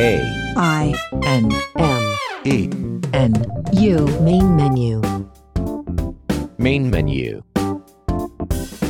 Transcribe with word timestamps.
A 0.00 0.54
I 0.56 0.94
N 1.24 1.52
M 1.76 2.16
E 2.46 2.70
N 3.12 3.34
U 3.74 4.06
Main 4.22 4.56
menu. 4.56 5.02
Main 6.56 6.88
menu. 6.88 7.42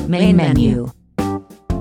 Main 0.06 0.36
menu. 0.36 0.92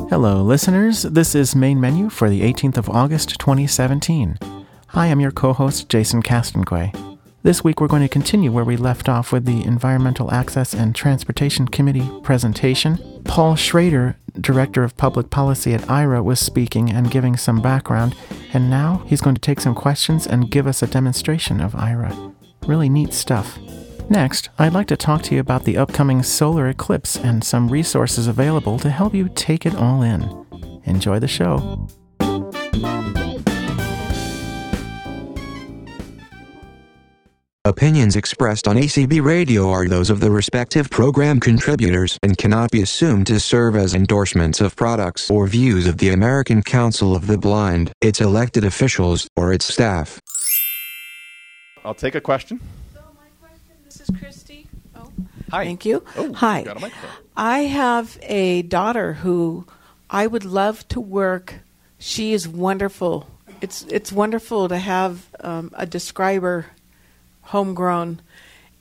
Hello, 0.09 0.41
listeners. 0.41 1.03
This 1.03 1.35
is 1.35 1.55
Main 1.55 1.79
Menu 1.79 2.09
for 2.09 2.27
the 2.27 2.41
18th 2.41 2.77
of 2.77 2.89
August, 2.89 3.37
2017. 3.37 4.39
Hi, 4.87 5.05
I'm 5.05 5.19
your 5.19 5.29
co 5.29 5.53
host, 5.53 5.89
Jason 5.89 6.23
Castonguay. 6.23 7.08
This 7.41 7.63
week, 7.63 7.79
we're 7.79 7.87
going 7.87 8.01
to 8.01 8.09
continue 8.09 8.51
where 8.51 8.65
we 8.65 8.75
left 8.75 9.07
off 9.07 9.31
with 9.31 9.45
the 9.45 9.63
Environmental 9.63 10.29
Access 10.29 10.73
and 10.73 10.93
Transportation 10.93 11.69
Committee 11.69 12.11
presentation. 12.21 12.99
Paul 13.23 13.55
Schroeder, 13.55 14.17
Director 14.41 14.83
of 14.83 14.97
Public 14.97 15.29
Policy 15.29 15.73
at 15.73 15.79
Aira, 15.83 16.21
was 16.21 16.41
speaking 16.41 16.89
and 16.89 17.09
giving 17.09 17.37
some 17.37 17.61
background, 17.61 18.13
and 18.51 18.69
now 18.69 19.03
he's 19.05 19.21
going 19.21 19.35
to 19.35 19.41
take 19.41 19.61
some 19.61 19.73
questions 19.73 20.27
and 20.27 20.51
give 20.51 20.67
us 20.67 20.83
a 20.83 20.87
demonstration 20.87 21.61
of 21.61 21.71
Aira. 21.71 22.35
Really 22.67 22.89
neat 22.89 23.13
stuff. 23.13 23.57
Next, 24.09 24.49
I'd 24.59 24.73
like 24.73 24.87
to 24.87 24.97
talk 24.97 25.21
to 25.23 25.35
you 25.35 25.39
about 25.39 25.63
the 25.63 25.77
upcoming 25.77 26.23
solar 26.23 26.67
eclipse 26.67 27.15
and 27.15 27.41
some 27.41 27.69
resources 27.69 28.27
available 28.27 28.77
to 28.79 28.89
help 28.89 29.15
you 29.15 29.29
take 29.33 29.65
it 29.65 29.75
all 29.75 30.01
in. 30.01 30.45
Enjoy 30.83 31.19
the 31.19 31.27
show. 31.29 31.87
Opinions 37.69 38.15
expressed 38.15 38.69
on 38.69 38.77
ACB 38.77 39.21
Radio 39.21 39.69
are 39.69 39.85
those 39.85 40.09
of 40.09 40.21
the 40.21 40.31
respective 40.31 40.89
program 40.89 41.41
contributors 41.41 42.17
and 42.23 42.37
cannot 42.37 42.71
be 42.71 42.81
assumed 42.81 43.27
to 43.27 43.37
serve 43.37 43.75
as 43.75 43.93
endorsements 43.93 44.61
of 44.61 44.77
products 44.77 45.29
or 45.29 45.45
views 45.45 45.85
of 45.85 45.97
the 45.97 46.07
American 46.07 46.63
Council 46.63 47.17
of 47.17 47.27
the 47.27 47.37
Blind, 47.37 47.91
its 47.99 48.21
elected 48.21 48.63
officials, 48.63 49.27
or 49.35 49.51
its 49.51 49.65
staff. 49.65 50.21
I'll 51.83 51.93
take 51.93 52.15
a 52.15 52.21
question. 52.21 52.61
This 53.83 53.99
is 54.07 54.09
Christy. 54.17 54.67
Oh, 54.95 55.11
Hi. 55.51 55.65
thank 55.65 55.83
you. 55.85 56.01
Oh, 56.15 56.31
Hi. 56.35 56.63
got 56.63 56.77
a 56.77 56.79
microphone. 56.79 57.09
I 57.35 57.59
have 57.63 58.17
a 58.21 58.61
daughter 58.61 59.13
who 59.13 59.65
I 60.09 60.27
would 60.27 60.45
love 60.45 60.87
to 60.89 61.01
work. 61.01 61.55
She 61.97 62.31
is 62.31 62.47
wonderful. 62.47 63.27
It's 63.59 63.83
it's 63.89 64.13
wonderful 64.13 64.69
to 64.69 64.77
have 64.77 65.27
um, 65.41 65.71
a 65.73 65.85
describer, 65.85 66.67
homegrown, 67.49 68.21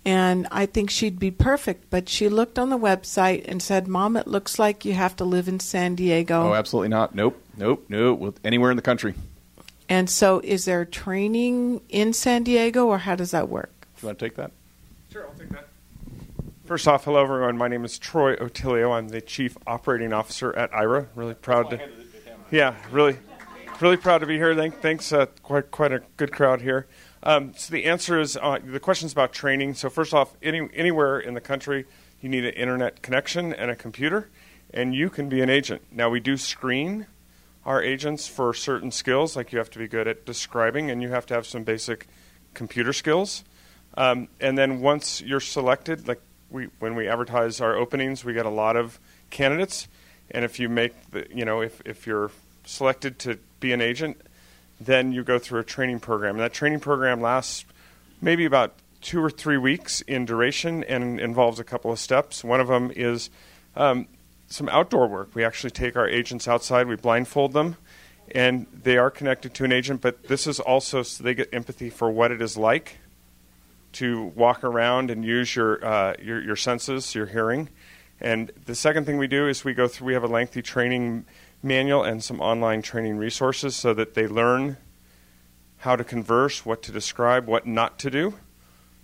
and 0.05 0.47
I 0.51 0.67
think 0.67 0.91
she'd 0.91 1.19
be 1.19 1.31
perfect. 1.31 1.91
But 1.91 2.09
she 2.09 2.29
looked 2.29 2.59
on 2.59 2.71
the 2.71 2.79
website 2.79 3.45
and 3.49 3.63
said, 3.63 3.89
"Mom, 3.89 4.17
it 4.17 4.27
looks 4.27 4.59
like 4.59 4.85
you 4.85 4.95
have 4.95 5.17
to 5.17 5.25
live 5.25 5.49
in 5.49 5.61
San 5.61 5.95
Diego." 5.95 6.51
Oh, 6.51 6.55
absolutely 6.55 6.89
not. 6.89 7.15
Nope. 7.15 7.43
Nope. 7.57 7.85
Nope. 7.89 8.19
Well, 8.19 8.35
Anywhere 8.45 8.71
in 8.71 8.77
the 8.77 8.83
country. 8.83 9.15
and 9.89 10.09
so, 10.09 10.41
is 10.45 10.65
there 10.65 10.85
training 10.85 11.81
in 11.89 12.13
San 12.13 12.43
Diego, 12.45 12.87
or 12.87 12.99
how 12.99 13.15
does 13.17 13.31
that 13.33 13.49
work? 13.49 13.71
Do 13.97 14.03
you 14.03 14.07
want 14.09 14.19
to 14.19 14.25
take 14.25 14.37
that? 14.37 14.53
Sure, 15.13 15.27
I'll 15.27 15.35
take 15.39 15.49
that. 15.51 15.67
First 16.67 16.87
off, 16.87 17.05
hello 17.05 17.23
everyone. 17.23 17.57
My 17.57 17.67
name 17.69 17.85
is 17.87 17.99
Troy 17.99 18.37
Otillio. 18.37 18.93
I'm 18.93 19.09
the 19.09 19.23
Chief 19.23 19.57
Operating 19.67 20.13
Officer 20.13 20.55
at 20.55 20.71
Aira. 20.73 21.07
Really 21.15 21.33
proud 21.33 21.71
to, 21.71 21.81
yeah, 22.51 22.75
really, 22.93 23.17
really 23.81 23.97
proud 23.97 24.19
to 24.19 24.27
be 24.27 24.37
here. 24.37 24.55
Thank, 24.55 24.81
thanks, 24.83 25.11
uh, 25.11 25.27
quite 25.43 25.71
quite 25.71 25.93
a 25.93 26.03
good 26.19 26.31
crowd 26.31 26.61
here. 26.61 26.87
Um, 27.23 27.53
so 27.57 27.73
the 27.73 27.85
answer 27.85 28.19
is 28.19 28.37
uh, 28.37 28.59
the 28.65 28.81
question's 28.81 29.13
about 29.13 29.33
training. 29.33 29.75
So 29.75 29.91
first 29.91 30.15
off, 30.15 30.35
any, 30.43 30.69
anywhere 30.75 31.19
in 31.19 31.35
the 31.35 31.41
country, 31.41 31.87
you 32.21 32.29
need 32.29 32.45
an 32.45 32.55
internet 32.55 33.03
connection 33.03 33.53
and 33.53 33.71
a 33.71 33.77
computer, 33.77 34.29
and 34.73 34.95
you 34.95 35.11
can 35.11 35.29
be 35.29 35.41
an 35.41 35.51
agent. 35.51 35.83
Now 35.91 36.11
we 36.11 36.21
do 36.21 36.37
screen 36.37 37.07
our 37.65 37.83
agents 37.83 38.27
for 38.27 38.55
certain 38.55 38.91
skills, 38.91 39.37
like 39.37 39.53
you 39.53 39.59
have 39.59 39.71
to 39.71 39.79
be 39.79 39.89
good 39.89 40.09
at 40.09 40.25
describing, 40.25 40.91
and 40.91 41.03
you 41.03 41.11
have 41.11 41.27
to 41.27 41.35
have 41.35 41.47
some 41.47 41.65
basic 41.65 42.07
computer 42.55 42.93
skills. 42.93 43.45
Um, 43.97 44.29
and 44.41 44.57
then 44.57 44.81
once 44.81 45.21
you're 45.21 45.41
selected, 45.41 46.09
like 46.09 46.21
we 46.51 46.69
when 46.79 46.95
we 46.95 47.09
advertise 47.09 47.61
our 47.61 47.77
openings, 47.77 48.25
we 48.25 48.33
get 48.33 48.47
a 48.47 48.51
lot 48.51 48.77
of 48.77 48.99
candidates. 49.31 49.89
And 50.31 50.45
if 50.45 50.59
you 50.59 50.69
make 50.69 51.11
the, 51.11 51.27
you 51.31 51.45
know, 51.45 51.61
if 51.61 51.81
if 51.85 52.07
you're 52.07 52.31
selected 52.65 53.19
to 53.21 53.39
be 53.61 53.73
an 53.73 53.81
agent, 53.81 54.21
then 54.81 55.13
you 55.13 55.25
go 55.25 55.39
through 55.39 55.61
a 55.61 55.65
training 55.65 56.01
program. 56.01 56.37
And 56.37 56.41
that 56.41 56.53
training 56.53 56.81
program 56.81 57.21
lasts 57.21 57.65
maybe 58.21 58.45
about 58.45 58.75
two 59.01 59.23
or 59.23 59.31
three 59.31 59.57
weeks 59.57 60.01
in 60.03 60.25
duration 60.25 60.85
and 60.85 61.21
involves 61.21 61.61
a 61.61 61.65
couple 61.65 61.93
of 61.93 61.99
steps. 61.99 62.43
One 62.43 62.61
of 62.61 62.69
them 62.69 62.91
is 62.95 63.31
um, 63.77 64.09
some 64.49 64.69
outdoor 64.69 65.07
work. 65.07 65.35
We 65.35 65.45
actually 65.45 65.71
take 65.71 65.97
our 65.97 66.09
agents 66.09 66.49
outside, 66.49 66.89
we 66.89 66.97
blindfold 66.97 67.53
them, 67.53 67.77
and 68.35 68.67
they 68.73 68.99
are 68.99 69.11
connected 69.11 69.55
to 69.55 69.65
an 69.65 69.73
agent. 69.73 70.01
But 70.01 70.25
this 70.25 70.47
is 70.47 70.59
also 70.61 71.03
so 71.03 71.23
they 71.23 71.35
get 71.35 71.49
empathy 71.53 71.91
for 71.91 72.11
what 72.11 72.33
it 72.33 72.43
is 72.43 72.57
like 72.57 72.99
to 73.93 74.25
walk 74.35 74.65
around 74.65 75.11
and 75.11 75.25
use 75.25 75.55
your, 75.57 75.85
uh, 75.85 76.15
your 76.21 76.43
your 76.43 76.57
senses, 76.57 77.15
your 77.15 77.27
hearing. 77.27 77.69
And 78.21 78.51
the 78.67 78.75
second 78.75 79.07
thing 79.07 79.17
we 79.17 79.29
do 79.29 79.49
is 79.49 79.65
we 79.65 79.75
go 79.75 79.89
through. 79.89 80.09
We 80.09 80.15
have 80.15 80.25
a 80.25 80.29
lengthy 80.29 80.61
training 80.61 81.25
manual 81.63 82.03
and 82.03 82.23
some 82.23 82.41
online 82.41 82.83
training 82.83 83.17
resources 83.17 83.75
so 83.75 83.95
that 83.95 84.15
they 84.15 84.27
learn 84.27 84.77
how 85.79 85.97
to 85.97 86.05
converse, 86.05 86.67
what 86.67 86.83
to 86.83 86.93
describe, 86.93 87.47
what 87.47 87.67
not 87.67 87.99
to 88.01 88.11
do. 88.11 88.35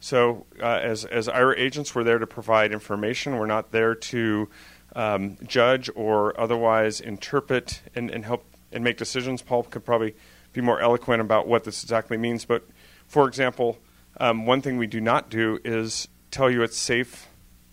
So, 0.00 0.44
uh, 0.60 0.80
as 0.82 1.04
as 1.06 1.28
Aira 1.28 1.54
agents, 1.56 1.94
we're 1.94 2.04
there 2.04 2.18
to 2.18 2.26
provide 2.26 2.72
information. 2.72 3.38
We're 3.38 3.46
not 3.46 3.70
there 3.70 3.94
to 3.94 4.48
um, 4.94 5.38
judge 5.46 5.88
or 5.94 6.38
otherwise 6.38 7.00
interpret 7.00 7.80
and, 7.94 8.10
and 8.10 8.24
help 8.24 8.44
and 8.70 8.84
make 8.84 8.98
decisions. 8.98 9.40
Paul 9.40 9.62
could 9.62 9.84
probably 9.84 10.14
be 10.52 10.60
more 10.60 10.80
eloquent 10.80 11.20
about 11.20 11.46
what 11.46 11.64
this 11.64 11.82
exactly 11.82 12.16
means. 12.16 12.44
But, 12.44 12.64
for 13.06 13.26
example, 13.26 13.78
um, 14.18 14.46
one 14.46 14.60
thing 14.60 14.76
we 14.76 14.86
do 14.86 15.00
not 15.00 15.30
do 15.30 15.58
is 15.64 16.08
tell 16.30 16.50
you 16.50 16.62
it's 16.62 16.76
safe 16.76 17.28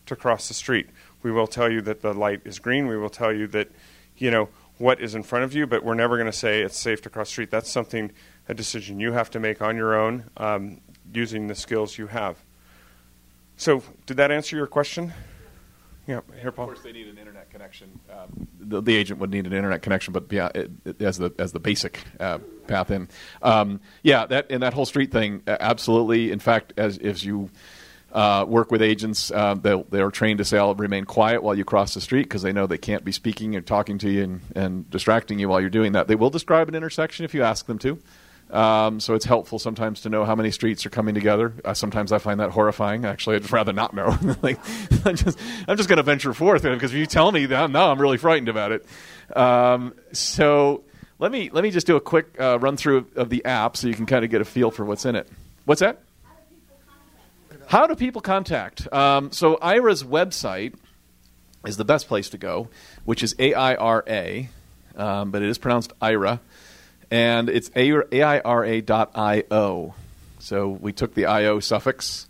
to 0.06 0.16
cross 0.16 0.48
the 0.48 0.53
street. 0.53 0.88
We 1.24 1.31
will 1.31 1.48
tell 1.48 1.72
you 1.72 1.81
that 1.81 2.02
the 2.02 2.13
light 2.13 2.42
is 2.46 2.59
green. 2.59 2.88
We 2.88 2.98
will 2.98 3.09
tell 3.09 3.34
you 3.34 3.48
that, 3.48 3.69
you 4.18 4.31
know, 4.31 4.50
what 4.81 5.00
is 5.00 5.16
in 5.16 5.24
front 5.24 5.46
of 5.46 5.53
you, 5.53 5.68
but 5.68 5.84
we're 5.84 5.94
never 5.94 6.18
going 6.18 6.31
to 6.31 6.38
say 6.38 6.62
it's 6.62 6.78
safe 6.78 7.02
to 7.03 7.09
cross 7.09 7.28
the 7.28 7.31
street. 7.31 7.52
That's 7.52 7.69
something, 7.69 8.12
a 8.50 8.53
decision 8.53 9.00
you 9.00 9.14
have 9.14 9.30
to 9.31 9.40
make 9.40 9.62
on 9.62 9.78
your 9.78 9.96
own 9.96 10.30
um, 10.38 10.81
using 11.14 11.47
the 11.47 11.56
skills 11.56 11.97
you 11.97 12.08
have. 12.08 12.38
So, 13.56 13.84
did 14.08 14.18
that 14.18 14.31
answer 14.31 14.56
your 14.56 14.68
question? 14.68 15.14
Yeah, 16.08 16.22
here, 16.42 16.52
Paul. 16.52 16.66
Of 16.66 16.74
course, 16.74 16.84
they 16.84 16.92
need 16.92 17.08
an 17.08 17.19
internet 17.19 17.52
connection. 17.52 18.00
Um, 18.12 18.47
the, 18.59 18.81
the 18.81 18.96
agent 18.96 19.19
would 19.19 19.30
need 19.30 19.46
an 19.46 19.53
internet 19.53 19.84
connection, 19.84 20.14
but 20.14 20.25
yeah, 20.31 20.50
it, 20.56 20.72
it, 20.84 21.02
as 21.02 21.19
the 21.19 21.31
as 21.38 21.52
the 21.52 21.59
basic 21.59 22.00
uh, 22.19 22.40
path 22.68 22.90
in. 22.90 23.08
Um, 23.44 23.80
yeah, 24.02 24.25
that 24.25 24.48
and 24.50 24.63
that 24.63 24.74
whole 24.74 24.88
street 24.88 25.12
thing, 25.12 25.44
uh, 25.46 25.58
absolutely. 25.59 26.31
In 26.31 26.40
fact, 26.40 26.74
as 26.75 26.98
as 26.98 27.24
you 27.24 27.52
uh, 28.12 28.46
work 28.48 28.72
with 28.72 28.82
agents, 28.82 29.32
uh, 29.32 29.56
they'll, 29.56 29.84
they're 29.84 30.12
trained 30.12 30.40
to 30.40 30.46
say, 30.46 30.58
"I'll 30.58 30.76
remain 30.76 31.06
quiet 31.06 31.44
while 31.44 31.56
you 31.56 31.64
cross 31.64 31.94
the 31.94 32.02
street," 32.02 32.24
because 32.24 32.42
they 32.42 32.52
know 32.52 32.68
they 32.68 32.78
can't 32.78 33.06
be 33.06 33.12
speaking 33.12 33.56
or 33.56 33.62
talking 33.62 33.98
to 34.00 34.10
you 34.10 34.24
and, 34.24 34.42
and 34.56 34.90
distracting 34.90 35.40
you 35.40 35.50
while 35.50 35.62
you're 35.62 35.70
doing 35.70 35.94
that. 35.94 36.08
They 36.08 36.16
will 36.16 36.30
describe 36.30 36.68
an 36.68 36.76
intersection 36.76 37.26
if 37.26 37.34
you 37.34 37.44
ask 37.44 37.66
them 37.66 37.80
to. 37.80 38.00
Um, 38.52 39.00
so 39.00 39.14
it's 39.14 39.24
helpful 39.24 39.60
sometimes 39.60 40.02
to 40.02 40.10
know 40.10 40.26
how 40.26 40.36
many 40.36 40.52
streets 40.52 40.86
are 40.86 40.90
coming 40.90 41.16
together. 41.16 41.54
Uh, 41.64 41.74
sometimes 41.74 42.12
I 42.12 42.18
find 42.18 42.42
that 42.42 42.52
horrifying. 42.52 43.06
Actually, 43.06 43.38
I'd 43.38 43.52
rather 43.52 43.72
not 43.72 43.94
know. 43.94 44.18
like, 44.42 44.60
I'm 45.06 45.16
just, 45.16 45.40
I'm 45.68 45.78
just 45.78 45.88
going 45.88 45.98
to 45.98 46.04
venture 46.04 46.34
forth 46.34 46.64
because 46.64 46.92
if 46.92 46.98
you 46.98 47.06
tell 47.06 47.32
me 47.32 47.46
that, 47.48 47.72
now 47.72 47.92
I'm 47.92 48.02
really 48.02 48.18
frightened 48.18 48.50
about 48.50 48.74
it. 48.74 48.86
Um, 49.36 49.94
so 50.12 50.84
let 51.18 51.32
me 51.32 51.50
let 51.52 51.64
me 51.64 51.72
just 51.72 51.88
do 51.88 51.96
a 51.96 52.02
quick 52.02 52.36
uh, 52.40 52.60
run 52.60 52.76
through 52.76 53.08
of 53.16 53.30
the 53.30 53.46
app 53.46 53.78
so 53.78 53.88
you 53.88 53.94
can 53.94 54.06
kind 54.06 54.26
of 54.26 54.32
get 54.32 54.42
a 54.42 54.46
feel 54.46 54.70
for 54.70 54.84
what's 54.84 55.06
in 55.06 55.16
it. 55.16 55.30
What's 55.64 55.80
that? 55.80 56.02
How 57.72 57.88
do 57.88 57.96
people 57.96 58.20
contact? 58.20 58.92
Um, 58.92 59.32
so 59.32 59.56
Aira's 59.56 60.04
website 60.04 60.76
is 61.66 61.78
the 61.78 61.86
best 61.86 62.09
place 62.09 62.28
to 62.32 62.38
go, 62.38 62.68
which 63.06 63.24
is 63.24 63.34
A 63.40 63.54
I 63.54 63.76
R 63.76 64.04
A, 64.06 64.50
um, 64.98 65.31
but 65.31 65.42
it 65.42 65.48
is 65.48 65.57
pronounced 65.57 65.98
Aira 66.01 66.42
and 67.10 67.50
it's 67.50 67.69
aira.io. 67.69 67.95
So 70.40 70.68
we 70.68 70.92
took 70.92 71.13
the 71.13 71.28
io 71.28 71.62
suffix. 71.62 72.28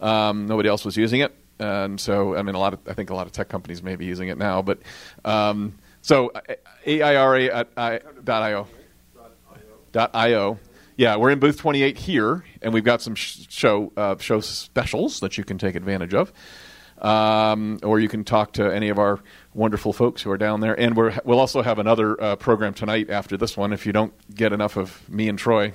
Um, 0.00 0.46
nobody 0.46 0.68
else 0.68 0.84
was 0.84 0.96
using 0.96 1.20
it, 1.20 1.34
and 1.58 2.00
so 2.00 2.36
I 2.36 2.42
mean, 2.42 2.54
a 2.54 2.60
lot 2.60 2.72
of 2.72 2.78
I 2.86 2.92
think 2.92 3.10
a 3.10 3.14
lot 3.16 3.26
of 3.26 3.32
tech 3.32 3.48
companies 3.48 3.82
may 3.82 3.96
be 3.96 4.04
using 4.04 4.28
it 4.28 4.38
now. 4.38 4.62
But 4.62 4.78
um, 5.24 5.74
so 6.00 6.30
aira.io. 6.86 8.68
Dot 9.90 10.10
.io. 10.14 10.58
Yeah, 10.96 11.16
we're 11.16 11.30
in 11.30 11.38
booth 11.38 11.58
28 11.58 11.98
here, 11.98 12.44
and 12.62 12.72
we've 12.72 12.84
got 12.84 13.02
some 13.02 13.14
sh- 13.14 13.46
show 13.50 13.92
uh, 13.98 14.16
show 14.18 14.40
specials 14.40 15.20
that 15.20 15.36
you 15.36 15.44
can 15.44 15.58
take 15.58 15.74
advantage 15.74 16.14
of. 16.14 16.32
Um, 16.98 17.78
or 17.82 18.00
you 18.00 18.08
can 18.08 18.24
talk 18.24 18.52
to 18.54 18.74
any 18.74 18.88
of 18.88 18.98
our 18.98 19.20
wonderful 19.52 19.92
folks 19.92 20.22
who 20.22 20.30
are 20.30 20.38
down 20.38 20.60
there. 20.60 20.78
And 20.80 20.96
we 20.96 21.10
will 21.26 21.38
also 21.38 21.60
have 21.60 21.78
another 21.78 22.18
uh, 22.22 22.36
program 22.36 22.72
tonight 22.72 23.10
after 23.10 23.36
this 23.36 23.54
one 23.54 23.74
if 23.74 23.84
you 23.84 23.92
don't 23.92 24.14
get 24.34 24.54
enough 24.54 24.78
of 24.78 25.06
me 25.06 25.28
and 25.28 25.38
Troy. 25.38 25.74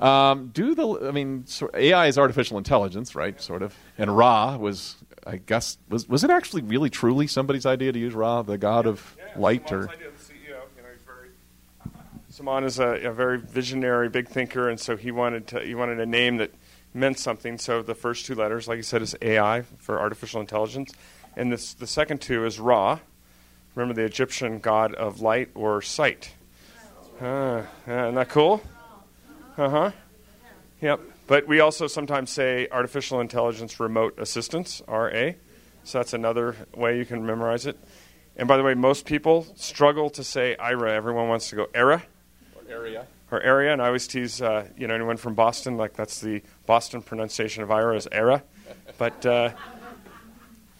Um, 0.00 0.48
do 0.48 0.74
the, 0.74 1.06
I 1.06 1.12
mean, 1.12 1.44
so 1.46 1.70
AI 1.72 2.08
is 2.08 2.18
artificial 2.18 2.58
intelligence, 2.58 3.14
right? 3.14 3.40
Sort 3.40 3.62
of. 3.62 3.76
And 3.96 4.16
Ra 4.16 4.56
was, 4.56 4.96
I 5.24 5.36
guess, 5.36 5.78
was, 5.88 6.08
was 6.08 6.24
it 6.24 6.30
actually 6.30 6.62
really 6.62 6.90
truly 6.90 7.28
somebody's 7.28 7.64
idea 7.64 7.92
to 7.92 7.98
use 7.98 8.12
Ra, 8.12 8.42
the 8.42 8.58
god 8.58 8.88
of 8.88 9.16
light? 9.36 9.70
or 9.70 9.88
Suman 12.34 12.64
is 12.64 12.80
a, 12.80 12.94
a 13.06 13.12
very 13.12 13.38
visionary, 13.38 14.08
big 14.08 14.26
thinker, 14.26 14.68
and 14.68 14.80
so 14.80 14.96
he 14.96 15.12
wanted 15.12 15.46
to 15.46 15.60
he 15.60 15.76
wanted 15.76 16.00
a 16.00 16.06
name 16.06 16.38
that 16.38 16.50
meant 16.92 17.16
something. 17.16 17.58
So 17.58 17.80
the 17.80 17.94
first 17.94 18.26
two 18.26 18.34
letters, 18.34 18.66
like 18.66 18.76
you 18.76 18.82
said, 18.82 19.02
is 19.02 19.14
AI 19.22 19.62
for 19.78 20.00
artificial 20.00 20.40
intelligence, 20.40 20.92
and 21.36 21.52
this, 21.52 21.74
the 21.74 21.86
second 21.86 22.20
two 22.20 22.44
is 22.44 22.58
Ra. 22.58 22.98
Remember 23.76 23.94
the 23.94 24.04
Egyptian 24.04 24.58
god 24.58 24.94
of 24.94 25.20
light 25.20 25.50
or 25.54 25.80
sight. 25.80 26.34
Uh, 27.20 27.62
isn't 27.86 28.16
that 28.16 28.28
cool? 28.30 28.60
Uh 29.56 29.68
huh. 29.68 29.90
Yep. 30.80 31.00
But 31.28 31.46
we 31.46 31.60
also 31.60 31.86
sometimes 31.86 32.30
say 32.30 32.66
artificial 32.72 33.20
intelligence 33.20 33.78
remote 33.78 34.18
assistance, 34.18 34.82
RA. 34.88 35.34
So 35.84 35.98
that's 35.98 36.14
another 36.14 36.56
way 36.74 36.98
you 36.98 37.04
can 37.04 37.24
memorize 37.24 37.64
it. 37.64 37.78
And 38.36 38.48
by 38.48 38.56
the 38.56 38.64
way, 38.64 38.74
most 38.74 39.06
people 39.06 39.46
struggle 39.54 40.10
to 40.10 40.24
say 40.24 40.56
Aira. 40.58 40.90
Everyone 40.90 41.28
wants 41.28 41.48
to 41.50 41.56
go 41.56 41.68
ERA. 41.72 42.02
Area. 42.68 43.06
Or 43.30 43.40
area. 43.40 43.72
And 43.72 43.82
I 43.82 43.86
always 43.86 44.06
tease, 44.06 44.40
uh, 44.40 44.68
you 44.76 44.86
know, 44.86 44.94
anyone 44.94 45.16
from 45.16 45.34
Boston, 45.34 45.76
like 45.76 45.94
that's 45.94 46.20
the 46.20 46.42
Boston 46.66 47.02
pronunciation 47.02 47.62
of 47.62 47.70
Aira 47.70 47.96
is 47.96 48.08
ERA. 48.12 48.42
But 48.98 49.24
uh, 49.26 49.50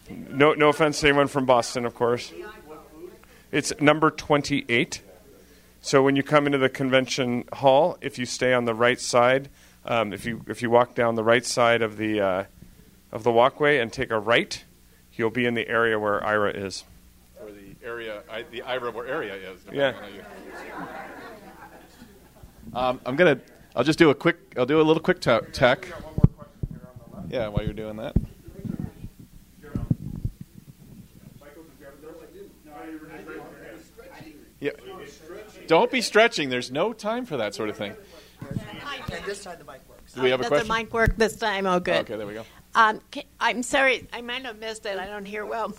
no, 0.09 0.53
no 0.53 0.69
offense 0.69 0.99
to 1.01 1.07
anyone 1.07 1.27
from 1.27 1.45
Boston, 1.45 1.85
of 1.85 1.95
course. 1.95 2.31
It's 3.51 3.73
number 3.79 4.11
28. 4.11 5.01
So 5.81 6.01
when 6.01 6.15
you 6.15 6.23
come 6.23 6.45
into 6.45 6.57
the 6.57 6.69
convention 6.69 7.45
hall, 7.53 7.97
if 8.01 8.17
you 8.17 8.25
stay 8.25 8.53
on 8.53 8.65
the 8.65 8.73
right 8.73 8.99
side, 8.99 9.49
um, 9.85 10.13
if 10.13 10.25
you 10.25 10.43
if 10.47 10.63
you 10.63 10.69
walk 10.71 10.95
down 10.95 11.13
the 11.13 11.23
right 11.23 11.45
side 11.45 11.83
of 11.83 11.97
the 11.97 12.19
uh, 12.19 12.43
of 13.11 13.23
the 13.23 13.31
walkway 13.31 13.77
and 13.77 13.93
take 13.93 14.09
a 14.09 14.19
right, 14.19 14.63
you'll 15.13 15.29
be 15.29 15.45
in 15.45 15.53
the 15.53 15.67
area 15.67 15.99
where 15.99 16.19
Aira 16.21 16.55
is. 16.55 16.83
Or 17.39 17.51
the 17.51 17.75
area, 17.85 18.23
I, 18.31 18.43
the 18.49 18.63
IRA 18.63 18.91
where 18.91 19.07
area 19.07 19.35
is. 19.35 19.61
depending 19.63 19.79
Yeah. 19.79 19.93
On 22.75 22.83
how 22.83 22.91
you- 22.91 22.95
Um, 22.95 23.01
I'm 23.05 23.15
gonna. 23.15 23.39
I'll 23.75 23.83
just 23.83 23.99
do 23.99 24.09
a 24.09 24.15
quick. 24.15 24.37
I'll 24.57 24.65
do 24.65 24.79
a 24.79 24.83
little 24.83 25.01
quick 25.01 25.19
ta- 25.19 25.41
tech. 25.51 25.87
Yeah, 27.29 27.47
while 27.47 27.63
you're 27.63 27.73
doing 27.73 27.97
that. 27.97 28.15
Yeah. 34.59 34.71
Don't 35.67 35.91
be 35.91 36.01
stretching. 36.01 36.49
There's 36.49 36.71
no 36.71 36.93
time 36.93 37.25
for 37.25 37.37
that 37.37 37.53
sort 37.53 37.69
of 37.69 37.77
thing. 37.77 37.95
this 39.25 39.43
time 39.43 39.57
the 39.59 39.65
mic 39.65 39.81
works. 39.89 40.13
Do 40.13 40.21
we 40.21 40.29
have 40.29 40.39
a 40.39 40.43
Does 40.43 40.49
question? 40.49 40.67
the 40.67 40.73
mic 40.73 40.93
work 40.93 41.17
this 41.17 41.35
time? 41.35 41.65
Oh, 41.65 41.79
good. 41.79 42.01
Okay, 42.01 42.15
there 42.15 42.27
we 42.27 42.33
go. 42.33 42.45
Um, 42.73 43.01
ca- 43.11 43.25
I'm 43.39 43.63
sorry, 43.63 44.07
I 44.13 44.21
might 44.21 44.45
have 44.45 44.59
missed 44.59 44.85
it. 44.85 44.97
I 44.99 45.07
don't 45.07 45.25
hear 45.25 45.45
well. 45.45 45.73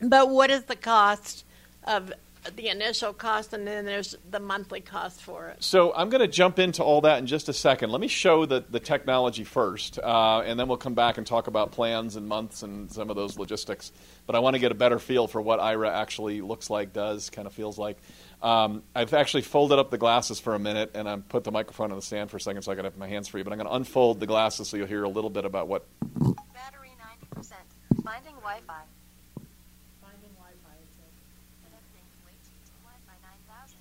But 0.00 0.28
what 0.30 0.50
is 0.50 0.64
the 0.64 0.76
cost 0.76 1.44
of 1.84 2.12
the 2.56 2.68
initial 2.68 3.12
cost, 3.12 3.52
and 3.52 3.66
then 3.66 3.84
there's 3.84 4.16
the 4.30 4.40
monthly 4.40 4.80
cost 4.80 5.22
for 5.22 5.48
it? 5.48 5.62
So 5.62 5.92
I'm 5.94 6.08
going 6.08 6.20
to 6.20 6.28
jump 6.28 6.58
into 6.58 6.82
all 6.82 7.00
that 7.02 7.18
in 7.18 7.26
just 7.26 7.48
a 7.48 7.52
second. 7.52 7.90
Let 7.90 8.00
me 8.00 8.08
show 8.08 8.46
the, 8.46 8.64
the 8.68 8.80
technology 8.80 9.44
first, 9.44 9.98
uh, 9.98 10.42
and 10.44 10.58
then 10.58 10.68
we'll 10.68 10.76
come 10.76 10.94
back 10.94 11.18
and 11.18 11.26
talk 11.26 11.46
about 11.46 11.72
plans 11.72 12.16
and 12.16 12.28
months 12.28 12.62
and 12.62 12.90
some 12.90 13.10
of 13.10 13.16
those 13.16 13.38
logistics. 13.38 13.92
But 14.26 14.36
I 14.36 14.38
want 14.38 14.54
to 14.54 14.60
get 14.60 14.72
a 14.72 14.74
better 14.74 14.98
feel 14.98 15.26
for 15.26 15.40
what 15.40 15.60
Aira 15.60 15.90
actually 15.92 16.40
looks 16.40 16.70
like, 16.70 16.92
does, 16.92 17.30
kind 17.30 17.46
of 17.46 17.52
feels 17.52 17.78
like. 17.78 17.98
Um, 18.44 18.82
I've 18.94 19.14
actually 19.14 19.42
folded 19.42 19.78
up 19.78 19.90
the 19.90 19.96
glasses 19.96 20.38
for 20.38 20.54
a 20.54 20.58
minute, 20.58 20.90
and 20.94 21.08
I 21.08 21.16
put 21.16 21.44
the 21.44 21.50
microphone 21.50 21.90
on 21.90 21.96
the 21.96 22.02
stand 22.02 22.30
for 22.30 22.36
a 22.36 22.40
second 22.40 22.60
so 22.62 22.72
I 22.72 22.74
can 22.74 22.84
have 22.84 22.98
my 22.98 23.08
hands 23.08 23.28
free. 23.28 23.42
But 23.42 23.52
I'm 23.52 23.58
going 23.58 23.68
to 23.68 23.74
unfold 23.74 24.20
the 24.20 24.26
glasses 24.26 24.68
so 24.68 24.76
you'll 24.76 24.86
hear 24.86 25.04
a 25.04 25.08
little 25.08 25.30
bit 25.30 25.46
about 25.46 25.66
what. 25.66 25.86
Battery 26.52 26.92
90%. 27.40 27.52
Finding 28.04 28.34
Wi-Fi. 28.44 28.84
Finding 30.04 30.32
Wi-Fi. 30.36 30.76
Connecting 31.64 32.04
to 32.04 32.20
AT&T 32.28 32.52
Wi-Fi 32.84 33.16
9000. 33.48 33.80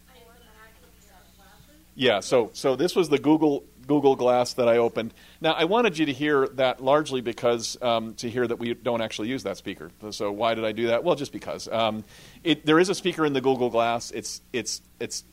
Yeah, 1.96 2.22
so 2.22 2.50
so 2.54 2.76
this 2.76 2.96
was 2.96 3.10
the 3.10 3.20
Google 3.20 3.64
Google 3.86 4.16
Glass 4.16 4.54
that 4.54 4.68
I 4.68 4.78
opened. 4.78 5.14
Now 5.42 5.54
I 5.54 5.66
wanted 5.66 5.98
you 5.98 6.06
to 6.08 6.14
hear 6.14 6.48
that 6.54 6.84
largely 6.84 7.22
because 7.22 7.78
um, 7.82 8.16
to 8.16 8.30
hear 8.30 8.48
that 8.48 8.58
we 8.58 8.74
don't 8.74 9.02
actually 9.02 9.30
use 9.30 9.44
that 9.44 9.58
speaker. 9.58 9.92
So 10.12 10.32
why 10.32 10.56
did 10.56 10.66
I 10.66 10.72
do 10.72 10.88
that? 10.88 11.04
Well, 11.04 11.16
just 11.16 11.32
because 11.32 11.68
um, 11.68 12.04
it, 12.44 12.66
there 12.66 12.80
is 12.80 12.90
a 12.90 12.96
speaker 12.96 13.26
in 13.26 13.34
the 13.34 13.42
Google 13.42 13.70
Glass. 13.70 14.12
It's 14.12 14.42
it's 14.52 14.82
it's 15.00 15.24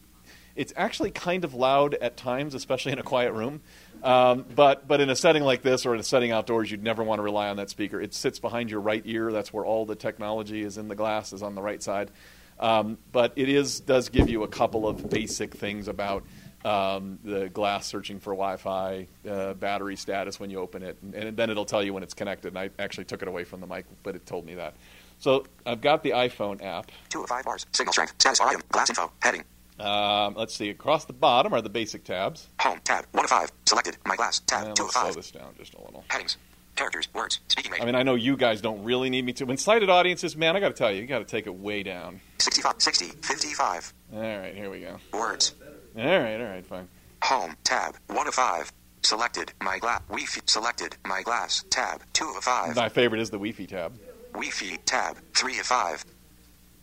it's 0.56 0.72
actually 0.76 1.10
kind 1.10 1.44
of 1.44 1.54
loud 1.54 1.94
at 1.94 2.16
times, 2.16 2.54
especially 2.54 2.92
in 2.92 2.98
a 2.98 3.04
quiet 3.04 3.32
room. 3.32 3.62
Um, 4.02 4.44
but 4.54 4.86
but 4.88 5.00
in 5.00 5.10
a 5.10 5.16
setting 5.16 5.42
like 5.42 5.62
this 5.62 5.86
or 5.86 5.94
in 5.94 6.00
a 6.00 6.04
setting 6.04 6.30
outdoors, 6.32 6.70
you'd 6.70 6.82
never 6.82 7.02
want 7.02 7.20
to 7.20 7.22
rely 7.22 7.48
on 7.48 7.56
that 7.56 7.70
speaker. 7.70 8.00
It 8.00 8.14
sits 8.14 8.38
behind 8.38 8.70
your 8.70 8.80
right 8.80 9.02
ear. 9.06 9.32
That's 9.32 9.52
where 9.52 9.64
all 9.64 9.86
the 9.86 9.96
technology 9.96 10.62
is 10.62 10.76
in 10.76 10.88
the 10.88 10.94
glass 10.94 11.32
is 11.32 11.42
on 11.42 11.54
the 11.54 11.62
right 11.62 11.82
side. 11.82 12.10
Um, 12.58 12.98
but 13.10 13.32
it 13.36 13.48
is 13.48 13.80
does 13.80 14.10
give 14.10 14.28
you 14.28 14.42
a 14.42 14.48
couple 14.48 14.86
of 14.86 15.08
basic 15.08 15.54
things 15.54 15.88
about 15.88 16.24
um, 16.64 17.18
the 17.24 17.48
glass 17.48 17.86
searching 17.86 18.20
for 18.20 18.32
Wi-Fi, 18.34 19.06
uh, 19.28 19.54
battery 19.54 19.96
status 19.96 20.38
when 20.38 20.50
you 20.50 20.58
open 20.58 20.82
it, 20.82 20.98
and, 21.02 21.14
and 21.14 21.36
then 21.36 21.50
it'll 21.50 21.64
tell 21.64 21.82
you 21.82 21.94
when 21.94 22.02
it's 22.02 22.14
connected. 22.14 22.48
And 22.48 22.58
I 22.58 22.70
actually 22.78 23.04
took 23.04 23.22
it 23.22 23.28
away 23.28 23.44
from 23.44 23.60
the 23.60 23.66
mic, 23.66 23.86
but 24.02 24.14
it 24.14 24.26
told 24.26 24.44
me 24.46 24.54
that. 24.54 24.74
So 25.18 25.44
I've 25.66 25.80
got 25.80 26.02
the 26.02 26.10
iPhone 26.10 26.62
app. 26.64 26.90
Two 27.10 27.22
of 27.22 27.28
five 27.28 27.44
bars. 27.44 27.66
Signal 27.72 27.92
strength. 27.92 28.14
Status 28.18 28.40
item. 28.40 28.62
Glass 28.70 28.88
info. 28.88 29.12
Heading. 29.20 29.44
Um, 29.78 30.34
let's 30.34 30.54
see. 30.54 30.70
Across 30.70 31.06
the 31.06 31.12
bottom 31.12 31.52
are 31.52 31.60
the 31.60 31.68
basic 31.68 32.04
tabs. 32.04 32.48
Home. 32.60 32.80
Tab. 32.84 33.06
One 33.12 33.24
of 33.24 33.30
five. 33.30 33.52
Selected. 33.66 33.98
My 34.06 34.16
glass. 34.16 34.40
Tab. 34.40 34.68
And 34.68 34.76
Two 34.76 34.84
let's 34.84 34.94
slow 34.94 35.12
this 35.12 35.30
down 35.30 35.54
just 35.58 35.74
a 35.74 35.80
little. 35.82 36.04
Headings. 36.08 36.38
Characters. 36.74 37.08
Words. 37.12 37.40
Speaking 37.48 37.72
rate. 37.72 37.82
I 37.82 37.84
mean, 37.84 37.94
I 37.94 38.02
know 38.02 38.14
you 38.14 38.36
guys 38.36 38.62
don't 38.62 38.82
really 38.82 39.10
need 39.10 39.26
me 39.26 39.34
to. 39.34 39.44
When 39.44 39.58
sighted 39.58 39.90
audiences, 39.90 40.36
man, 40.36 40.56
I 40.56 40.60
got 40.60 40.68
to 40.68 40.74
tell 40.74 40.90
you, 40.90 41.02
you 41.02 41.06
got 41.06 41.18
to 41.18 41.24
take 41.26 41.46
it 41.46 41.54
way 41.54 41.82
down. 41.82 42.20
65. 42.38 42.74
60. 42.78 43.04
55. 43.22 43.92
All 44.14 44.20
right, 44.20 44.54
here 44.54 44.70
we 44.70 44.80
go. 44.80 44.96
Words. 45.12 45.54
All 45.96 46.04
right, 46.04 46.40
all 46.40 46.46
right, 46.46 46.64
fine. 46.66 46.88
Home. 47.24 47.56
Tab. 47.64 47.96
One 48.08 48.26
of 48.26 48.34
five. 48.34 48.72
Selected. 49.02 49.52
My 49.60 49.78
glass. 49.78 50.00
Wi-Fi. 50.08 50.40
Selected. 50.46 50.96
My 51.06 51.22
glass. 51.22 51.64
Tab. 51.70 52.02
Two 52.12 52.32
of 52.36 52.44
five. 52.44 52.76
My 52.76 52.88
favorite 52.88 53.20
is 53.20 53.30
the 53.30 53.38
Wi-Fi 53.38 53.66
tab. 53.66 53.92
Wi-Fi. 54.32 54.76
Tab. 54.86 55.16
Three 55.34 55.58
of 55.58 55.66
five. 55.66 56.04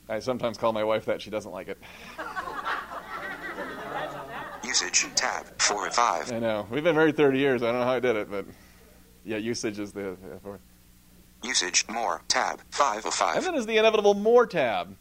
I 0.09 0.19
sometimes 0.19 0.57
call 0.57 0.73
my 0.73 0.83
wife 0.83 1.05
that. 1.05 1.21
She 1.21 1.29
doesn't 1.29 1.51
like 1.51 1.67
it. 1.69 1.77
Usage. 4.63 5.07
Tab. 5.15 5.45
Four 5.59 5.87
of 5.87 5.93
five. 5.95 6.31
I 6.31 6.39
know. 6.39 6.67
We've 6.69 6.83
been 6.83 6.95
married 6.95 7.15
30 7.17 7.39
years. 7.39 7.63
I 7.63 7.67
don't 7.71 7.79
know 7.79 7.85
how 7.85 7.93
I 7.93 7.99
did 7.99 8.15
it, 8.15 8.29
but 8.29 8.45
yeah, 9.25 9.37
usage 9.37 9.79
is 9.79 9.93
the. 9.93 10.17
for- 10.43 10.59
Usage. 11.43 11.85
More. 11.89 12.21
Tab. 12.27 12.61
Five 12.71 13.05
of 13.05 13.13
five. 13.13 13.37
and 13.37 13.45
then 13.45 13.55
is 13.55 13.65
the 13.65 13.77
inevitable 13.77 14.13
more 14.15 14.45
tab. 14.47 14.95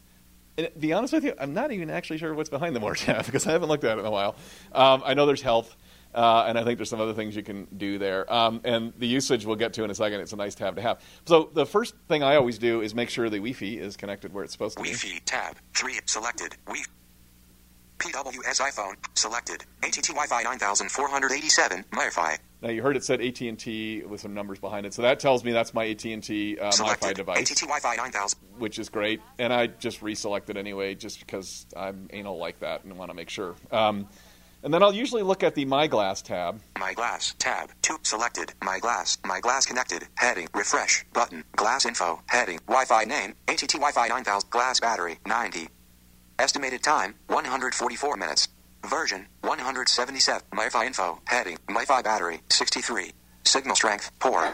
And 0.58 0.72
to 0.72 0.78
be 0.78 0.92
honest 0.92 1.12
with 1.12 1.24
you, 1.24 1.34
I'm 1.38 1.54
not 1.54 1.70
even 1.72 1.90
actually 1.90 2.18
sure 2.18 2.34
what's 2.34 2.48
behind 2.48 2.74
the 2.74 2.80
more 2.80 2.94
tab 2.94 3.26
because 3.26 3.46
I 3.46 3.52
haven't 3.52 3.68
looked 3.68 3.84
at 3.84 3.98
it 3.98 4.00
in 4.00 4.06
a 4.06 4.10
while. 4.10 4.36
Um, 4.72 5.02
I 5.04 5.14
know 5.14 5.26
there's 5.26 5.42
health, 5.42 5.76
uh, 6.14 6.44
and 6.48 6.58
I 6.58 6.64
think 6.64 6.78
there's 6.78 6.88
some 6.90 7.00
other 7.00 7.12
things 7.14 7.36
you 7.36 7.42
can 7.42 7.66
do 7.76 7.98
there. 7.98 8.32
Um, 8.32 8.60
and 8.64 8.92
the 8.98 9.06
usage 9.06 9.44
we'll 9.44 9.56
get 9.56 9.74
to 9.74 9.84
in 9.84 9.90
a 9.90 9.94
second. 9.94 10.20
It's 10.20 10.32
a 10.32 10.36
nice 10.36 10.54
tab 10.54 10.76
to 10.76 10.82
have. 10.82 11.00
So 11.26 11.50
the 11.52 11.66
first 11.66 11.94
thing 12.08 12.22
I 12.22 12.36
always 12.36 12.58
do 12.58 12.80
is 12.80 12.94
make 12.94 13.10
sure 13.10 13.28
the 13.28 13.36
Wi-Fi 13.36 13.78
is 13.78 13.96
connected 13.96 14.32
where 14.32 14.44
it's 14.44 14.52
supposed 14.52 14.76
to 14.78 14.82
be. 14.82 14.90
Wi-Fi. 14.90 15.20
Tab. 15.24 15.56
Three. 15.74 15.98
Selected. 16.06 16.56
Wi. 16.66 16.84
PWS 17.98 18.60
iPhone. 18.60 18.94
Selected. 19.14 19.64
ATT 19.82 20.06
Wi-Fi 20.08 20.42
9487. 20.42 21.84
MiFi. 21.92 22.38
Now 22.62 22.70
you 22.70 22.82
heard 22.82 22.96
it 22.96 23.04
said 23.04 23.20
AT 23.20 23.40
and 23.42 23.58
T 23.58 24.02
with 24.02 24.20
some 24.20 24.34
numbers 24.34 24.58
behind 24.58 24.86
it, 24.86 24.94
so 24.94 25.02
that 25.02 25.20
tells 25.20 25.44
me 25.44 25.52
that's 25.52 25.74
my 25.74 25.86
AT 25.86 26.04
and 26.06 26.22
T 26.22 26.58
uh, 26.58 26.70
MiFi 26.70 27.14
device. 27.14 27.50
ATT 27.50 27.60
Wi-Fi 27.60 27.96
9000. 27.96 28.38
which 28.58 28.78
is 28.78 28.88
great. 28.88 29.20
And 29.38 29.52
I 29.52 29.66
just 29.66 30.00
reselected 30.00 30.56
anyway, 30.56 30.94
just 30.94 31.20
because 31.20 31.66
I'm 31.76 32.08
anal 32.12 32.38
like 32.38 32.60
that 32.60 32.84
and 32.84 32.96
want 32.96 33.10
to 33.10 33.14
make 33.14 33.30
sure. 33.30 33.54
Um, 33.70 34.08
and 34.62 34.72
then 34.74 34.82
I'll 34.82 34.94
usually 34.94 35.22
look 35.22 35.42
at 35.44 35.54
the 35.54 35.64
My 35.64 35.86
Glass 35.86 36.22
tab. 36.22 36.60
My 36.78 36.92
glass. 36.94 37.34
Tab. 37.38 37.70
Two. 37.82 37.98
Selected. 38.02 38.52
My 38.62 38.78
glass. 38.80 39.18
My 39.24 39.38
glass 39.38 39.64
connected. 39.66 40.08
Heading. 40.16 40.48
Refresh. 40.54 41.04
Button. 41.12 41.44
Glass 41.54 41.84
info. 41.86 42.20
Heading. 42.26 42.58
Wi-Fi 42.66 43.04
name. 43.04 43.34
ATT 43.46 43.72
Wi-Fi 43.74 44.08
9000. 44.08 44.50
Glass 44.50 44.80
battery. 44.80 45.18
90. 45.26 45.68
Estimated 46.38 46.82
time. 46.82 47.14
144 47.28 48.16
minutes. 48.16 48.48
Version. 48.84 49.26
177. 49.40 50.42
MiFi 50.52 50.86
info. 50.86 51.20
Heading. 51.26 51.58
MiFi 51.68 52.04
battery. 52.04 52.40
63. 52.50 53.12
Signal 53.44 53.76
strength. 53.76 54.10
Poor. 54.20 54.52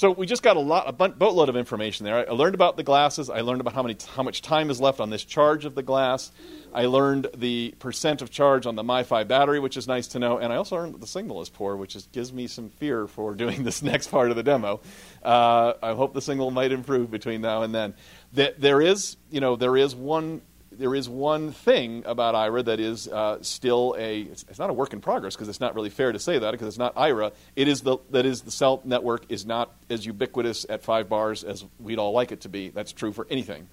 So 0.00 0.12
we 0.12 0.24
just 0.24 0.42
got 0.42 0.56
a 0.56 0.60
lot, 0.60 0.84
a 0.88 0.92
boatload 0.92 1.50
of 1.50 1.56
information 1.56 2.04
there. 2.04 2.26
I 2.26 2.32
learned 2.32 2.54
about 2.54 2.78
the 2.78 2.82
glasses. 2.82 3.28
I 3.28 3.42
learned 3.42 3.60
about 3.60 3.74
how 3.74 3.82
many, 3.82 3.98
how 4.14 4.22
much 4.22 4.40
time 4.40 4.70
is 4.70 4.80
left 4.80 4.98
on 4.98 5.10
this 5.10 5.22
charge 5.22 5.66
of 5.66 5.74
the 5.74 5.82
glass. 5.82 6.32
I 6.72 6.86
learned 6.86 7.26
the 7.36 7.74
percent 7.78 8.22
of 8.22 8.30
charge 8.30 8.64
on 8.64 8.76
the 8.76 8.82
MiFi 8.82 9.28
battery, 9.28 9.60
which 9.60 9.76
is 9.76 9.86
nice 9.86 10.08
to 10.08 10.18
know. 10.18 10.38
And 10.38 10.54
I 10.54 10.56
also 10.56 10.76
learned 10.76 10.94
that 10.94 11.02
the 11.02 11.06
signal 11.06 11.42
is 11.42 11.50
poor, 11.50 11.76
which 11.76 11.96
is, 11.96 12.06
gives 12.12 12.32
me 12.32 12.46
some 12.46 12.70
fear 12.70 13.06
for 13.06 13.34
doing 13.44 13.62
this 13.62 13.82
next 13.82 14.06
part 14.06 14.30
of 14.30 14.36
the 14.36 14.42
demo. 14.42 14.80
Uh, 15.22 15.74
I 15.82 15.92
hope 15.92 16.14
the 16.14 16.22
signal 16.22 16.50
might 16.50 16.72
improve 16.72 17.10
between 17.10 17.42
now 17.42 17.60
and 17.60 17.74
then. 17.74 17.92
That 18.32 18.58
there 18.58 18.80
is, 18.80 19.18
you 19.30 19.40
know, 19.40 19.56
there 19.56 19.76
is 19.76 19.94
one 19.94 20.40
there 20.80 20.94
is 20.94 21.08
one 21.08 21.52
thing 21.52 22.02
about 22.06 22.34
Aira 22.34 22.64
that 22.64 22.80
is 22.80 23.06
uh, 23.06 23.38
still 23.42 23.94
a 23.98 24.22
it's, 24.22 24.44
it's 24.48 24.58
not 24.58 24.70
a 24.70 24.72
work 24.72 24.94
in 24.94 25.00
progress 25.00 25.36
because 25.36 25.48
it's 25.48 25.60
not 25.60 25.74
really 25.74 25.90
fair 25.90 26.10
to 26.10 26.18
say 26.18 26.38
that 26.38 26.52
because 26.52 26.66
it's 26.68 26.78
not 26.78 26.94
Aira. 26.94 27.32
It 27.54 27.68
is 27.68 27.82
the 27.82 27.98
that 28.10 28.24
is 28.24 28.40
the 28.40 28.50
cell 28.50 28.80
network 28.84 29.26
is 29.28 29.44
not 29.44 29.70
as 29.90 30.06
ubiquitous 30.06 30.64
at 30.68 30.82
five 30.82 31.08
bars 31.08 31.44
as 31.44 31.64
we'd 31.78 31.98
all 31.98 32.12
like 32.12 32.32
it 32.32 32.40
to 32.40 32.48
be. 32.48 32.70
That's 32.70 32.92
true 32.92 33.12
for 33.12 33.26
anything, 33.30 33.68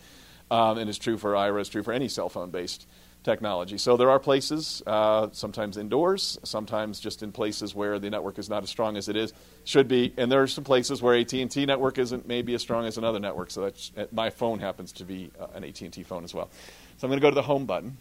um, 0.52 0.78
and 0.78 0.90
it's 0.90 1.00
true 1.00 1.18
for 1.18 1.32
Aira. 1.32 1.62
It's 1.62 1.70
true 1.70 1.84
for 1.84 1.94
any 1.94 2.10
cell 2.10 2.28
phone 2.28 2.52
based 2.52 2.86
technology. 3.28 3.78
So 3.78 3.98
there 3.98 4.10
are 4.10 4.20
places, 4.20 4.82
uh, 4.88 5.28
sometimes 5.34 5.78
indoors, 5.78 6.40
sometimes 6.44 7.00
just 7.00 7.22
in 7.22 7.32
places 7.32 7.76
where 7.76 8.00
the 8.00 8.10
network 8.10 8.40
is 8.40 8.50
not 8.50 8.64
as 8.64 8.70
strong 8.70 8.98
as 8.98 9.10
it 9.10 9.16
is 9.16 9.34
should 9.66 9.88
be, 9.88 10.14
and 10.18 10.32
there 10.32 10.42
are 10.42 10.48
some 10.48 10.64
places 10.64 11.02
where 11.02 11.14
AT 11.16 11.34
and 11.34 11.52
T 11.52 11.66
network 11.66 11.98
isn't 12.00 12.28
maybe 12.28 12.54
as 12.56 12.62
strong 12.62 12.86
as 12.86 12.98
another 12.98 13.20
network. 13.20 13.52
So 13.52 13.62
that's 13.62 13.92
uh, 13.98 14.06
my 14.12 14.30
phone 14.30 14.60
happens 14.60 14.92
to 14.94 15.04
be 15.04 15.30
uh, 15.40 15.48
an 15.54 15.64
AT 15.64 15.82
and 15.82 15.94
T 15.94 16.04
phone 16.04 16.24
as 16.24 16.34
well. 16.34 16.50
So 16.98 17.06
I'm 17.06 17.10
going 17.12 17.20
to 17.20 17.22
go 17.22 17.30
to 17.30 17.36
the 17.36 17.42
home 17.54 17.66
button, 17.66 17.98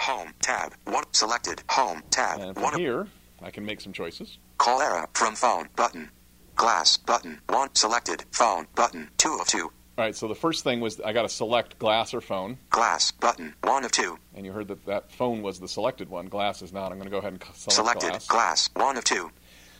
Home 0.00 0.32
tab. 0.40 0.72
One 0.86 1.04
selected. 1.12 1.62
Home 1.70 2.02
tab. 2.10 2.40
and 2.40 2.56
One 2.56 2.72
from 2.72 2.80
here 2.80 3.06
I 3.42 3.50
can 3.50 3.66
make 3.66 3.80
some 3.82 3.92
choices. 3.92 4.38
call 4.56 4.80
era 4.80 5.06
from 5.12 5.34
phone 5.34 5.68
button. 5.76 6.10
Glass 6.56 6.96
button. 6.96 7.40
One 7.48 7.74
selected. 7.74 8.24
Phone 8.32 8.66
button. 8.74 9.10
Two 9.18 9.36
of 9.40 9.46
two. 9.46 9.72
All 10.00 10.06
right. 10.06 10.16
So 10.16 10.28
the 10.28 10.34
first 10.34 10.64
thing 10.64 10.80
was 10.80 10.98
I 11.02 11.12
got 11.12 11.22
to 11.22 11.28
select 11.28 11.78
glass 11.78 12.14
or 12.14 12.22
phone, 12.22 12.56
Glass 12.70 13.10
button. 13.10 13.52
One 13.64 13.84
of 13.84 13.92
two. 13.92 14.18
and 14.34 14.46
you 14.46 14.52
heard 14.52 14.68
that 14.68 14.86
that 14.86 15.12
phone 15.12 15.42
was 15.42 15.60
the 15.60 15.68
selected 15.68 16.08
one. 16.08 16.24
Glass 16.28 16.62
is 16.62 16.72
not. 16.72 16.90
I'm 16.90 16.96
going 16.96 17.04
to 17.04 17.10
go 17.10 17.18
ahead 17.18 17.34
and 17.34 17.42
select 17.52 17.74
Selected. 17.74 18.08
glass. 18.08 18.26
Glass. 18.26 18.70
One 18.72 18.96
of 18.96 19.04
two. 19.04 19.30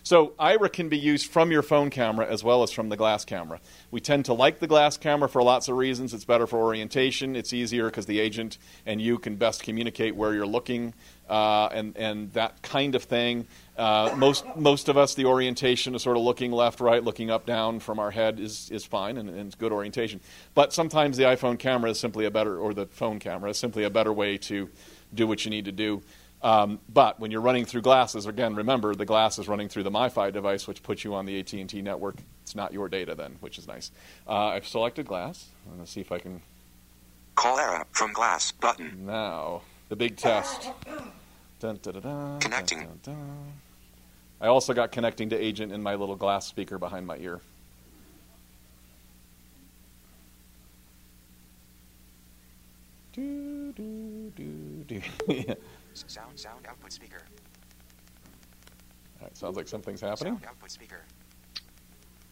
So 0.02 0.28
Aira 0.40 0.72
can 0.72 0.88
be 0.88 0.98
used 0.98 1.30
from 1.30 1.50
your 1.50 1.62
phone 1.62 1.90
camera 1.90 2.26
as 2.26 2.42
well 2.42 2.62
as 2.62 2.70
from 2.70 2.88
the 2.88 2.96
glass 2.96 3.24
camera. 3.24 3.60
We 3.90 4.00
tend 4.00 4.24
to 4.26 4.34
like 4.34 4.58
the 4.58 4.66
glass 4.66 4.96
camera 4.96 5.28
for 5.28 5.42
lots 5.42 5.68
of 5.68 5.76
reasons. 5.76 6.14
It's 6.14 6.24
better 6.24 6.46
for 6.46 6.58
orientation. 6.58 7.36
It's 7.36 7.52
easier 7.52 7.86
because 7.86 8.06
the 8.06 8.20
agent 8.20 8.58
and 8.86 9.00
you 9.00 9.18
can 9.18 9.36
best 9.36 9.62
communicate 9.62 10.16
where 10.16 10.34
you're 10.34 10.46
looking 10.46 10.94
uh, 11.30 11.68
and 11.72 11.96
and 11.96 12.32
that 12.32 12.60
kind 12.62 12.94
of 12.94 13.04
thing. 13.04 13.46
Uh, 13.78 14.12
most 14.16 14.44
most 14.56 14.88
of 14.88 14.98
us, 14.98 15.14
the 15.14 15.24
orientation 15.24 15.94
is 15.94 16.02
sort 16.02 16.16
of 16.16 16.22
looking 16.22 16.50
left, 16.50 16.80
right, 16.80 17.02
looking 17.02 17.30
up, 17.30 17.46
down 17.46 17.80
from 17.80 17.98
our 17.98 18.10
head 18.10 18.40
is 18.40 18.70
is 18.70 18.84
fine 18.84 19.16
and, 19.16 19.28
and 19.30 19.46
it's 19.46 19.54
good 19.54 19.72
orientation. 19.72 20.20
But 20.54 20.72
sometimes 20.72 21.16
the 21.16 21.24
iPhone 21.24 21.58
camera 21.58 21.90
is 21.90 22.00
simply 22.00 22.26
a 22.26 22.30
better, 22.30 22.58
or 22.58 22.74
the 22.74 22.86
phone 22.86 23.20
camera 23.20 23.50
is 23.50 23.58
simply 23.58 23.84
a 23.84 23.90
better 23.90 24.12
way 24.12 24.38
to 24.38 24.68
do 25.14 25.26
what 25.26 25.44
you 25.44 25.50
need 25.50 25.64
to 25.66 25.72
do. 25.72 26.02
Um, 26.42 26.80
but 26.88 27.20
when 27.20 27.30
you're 27.30 27.42
running 27.42 27.66
through 27.66 27.82
glasses, 27.82 28.26
again, 28.26 28.54
remember 28.54 28.94
the 28.94 29.04
glass 29.04 29.38
is 29.38 29.46
running 29.46 29.68
through 29.68 29.82
the 29.82 29.90
MiFi 29.90 30.32
device, 30.32 30.66
which 30.66 30.82
puts 30.82 31.04
you 31.04 31.14
on 31.14 31.26
the 31.26 31.38
AT&T 31.38 31.82
network. 31.82 32.16
It's 32.42 32.54
not 32.54 32.72
your 32.72 32.88
data 32.88 33.14
then, 33.14 33.36
which 33.40 33.58
is 33.58 33.68
nice. 33.68 33.90
Uh, 34.26 34.46
I've 34.46 34.66
selected 34.66 35.06
glass. 35.06 35.46
I'm 35.66 35.74
going 35.74 35.84
to 35.84 35.90
see 35.90 36.00
if 36.00 36.10
I 36.12 36.18
can 36.18 36.40
Call 37.34 37.58
era 37.58 37.86
from 37.92 38.12
glass 38.12 38.52
button. 38.52 39.06
now 39.06 39.62
the 39.88 39.96
big 39.96 40.16
test. 40.16 40.70
Dun, 41.58 41.78
dun, 41.82 42.00
dun, 42.00 42.40
Connecting. 42.40 42.88
I 44.40 44.46
also 44.46 44.72
got 44.72 44.92
connecting 44.92 45.28
to 45.30 45.36
agent 45.36 45.72
in 45.72 45.82
my 45.82 45.94
little 45.94 46.16
glass 46.16 46.46
speaker 46.46 46.78
behind 46.78 47.06
my 47.06 47.16
ear. 47.18 47.40
Do, 53.12 53.72
do, 53.72 54.32
do, 54.36 54.84
do. 54.86 55.54
Yeah. 56.02 56.08
Sound 56.08 56.38
sound 56.38 56.66
output 56.68 56.92
speaker. 56.92 57.22
All 59.20 59.26
right, 59.26 59.36
sounds 59.36 59.56
like 59.56 59.68
something's 59.68 60.00
happening. 60.00 60.34
Sound 60.34 60.46
output 60.46 60.70
speaker. 60.70 61.00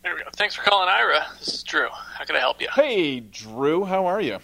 There 0.02 0.14
we 0.14 0.20
go. 0.22 0.28
Thanks 0.34 0.54
for 0.54 0.62
calling 0.62 0.88
Aira. 0.88 1.38
This 1.38 1.54
is 1.54 1.62
Drew. 1.62 1.88
How 1.90 2.24
can 2.24 2.36
I 2.36 2.38
help 2.38 2.60
you? 2.60 2.68
Hey, 2.74 3.20
Drew, 3.20 3.84
how 3.84 4.06
are 4.06 4.20
you? 4.20 4.38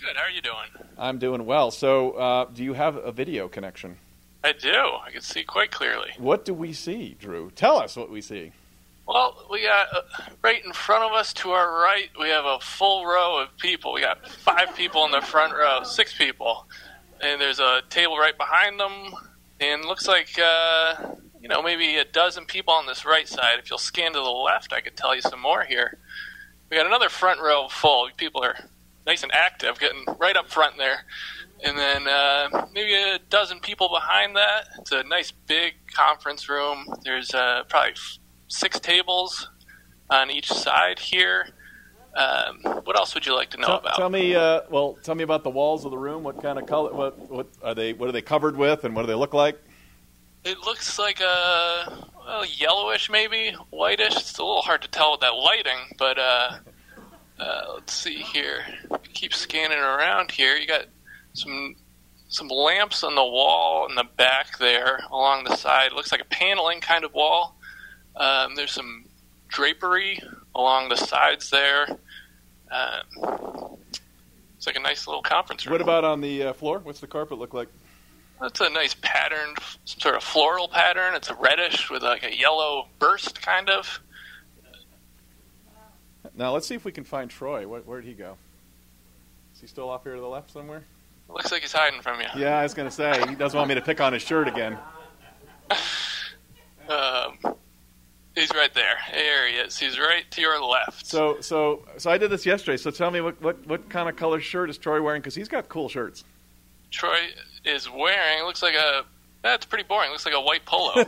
Good. 0.00 0.16
How 0.16 0.22
are 0.22 0.30
you 0.30 0.40
doing? 0.40 0.88
I'm 0.96 1.18
doing 1.18 1.44
well. 1.44 1.70
So, 1.70 2.12
uh, 2.12 2.44
do 2.46 2.64
you 2.64 2.72
have 2.72 2.96
a 2.96 3.12
video 3.12 3.48
connection? 3.48 3.96
I 4.42 4.52
do. 4.52 4.72
I 4.72 5.10
can 5.12 5.20
see 5.20 5.42
quite 5.42 5.70
clearly. 5.70 6.12
What 6.16 6.44
do 6.46 6.54
we 6.54 6.72
see, 6.72 7.16
Drew? 7.20 7.50
Tell 7.50 7.78
us 7.78 7.96
what 7.96 8.10
we 8.10 8.22
see. 8.22 8.52
Well, 9.06 9.46
we 9.50 9.64
got 9.64 9.88
uh, 9.94 10.02
right 10.42 10.64
in 10.64 10.72
front 10.72 11.02
of 11.04 11.12
us 11.12 11.34
to 11.34 11.50
our 11.50 11.82
right, 11.82 12.08
we 12.18 12.28
have 12.28 12.44
a 12.44 12.58
full 12.60 13.04
row 13.04 13.42
of 13.42 13.54
people. 13.58 13.92
We 13.92 14.00
got 14.00 14.26
five 14.26 14.74
people 14.76 15.04
in 15.04 15.10
the 15.10 15.20
front 15.20 15.52
row, 15.52 15.82
six 15.82 16.16
people. 16.16 16.66
And 17.22 17.40
there's 17.40 17.60
a 17.60 17.82
table 17.90 18.16
right 18.18 18.36
behind 18.36 18.80
them. 18.80 19.14
And 19.60 19.84
looks 19.84 20.08
like, 20.08 20.38
uh, 20.38 21.14
you 21.40 21.48
know, 21.48 21.62
maybe 21.62 21.96
a 21.96 22.04
dozen 22.04 22.46
people 22.46 22.72
on 22.72 22.86
this 22.86 23.04
right 23.04 23.28
side. 23.28 23.58
If 23.58 23.68
you'll 23.68 23.78
scan 23.78 24.12
to 24.12 24.18
the 24.18 24.24
left, 24.24 24.72
I 24.72 24.80
could 24.80 24.96
tell 24.96 25.14
you 25.14 25.20
some 25.20 25.40
more 25.40 25.64
here. 25.64 25.98
We 26.70 26.76
got 26.76 26.86
another 26.86 27.08
front 27.08 27.40
row 27.40 27.68
full. 27.68 28.08
People 28.16 28.42
are 28.42 28.56
nice 29.06 29.22
and 29.22 29.32
active, 29.34 29.78
getting 29.78 30.04
right 30.18 30.36
up 30.36 30.48
front 30.48 30.78
there. 30.78 31.04
And 31.62 31.76
then 31.76 32.08
uh, 32.08 32.66
maybe 32.72 32.94
a 32.94 33.18
dozen 33.18 33.60
people 33.60 33.88
behind 33.88 34.36
that. 34.36 34.68
It's 34.78 34.92
a 34.92 35.02
nice 35.02 35.30
big 35.30 35.74
conference 35.92 36.48
room. 36.48 36.86
There's 37.02 37.34
uh, 37.34 37.64
probably 37.68 37.94
six 38.48 38.80
tables 38.80 39.48
on 40.08 40.30
each 40.30 40.48
side 40.48 40.98
here. 40.98 41.48
Um, 42.14 42.82
what 42.84 42.96
else 42.96 43.14
would 43.14 43.24
you 43.24 43.34
like 43.36 43.50
to 43.50 43.56
know 43.56 43.68
tell, 43.68 43.78
about? 43.78 43.96
tell 43.96 44.10
me, 44.10 44.34
uh, 44.34 44.62
well, 44.68 44.98
tell 45.02 45.14
me 45.14 45.22
about 45.22 45.44
the 45.44 45.50
walls 45.50 45.84
of 45.84 45.92
the 45.92 45.98
room. 45.98 46.22
What 46.22 46.42
kind 46.42 46.58
of 46.58 46.66
color? 46.66 46.92
What, 46.92 47.30
what 47.30 47.46
are 47.62 47.74
they? 47.74 47.92
What 47.92 48.08
are 48.08 48.12
they 48.12 48.22
covered 48.22 48.56
with, 48.56 48.84
and 48.84 48.94
what 48.96 49.02
do 49.02 49.08
they 49.08 49.14
look 49.14 49.34
like? 49.34 49.60
It 50.42 50.58
looks 50.58 50.98
like 50.98 51.20
a 51.20 52.08
well, 52.26 52.44
yellowish, 52.46 53.10
maybe 53.10 53.54
whitish. 53.70 54.16
It's 54.16 54.38
a 54.38 54.44
little 54.44 54.62
hard 54.62 54.82
to 54.82 54.88
tell 54.88 55.12
with 55.12 55.20
that 55.20 55.34
lighting, 55.34 55.94
but 55.98 56.18
uh, 56.18 56.58
uh, 57.38 57.62
let's 57.74 57.92
see 57.92 58.16
here. 58.16 58.64
Keep 59.12 59.34
scanning 59.34 59.78
around 59.78 60.30
here. 60.30 60.56
You 60.56 60.66
got 60.66 60.86
some 61.34 61.76
some 62.28 62.48
lamps 62.48 63.02
on 63.02 63.16
the 63.16 63.24
wall 63.24 63.86
in 63.88 63.96
the 63.96 64.04
back 64.16 64.58
there, 64.58 65.00
along 65.10 65.44
the 65.44 65.56
side. 65.56 65.92
looks 65.92 66.12
like 66.12 66.20
a 66.20 66.26
paneling 66.26 66.80
kind 66.80 67.04
of 67.04 67.12
wall. 67.12 67.56
Um, 68.16 68.54
there's 68.54 68.72
some 68.72 69.06
drapery 69.50 70.22
along 70.54 70.88
the 70.88 70.96
sides 70.96 71.50
there. 71.50 71.86
Um, 72.70 73.76
it's 74.56 74.66
like 74.66 74.76
a 74.76 74.80
nice 74.80 75.06
little 75.06 75.22
conference 75.22 75.66
room. 75.66 75.72
What 75.72 75.80
about 75.80 76.04
on 76.04 76.20
the 76.20 76.44
uh, 76.44 76.52
floor? 76.52 76.78
What's 76.78 77.00
the 77.00 77.06
carpet 77.06 77.38
look 77.38 77.54
like? 77.54 77.68
That's 78.40 78.60
a 78.60 78.70
nice 78.70 78.94
pattern, 78.94 79.54
some 79.84 80.00
sort 80.00 80.14
of 80.16 80.22
floral 80.22 80.68
pattern. 80.68 81.14
It's 81.14 81.28
a 81.28 81.34
reddish 81.34 81.90
with 81.90 82.02
like 82.02 82.24
a 82.24 82.34
yellow 82.34 82.86
burst, 82.98 83.42
kind 83.42 83.68
of. 83.68 84.00
Now 86.36 86.52
let's 86.52 86.66
see 86.66 86.74
if 86.74 86.84
we 86.84 86.92
can 86.92 87.04
find 87.04 87.30
Troy. 87.30 87.66
Where, 87.68 87.80
where'd 87.80 88.04
he 88.04 88.14
go? 88.14 88.36
Is 89.54 89.60
he 89.60 89.66
still 89.66 89.90
off 89.90 90.04
here 90.04 90.14
to 90.14 90.20
the 90.20 90.26
left 90.26 90.50
somewhere? 90.50 90.84
Looks 91.28 91.52
like 91.52 91.62
he's 91.62 91.72
hiding 91.72 92.00
from 92.00 92.20
you. 92.20 92.26
Yeah, 92.36 92.58
I 92.58 92.62
was 92.62 92.74
going 92.74 92.88
to 92.88 92.94
say 92.94 93.24
he 93.28 93.34
doesn't 93.34 93.56
want 93.56 93.68
me 93.68 93.74
to 93.74 93.82
pick 93.82 94.00
on 94.00 94.12
his 94.12 94.22
shirt 94.22 94.48
again. 94.48 94.78
Um, 96.88 97.54
he's 98.40 98.54
right 98.54 98.72
there. 98.74 98.96
There 99.12 99.48
he 99.48 99.54
is. 99.56 99.78
He's 99.78 99.98
right 99.98 100.28
to 100.30 100.40
your 100.40 100.62
left. 100.64 101.06
So, 101.06 101.40
so, 101.40 101.84
so 101.98 102.10
I 102.10 102.18
did 102.18 102.30
this 102.30 102.46
yesterday. 102.46 102.76
So 102.76 102.90
tell 102.90 103.10
me 103.10 103.20
what, 103.20 103.40
what, 103.42 103.66
what 103.66 103.88
kind 103.90 104.08
of 104.08 104.16
color 104.16 104.40
shirt 104.40 104.70
is 104.70 104.78
Troy 104.78 105.00
wearing? 105.02 105.20
Because 105.20 105.34
he's 105.34 105.48
got 105.48 105.68
cool 105.68 105.88
shirts. 105.88 106.24
Troy 106.90 107.18
is 107.64 107.88
wearing. 107.90 108.44
Looks 108.44 108.62
like 108.62 108.74
a. 108.74 109.04
That's 109.42 109.64
pretty 109.64 109.84
boring. 109.84 110.10
Looks 110.10 110.26
like 110.26 110.34
a 110.34 110.40
white 110.40 110.64
polo. 110.66 110.94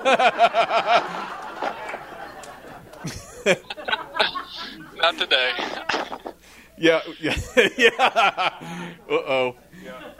Not 4.96 5.18
today. 5.18 5.52
Yeah, 6.78 7.00
yeah, 7.20 7.36
yeah. 7.76 7.90
Uh 8.00 9.12
oh. 9.12 9.56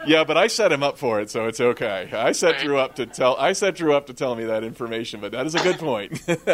Yeah, 0.05 0.23
but 0.23 0.37
I 0.37 0.47
set 0.47 0.71
him 0.71 0.83
up 0.83 0.97
for 0.97 1.19
it, 1.21 1.29
so 1.29 1.47
it's 1.47 1.59
okay. 1.61 2.09
I 2.13 2.31
set 2.33 2.59
Drew 2.59 2.77
up 2.77 2.95
to 2.95 3.05
tell. 3.05 3.35
I 3.37 3.53
set 3.53 3.75
Drew 3.75 3.93
up 3.93 4.07
to 4.07 4.13
tell 4.13 4.35
me 4.35 4.45
that 4.45 4.63
information, 4.63 5.21
but 5.21 5.31
that 5.31 5.45
is 5.45 5.55
a 5.55 5.59
good 5.63 5.77
point. 5.77 6.21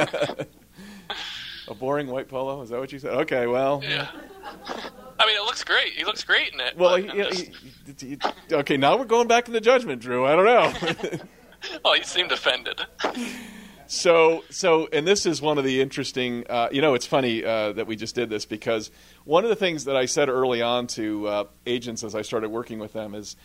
a 1.68 1.74
boring 1.74 2.08
white 2.08 2.28
polo? 2.30 2.62
Is 2.62 2.70
that 2.70 2.80
what 2.80 2.92
you 2.92 3.00
said? 3.00 3.14
Okay, 3.14 3.48
well. 3.48 3.82
Yeah. 3.84 4.08
I 5.20 5.26
mean, 5.26 5.36
it 5.36 5.44
looks 5.44 5.64
great. 5.64 5.94
He 5.94 6.04
looks 6.06 6.24
great 6.24 6.54
in 6.54 6.60
it. 6.60 6.78
Well, 6.78 6.96
he, 6.96 7.08
just- 7.08 7.50
he- 8.00 8.08
he- 8.08 8.20
okay. 8.56 8.78
Now 8.78 8.98
we're 8.98 9.06
going 9.06 9.28
back 9.28 9.46
to 9.46 9.52
the 9.52 9.62
judgment, 9.62 10.02
Drew. 10.02 10.26
I 10.26 10.36
don't 10.36 10.46
know. 10.46 11.20
oh, 11.86 11.94
he 11.94 12.04
seemed 12.04 12.32
offended. 12.32 12.82
So, 13.92 14.44
so, 14.52 14.88
and 14.94 15.08
this 15.08 15.26
is 15.26 15.42
one 15.42 15.58
of 15.58 15.64
the 15.64 15.82
interesting. 15.82 16.46
Uh, 16.48 16.70
you 16.72 16.80
know, 16.80 16.94
it's 16.94 17.08
funny 17.08 17.44
uh, 17.44 17.72
that 17.72 17.88
we 17.88 17.96
just 17.96 18.14
did 18.14 18.30
this 18.30 18.46
because 18.46 18.92
one 19.26 19.44
of 19.44 19.50
the 19.50 19.56
things 19.56 19.86
that 19.86 19.96
I 19.96 20.06
said 20.06 20.30
early 20.30 20.62
on 20.62 20.86
to 20.90 21.28
uh, 21.28 21.44
agents 21.66 22.04
as 22.04 22.14
I 22.14 22.22
started 22.22 22.50
working 22.50 22.78
with 22.78 22.94
them 22.94 23.16
is, 23.16 23.36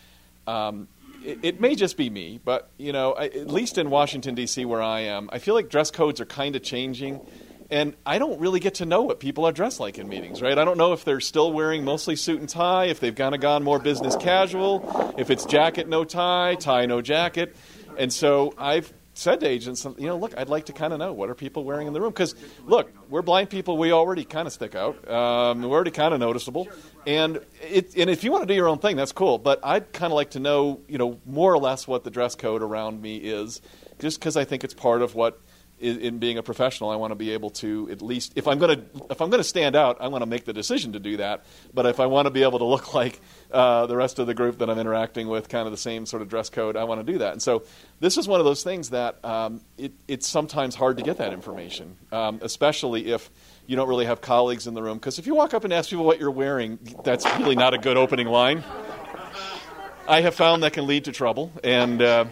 um, 0.47 0.87
it, 1.25 1.39
it 1.43 1.61
may 1.63 1.75
just 1.75 1.97
be 1.97 2.11
me, 2.11 2.41
but 2.45 2.69
you 2.77 2.93
know, 2.93 3.15
I, 3.15 3.29
at 3.29 3.49
least 3.49 3.79
in 3.79 3.89
Washington 3.89 4.35
D.C. 4.35 4.67
where 4.67 4.83
I 4.83 5.01
am, 5.01 5.31
I 5.33 5.39
feel 5.39 5.55
like 5.55 5.71
dress 5.71 5.91
codes 5.91 6.21
are 6.21 6.27
kind 6.27 6.55
of 6.57 6.63
changing. 6.63 7.23
And 7.71 7.95
I 8.05 8.19
don't 8.19 8.39
really 8.39 8.61
get 8.61 8.75
to 8.75 8.85
know 8.85 9.01
what 9.01 9.21
people 9.21 9.47
are 9.47 9.53
dressed 9.53 9.81
like 9.81 9.99
in 9.99 10.11
meetings, 10.11 10.43
right? 10.43 10.59
I 10.59 10.67
don't 10.67 10.77
know 10.77 10.93
if 10.93 11.07
they're 11.07 11.21
still 11.23 11.55
wearing 11.55 11.85
mostly 11.85 12.17
suit 12.17 12.39
and 12.39 12.49
tie, 12.49 12.85
if 12.85 13.01
they've 13.01 13.15
kind 13.15 13.35
of 13.35 13.41
gone 13.41 13.65
more 13.65 13.79
business 13.79 14.15
casual, 14.17 15.15
if 15.17 15.31
it's 15.31 15.47
jacket, 15.47 15.89
no 15.89 16.05
tie, 16.05 16.55
tie, 16.57 16.85
no 16.85 17.01
jacket. 17.01 17.57
And 17.97 18.13
so 18.13 18.53
I've 18.59 18.93
said 19.15 19.41
to 19.41 19.47
agents, 19.47 19.85
you 19.85 20.07
know, 20.07 20.19
look, 20.19 20.37
I'd 20.37 20.49
like 20.49 20.67
to 20.67 20.73
kind 20.73 20.93
of 20.93 20.99
know 20.99 21.13
what 21.13 21.31
are 21.31 21.35
people 21.35 21.65
wearing 21.65 21.87
in 21.87 21.93
the 21.93 22.01
room 22.01 22.11
because, 22.11 22.35
look, 22.67 22.93
we're 23.09 23.23
blind 23.23 23.49
people. 23.49 23.79
We 23.79 23.93
already 23.93 24.25
kind 24.25 24.47
of 24.47 24.53
stick 24.53 24.75
out. 24.75 25.09
Um, 25.09 25.63
we're 25.63 25.75
already 25.75 25.93
kind 25.93 26.13
of 26.13 26.21
noticeable, 26.21 26.69
and 27.07 27.41
it, 27.63 27.97
and 27.97 28.11
if 28.11 28.25
you 28.25 28.33
want 28.33 28.43
to 28.43 28.47
do 28.47 28.55
your 28.55 28.69
own 28.69 28.79
thing, 28.79 28.97
that's 28.97 29.13
cool. 29.13 29.39
But 29.39 29.61
I'd 29.63 29.93
kind 29.93 30.13
of 30.13 30.17
like 30.17 30.31
to 30.31 30.41
know, 30.41 30.81
you 30.89 30.99
know, 30.99 31.21
more 31.25 31.53
or 31.53 31.59
less 31.59 31.87
what 31.87 32.05
the 32.05 32.11
dress 32.11 32.35
code 32.35 32.63
around 32.63 33.01
me 33.01 33.17
is, 33.17 33.63
just 34.01 34.19
because 34.19 34.37
I 34.37 34.45
think 34.45 34.65
it's 34.65 34.75
part 34.75 35.01
of 35.01 35.15
what 35.15 35.41
in, 35.79 36.01
in 36.01 36.19
being 36.19 36.39
a 36.39 36.43
professional, 36.43 36.91
I 36.91 36.97
want 36.97 37.11
to 37.11 37.17
be 37.17 37.31
able 37.31 37.51
to 37.51 37.89
at 37.91 38.01
least, 38.01 38.33
if 38.37 38.47
I'm 38.49 38.59
going 38.59 38.79
to, 38.79 39.07
if 39.11 39.21
I'm 39.21 39.31
going 39.31 39.41
to 39.41 39.49
stand 39.49 39.77
out, 39.77 39.99
I 40.01 40.09
want 40.09 40.23
to 40.23 40.27
make 40.27 40.45
the 40.45 40.53
decision 40.53 40.93
to 40.93 40.99
do 41.01 41.19
that. 41.19 41.45
But 41.73 41.87
if 41.87 42.01
I 42.01 42.07
want 42.07 42.27
to 42.27 42.31
be 42.31 42.43
able 42.43 42.59
to 42.61 42.65
look 42.65 42.95
like 42.95 43.21
uh, 43.55 43.87
the 43.87 43.97
rest 43.97 44.19
of 44.19 44.27
the 44.27 44.35
group 44.35 44.59
that 44.59 44.69
I'm 44.69 44.79
interacting 44.79 45.29
with, 45.29 45.49
kind 45.49 45.67
of 45.67 45.73
the 45.73 45.79
same 45.79 46.05
sort 46.07 46.23
of 46.23 46.29
dress 46.29 46.51
code, 46.51 46.77
I 46.77 46.85
want 46.85 47.07
to 47.07 47.13
do 47.13 47.19
that. 47.19 47.33
And 47.33 47.41
so 47.41 47.63
this 48.01 48.19
is 48.19 48.27
one 48.27 48.41
of 48.41 48.45
those 48.45 48.63
things 48.63 48.91
that 48.91 49.25
um, 49.25 49.61
it, 49.79 49.93
it's 50.09 50.27
sometimes 50.27 50.75
hard 50.75 50.99
to 50.99 51.05
get 51.05 51.19
that 51.19 51.33
information, 51.33 51.97
um, 52.13 52.41
especially 52.43 53.13
if 53.13 53.31
you 53.67 53.77
don't 53.77 53.89
really 53.89 54.07
have 54.07 54.21
colleagues 54.21 54.67
in 54.67 54.75
the 54.75 54.83
room. 54.83 54.99
Because 54.99 55.19
if 55.19 55.27
you 55.27 55.35
walk 55.35 55.55
up 55.55 55.65
and 55.65 55.73
ask 55.73 55.89
people 55.89 56.05
what 56.05 56.19
you're 56.19 56.31
wearing, 56.31 56.79
that's 57.05 57.25
really 57.39 57.57
not 57.57 57.73
a 57.73 57.79
good 57.79 57.97
opening 57.97 58.27
line. 58.27 58.65
I 60.07 60.21
have 60.21 60.35
found 60.35 60.65
that 60.65 60.75
can 60.75 60.87
lead 60.87 61.05
to 61.05 61.13
trouble, 61.13 61.51
and 61.63 62.03
uh, 62.03 62.27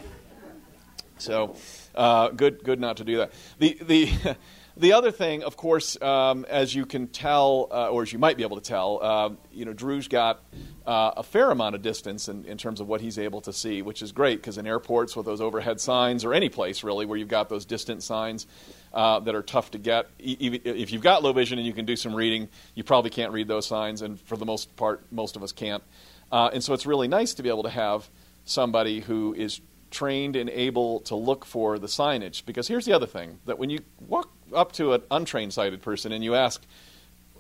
so 1.17 1.57
uh, 1.95 2.29
good, 2.29 2.63
good 2.65 2.81
not 2.81 2.99
to 2.99 3.05
do 3.05 3.19
that. 3.19 3.33
The 3.59 3.79
the 3.83 4.37
the 4.77 4.93
other 4.93 5.11
thing, 5.11 5.43
of 5.43 5.57
course, 5.57 6.01
um, 6.01 6.45
as 6.49 6.75
you 6.75 6.87
can 6.87 7.09
tell, 7.09 7.69
uh, 7.71 7.91
or 7.91 8.03
as 8.03 8.13
you 8.13 8.19
might 8.19 8.37
be 8.37 8.43
able 8.43 8.57
to 8.57 8.63
tell, 8.63 8.99
uh, 9.03 9.31
you 9.53 9.65
know, 9.65 9.73
Drew's 9.73 10.09
got 10.09 10.43
uh, 10.87 11.13
a 11.17 11.23
fair 11.23 11.51
amount 11.51 11.75
of 11.75 11.83
distance 11.83 12.29
in, 12.29 12.45
in 12.45 12.59
terms 12.59 12.81
of 12.81 12.89
what 12.89 13.01
he's 13.01 13.19
able 13.19 13.41
to 13.43 13.53
see, 13.53 13.83
which 13.83 14.03
is 14.03 14.13
great 14.13 14.41
because 14.41 14.59
in 14.59 14.67
airports 14.67 15.15
with 15.15 15.27
those 15.27 15.41
overhead 15.41 15.81
signs, 15.81 16.25
or 16.25 16.35
any 16.35 16.49
place 16.49 16.83
really 16.83 17.07
where 17.07 17.19
you've 17.19 17.29
got 17.29 17.49
those 17.49 17.65
distant 17.65 18.03
signs. 18.03 18.47
Uh, 18.95 19.21
that 19.21 19.35
are 19.35 19.43
tough 19.43 19.71
to 19.71 19.79
get. 19.79 20.07
If 20.19 20.93
you've 20.93 21.01
got 21.01 21.23
low 21.23 21.33
vision 21.33 21.57
and 21.57 21.67
you 21.67 21.73
can 21.73 21.87
do 21.87 21.97
some 21.97 22.15
reading, 22.15 22.51
you 22.75 22.85
probably 22.85 23.09
can't 23.09 23.33
read 23.33 23.49
those 23.49 23.67
signs, 23.67 24.03
and 24.03 24.21
for 24.21 24.37
the 24.37 24.45
most 24.45 24.77
part, 24.77 25.11
most 25.11 25.35
of 25.35 25.43
us 25.43 25.51
can't. 25.51 25.83
Uh, 26.31 26.51
and 26.53 26.63
so 26.63 26.75
it's 26.75 26.85
really 26.85 27.09
nice 27.09 27.33
to 27.35 27.43
be 27.43 27.49
able 27.49 27.63
to 27.63 27.71
have 27.71 28.11
somebody 28.45 29.01
who 29.01 29.33
is 29.35 29.61
trained 29.93 30.35
and 30.35 30.51
able 30.51 31.01
to 31.01 31.15
look 31.15 31.45
for 31.45 31.79
the 31.79 31.87
signage. 31.87 32.45
Because 32.45 32.67
here's 32.67 32.85
the 32.85 32.93
other 32.93 33.07
thing 33.07 33.39
that 33.47 33.59
when 33.59 33.71
you 33.71 33.81
walk 34.01 34.31
up 34.55 34.73
to 34.73 34.95
an 34.95 35.03
untrained 35.11 35.53
sighted 35.53 35.83
person 35.83 36.11
and 36.13 36.25
you 36.25 36.35
ask, 36.35 36.61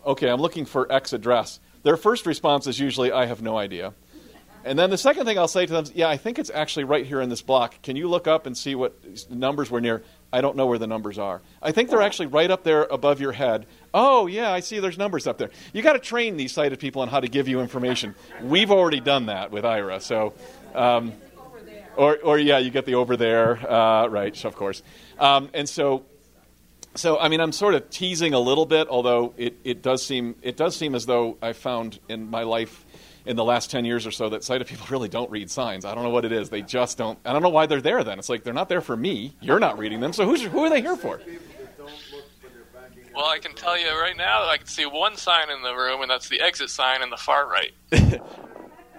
okay, 0.06 0.28
I'm 0.28 0.40
looking 0.40 0.64
for 0.64 0.90
X 0.92 1.12
address, 1.12 1.58
their 1.82 1.96
first 1.96 2.26
response 2.26 2.66
is 2.66 2.78
usually, 2.78 3.10
I 3.10 3.26
have 3.26 3.42
no 3.42 3.58
idea. 3.58 3.92
And 4.64 4.78
then 4.78 4.90
the 4.90 4.98
second 4.98 5.26
thing 5.26 5.38
I'll 5.38 5.48
say 5.48 5.66
to 5.66 5.72
them 5.72 5.82
is, 5.82 5.92
yeah, 5.92 6.08
I 6.08 6.16
think 6.16 6.38
it's 6.38 6.50
actually 6.50 6.84
right 6.84 7.04
here 7.04 7.20
in 7.20 7.28
this 7.28 7.42
block. 7.42 7.82
Can 7.82 7.96
you 7.96 8.08
look 8.08 8.28
up 8.28 8.46
and 8.46 8.56
see 8.56 8.76
what 8.76 8.94
numbers 9.28 9.70
were 9.70 9.80
near? 9.80 10.04
I 10.32 10.40
don't 10.40 10.56
know 10.56 10.66
where 10.66 10.78
the 10.78 10.86
numbers 10.86 11.18
are. 11.18 11.42
I 11.60 11.72
think 11.72 11.90
they're 11.90 12.00
actually 12.00 12.26
right 12.26 12.50
up 12.50 12.62
there 12.62 12.84
above 12.84 13.20
your 13.20 13.32
head. 13.32 13.66
Oh, 13.92 14.28
yeah, 14.28 14.52
I 14.52 14.60
see 14.60 14.78
there's 14.78 14.96
numbers 14.96 15.26
up 15.26 15.36
there. 15.36 15.50
You 15.72 15.82
got 15.82 15.94
to 15.94 15.98
train 15.98 16.36
these 16.36 16.52
sighted 16.52 16.78
people 16.78 17.02
on 17.02 17.08
how 17.08 17.18
to 17.18 17.28
give 17.28 17.48
you 17.48 17.60
information. 17.60 18.14
We've 18.40 18.70
already 18.70 19.00
done 19.00 19.26
that 19.26 19.50
with 19.50 19.64
Aira. 19.64 20.00
So, 20.00 20.32
um, 20.74 21.12
or, 21.96 22.18
or 22.18 22.38
yeah, 22.38 22.58
you 22.58 22.70
get 22.70 22.86
the 22.86 22.94
over 22.94 23.16
there, 23.16 23.58
uh, 23.70 24.06
right, 24.08 24.44
of 24.44 24.56
course. 24.56 24.82
Um, 25.18 25.50
and 25.54 25.68
so, 25.68 26.04
so 26.94 27.18
I 27.18 27.28
mean, 27.28 27.40
I'm 27.40 27.52
sort 27.52 27.74
of 27.74 27.90
teasing 27.90 28.34
a 28.34 28.40
little 28.40 28.66
bit, 28.66 28.88
although 28.88 29.34
it, 29.36 29.56
it 29.64 29.82
does 29.82 30.04
seem 30.04 30.36
it 30.42 30.56
does 30.56 30.76
seem 30.76 30.94
as 30.94 31.06
though 31.06 31.38
I 31.42 31.52
found 31.52 31.98
in 32.08 32.28
my 32.28 32.42
life 32.42 32.84
in 33.24 33.36
the 33.36 33.44
last 33.44 33.70
10 33.70 33.84
years 33.84 34.06
or 34.06 34.10
so 34.10 34.30
that 34.30 34.42
sighted 34.44 34.66
people 34.66 34.86
really 34.90 35.08
don't 35.08 35.30
read 35.30 35.50
signs. 35.50 35.84
I 35.84 35.94
don't 35.94 36.04
know 36.04 36.10
what 36.10 36.24
it 36.24 36.32
is. 36.32 36.50
They 36.50 36.62
just 36.62 36.98
don't. 36.98 37.18
I 37.24 37.32
don't 37.32 37.42
know 37.42 37.50
why 37.50 37.66
they're 37.66 37.80
there 37.80 38.04
then. 38.04 38.18
It's 38.18 38.28
like 38.28 38.44
they're 38.44 38.54
not 38.54 38.68
there 38.68 38.80
for 38.80 38.96
me. 38.96 39.34
You're 39.40 39.60
not 39.60 39.78
reading 39.78 40.00
them. 40.00 40.12
So 40.12 40.24
who's, 40.26 40.42
who 40.42 40.64
are 40.64 40.70
they 40.70 40.80
here 40.80 40.96
for? 40.96 41.20
Well, 43.14 43.26
I 43.26 43.38
can 43.38 43.54
tell 43.54 43.78
you 43.78 43.88
right 43.90 44.16
now 44.16 44.42
that 44.42 44.48
I 44.50 44.56
can 44.56 44.66
see 44.66 44.86
one 44.86 45.16
sign 45.16 45.50
in 45.50 45.62
the 45.62 45.74
room, 45.74 46.00
and 46.00 46.10
that's 46.10 46.28
the 46.30 46.40
exit 46.40 46.70
sign 46.70 47.02
in 47.02 47.10
the 47.10 47.18
far 47.18 47.46
right. 47.46 47.72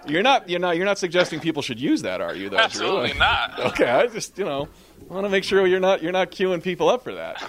you're 0.06 0.22
not, 0.22 0.48
you're 0.48 0.60
not, 0.60 0.76
you're 0.76 0.86
not 0.86 0.98
suggesting 0.98 1.40
people 1.40 1.62
should 1.62 1.80
use 1.80 2.02
that, 2.02 2.20
are 2.20 2.34
you? 2.34 2.48
Though, 2.50 2.58
Absolutely 2.58 3.10
Drew? 3.10 3.18
not. 3.18 3.60
Okay, 3.74 3.88
I 3.88 4.06
just, 4.06 4.38
you 4.38 4.44
know, 4.44 4.68
want 5.08 5.24
to 5.24 5.30
make 5.30 5.44
sure 5.44 5.66
you're 5.66 5.80
not, 5.80 6.02
you're 6.02 6.12
not 6.12 6.30
queuing 6.30 6.62
people 6.62 6.88
up 6.88 7.02
for 7.04 7.14
that. 7.14 7.42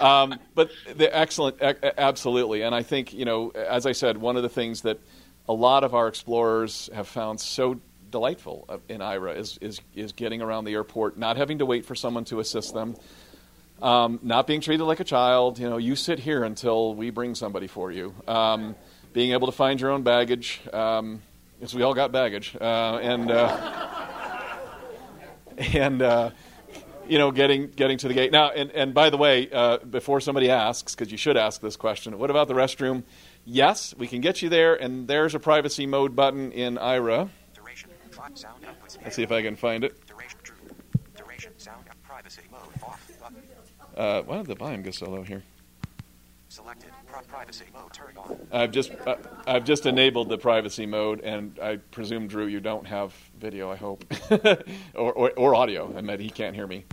Um, 0.00 0.38
but 0.54 0.70
the 0.94 1.14
excellent, 1.16 1.60
absolutely, 1.62 2.62
and 2.62 2.74
I 2.74 2.82
think, 2.82 3.12
you 3.12 3.24
know, 3.24 3.50
as 3.50 3.86
I 3.86 3.92
said, 3.92 4.18
one 4.18 4.36
of 4.36 4.42
the 4.42 4.48
things 4.48 4.82
that 4.82 4.98
a 5.48 5.52
lot 5.52 5.84
of 5.84 5.94
our 5.94 6.08
explorers 6.08 6.88
have 6.94 7.08
found 7.08 7.40
so 7.40 7.80
delightful 8.10 8.80
in 8.88 9.00
Aira 9.00 9.36
is, 9.36 9.58
is, 9.60 9.80
is 9.94 10.12
getting 10.12 10.40
around 10.42 10.64
the 10.64 10.74
airport, 10.74 11.18
not 11.18 11.36
having 11.36 11.58
to 11.58 11.66
wait 11.66 11.84
for 11.84 11.94
someone 11.94 12.24
to 12.26 12.40
assist 12.40 12.74
them, 12.74 12.94
um, 13.80 14.20
not 14.22 14.46
being 14.46 14.60
treated 14.60 14.84
like 14.84 15.00
a 15.00 15.04
child. 15.04 15.58
You 15.58 15.68
know, 15.68 15.78
you 15.78 15.96
sit 15.96 16.20
here 16.20 16.44
until 16.44 16.94
we 16.94 17.10
bring 17.10 17.34
somebody 17.34 17.66
for 17.66 17.90
you. 17.90 18.14
Um, 18.28 18.76
being 19.12 19.32
able 19.32 19.46
to 19.46 19.52
find 19.52 19.80
your 19.80 19.90
own 19.90 20.02
baggage, 20.02 20.60
um, 20.72 21.20
because 21.62 21.76
we 21.76 21.82
all 21.82 21.94
got 21.94 22.10
baggage, 22.10 22.56
uh, 22.60 22.98
and 23.00 23.30
uh, 23.30 23.88
and 25.72 26.02
uh, 26.02 26.30
you 27.06 27.18
know, 27.18 27.30
getting 27.30 27.68
getting 27.68 27.98
to 27.98 28.08
the 28.08 28.14
gate 28.14 28.32
now. 28.32 28.50
And 28.50 28.72
and 28.72 28.92
by 28.92 29.10
the 29.10 29.16
way, 29.16 29.48
uh, 29.48 29.78
before 29.78 30.20
somebody 30.20 30.50
asks, 30.50 30.96
because 30.96 31.12
you 31.12 31.16
should 31.16 31.36
ask 31.36 31.60
this 31.60 31.76
question, 31.76 32.18
what 32.18 32.30
about 32.30 32.48
the 32.48 32.54
restroom? 32.54 33.04
Yes, 33.44 33.94
we 33.96 34.08
can 34.08 34.20
get 34.20 34.42
you 34.42 34.48
there, 34.48 34.74
and 34.74 35.06
there's 35.06 35.36
a 35.36 35.38
privacy 35.38 35.86
mode 35.86 36.16
button 36.16 36.50
in 36.50 36.78
Aira. 36.78 37.30
Let's 39.04 39.14
see 39.14 39.22
if 39.22 39.30
I 39.30 39.42
can 39.42 39.54
find 39.54 39.84
it. 39.84 39.96
Uh, 43.96 44.22
why 44.22 44.38
did 44.38 44.46
the 44.46 44.56
volume 44.56 44.82
go 44.82 44.90
so 44.90 45.08
low 45.08 45.22
here? 45.22 45.44
Selected 46.52 46.90
privacy 47.28 47.64
mode 47.72 47.94
turned 47.94 48.18
on. 48.18 48.38
I've 48.52 48.72
just 48.72 48.92
uh, 49.06 49.16
I've 49.46 49.64
just 49.64 49.86
enabled 49.86 50.28
the 50.28 50.36
privacy 50.36 50.84
mode, 50.84 51.22
and 51.22 51.58
I 51.58 51.76
presume 51.76 52.26
Drew, 52.26 52.44
you 52.44 52.60
don't 52.60 52.86
have 52.86 53.14
video. 53.40 53.70
I 53.70 53.76
hope, 53.76 54.04
or, 54.94 55.14
or, 55.14 55.30
or 55.30 55.54
audio. 55.54 55.90
I 55.96 56.02
mean, 56.02 56.20
he 56.20 56.28
can't 56.28 56.54
hear 56.54 56.66
me. 56.66 56.84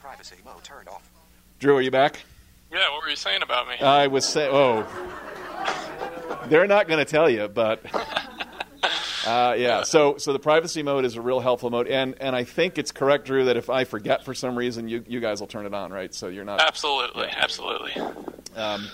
Privacy 0.00 0.36
mode 0.46 0.64
turned 0.64 0.88
off. 0.88 1.10
Drew, 1.58 1.76
are 1.76 1.82
you 1.82 1.90
back? 1.90 2.20
Yeah, 2.72 2.90
what 2.90 3.02
were 3.02 3.10
you 3.10 3.16
saying 3.16 3.42
about 3.42 3.68
me? 3.68 3.74
I 3.80 4.06
was 4.06 4.24
saying, 4.24 4.50
oh, 4.50 4.86
they're 6.46 6.66
not 6.66 6.88
going 6.88 7.04
to 7.04 7.10
tell 7.10 7.28
you, 7.28 7.48
but 7.48 7.82
uh, 9.26 9.54
yeah. 9.58 9.82
So, 9.82 10.16
so 10.18 10.32
the 10.32 10.38
privacy 10.38 10.82
mode 10.82 11.04
is 11.04 11.16
a 11.16 11.20
real 11.20 11.40
helpful 11.40 11.70
mode, 11.70 11.88
and 11.88 12.14
and 12.20 12.34
I 12.34 12.44
think 12.44 12.78
it's 12.78 12.92
correct, 12.92 13.26
Drew, 13.26 13.46
that 13.46 13.56
if 13.56 13.70
I 13.70 13.84
forget 13.84 14.24
for 14.24 14.34
some 14.34 14.56
reason, 14.56 14.88
you 14.88 15.04
you 15.06 15.20
guys 15.20 15.40
will 15.40 15.46
turn 15.46 15.66
it 15.66 15.74
on, 15.74 15.92
right? 15.92 16.14
So 16.14 16.28
you're 16.28 16.44
not 16.44 16.60
absolutely, 16.60 17.26
yeah. 17.26 17.38
absolutely. 17.38 17.92
Um, 18.56 18.88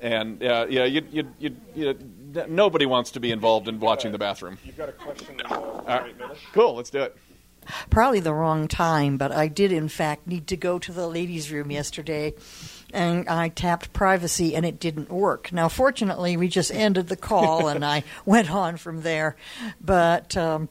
and 0.00 0.42
uh, 0.42 0.66
yeah, 0.68 0.84
you, 0.84 1.02
you, 1.10 1.28
you, 1.38 1.56
you, 1.74 1.98
nobody 2.46 2.84
wants 2.84 3.12
to 3.12 3.20
be 3.20 3.30
involved 3.30 3.68
in 3.68 3.80
watching 3.80 4.12
the 4.12 4.18
bathroom. 4.18 4.58
You've 4.64 4.76
got 4.76 4.90
a 4.90 4.92
question. 4.92 5.40
No. 5.48 5.84
Uh, 5.86 6.04
cool, 6.52 6.74
let's 6.74 6.90
do 6.90 7.02
it 7.02 7.16
probably 7.90 8.20
the 8.20 8.34
wrong 8.34 8.68
time, 8.68 9.16
but 9.16 9.32
I 9.32 9.48
did 9.48 9.72
in 9.72 9.88
fact 9.88 10.26
need 10.26 10.46
to 10.48 10.56
go 10.56 10.78
to 10.78 10.92
the 10.92 11.06
ladies' 11.06 11.50
room 11.50 11.70
yesterday 11.70 12.34
and 12.94 13.28
I 13.28 13.48
tapped 13.48 13.92
privacy 13.92 14.54
and 14.54 14.64
it 14.64 14.78
didn't 14.78 15.10
work. 15.10 15.52
Now, 15.52 15.68
fortunately, 15.68 16.36
we 16.36 16.48
just 16.48 16.72
ended 16.72 17.08
the 17.08 17.16
call 17.16 17.68
and 17.68 17.84
I 17.84 18.04
went 18.24 18.50
on 18.50 18.76
from 18.76 19.02
there. 19.02 19.36
But 19.80 20.36
um, 20.36 20.68